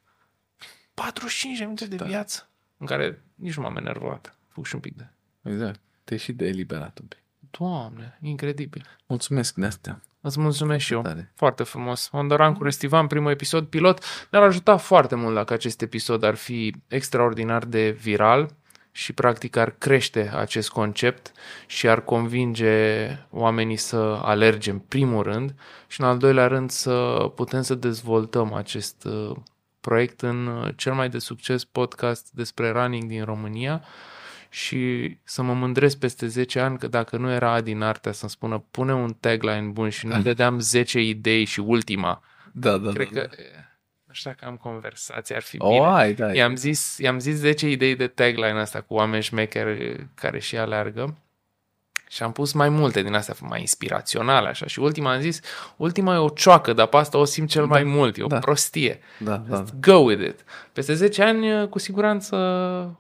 [0.93, 2.09] 45 de minute de tare.
[2.09, 4.35] viață în care nici nu m-am enervat.
[4.47, 5.07] Fug și un pic de...
[5.41, 5.79] Exact.
[6.03, 7.19] Te și de eliberat un pic.
[7.51, 8.85] Doamne, incredibil.
[9.05, 10.01] Mulțumesc de astea.
[10.21, 11.01] Îți mulțumesc și eu.
[11.01, 11.31] Tare.
[11.35, 12.09] Foarte frumos.
[12.11, 14.03] Ondoran cu Restivan, primul episod pilot.
[14.29, 18.49] Ne-ar ajuta foarte mult dacă acest episod ar fi extraordinar de viral
[18.91, 21.31] și practic ar crește acest concept
[21.67, 25.55] și ar convinge oamenii să alerge în primul rând
[25.87, 29.35] și în al doilea rând să putem să dezvoltăm acest uh,
[29.81, 33.83] proiect în uh, cel mai de succes podcast despre running din România
[34.49, 38.31] și să mă mândresc peste 10 ani că dacă nu era Adi în artea să-mi
[38.31, 43.09] spună pune un tagline bun și nu dădeam 10 idei și ultima, Da, da, cred
[43.11, 43.21] da.
[43.21, 43.29] că
[44.05, 45.85] nu știu dacă am conversație, ar fi O, bine.
[45.85, 46.33] ai, da.
[46.33, 51.17] I-am zis, i-am zis 10 idei de tagline asta cu oameni șmecheri care și aleargă
[52.09, 55.39] și am pus mai multe din astea mai inspiraționale așa și ultima am zis,
[55.75, 58.39] ultima e o cioacă, dar pe asta o simt cel mai mult, e o da.
[58.39, 58.99] prostie.
[59.17, 59.55] Da, da.
[59.55, 60.43] Just go with it.
[60.73, 62.35] Peste 10 ani, cu siguranță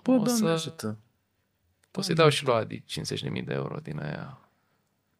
[0.03, 0.97] Bă, o, Doamne să, ajută.
[1.93, 4.39] O să-i dau și lui Adi 50.000 de euro din aia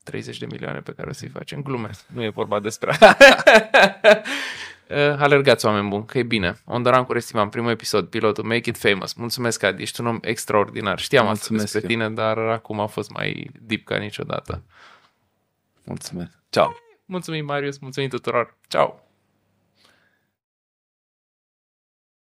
[0.04, 1.62] 30 de milioane pe care o să-i facem.
[1.62, 2.98] Glume, nu e vorba despre
[4.90, 6.60] Uh, Alergați, oameni buni, că e bine.
[6.66, 9.14] Ondoran cu Restiman, primul episod, pilotul, Make It Famous.
[9.14, 11.00] Mulțumesc, Adi, ești un om extraordinar.
[11.00, 12.00] Știam asta Mulțumesc despre eu.
[12.00, 14.64] tine, dar acum a fost mai deep ca niciodată.
[15.84, 16.32] Mulțumesc.
[16.50, 16.72] Ciao.
[17.06, 18.58] Mulțumim, Marius, mulțumim tuturor.
[18.68, 19.09] Ciao!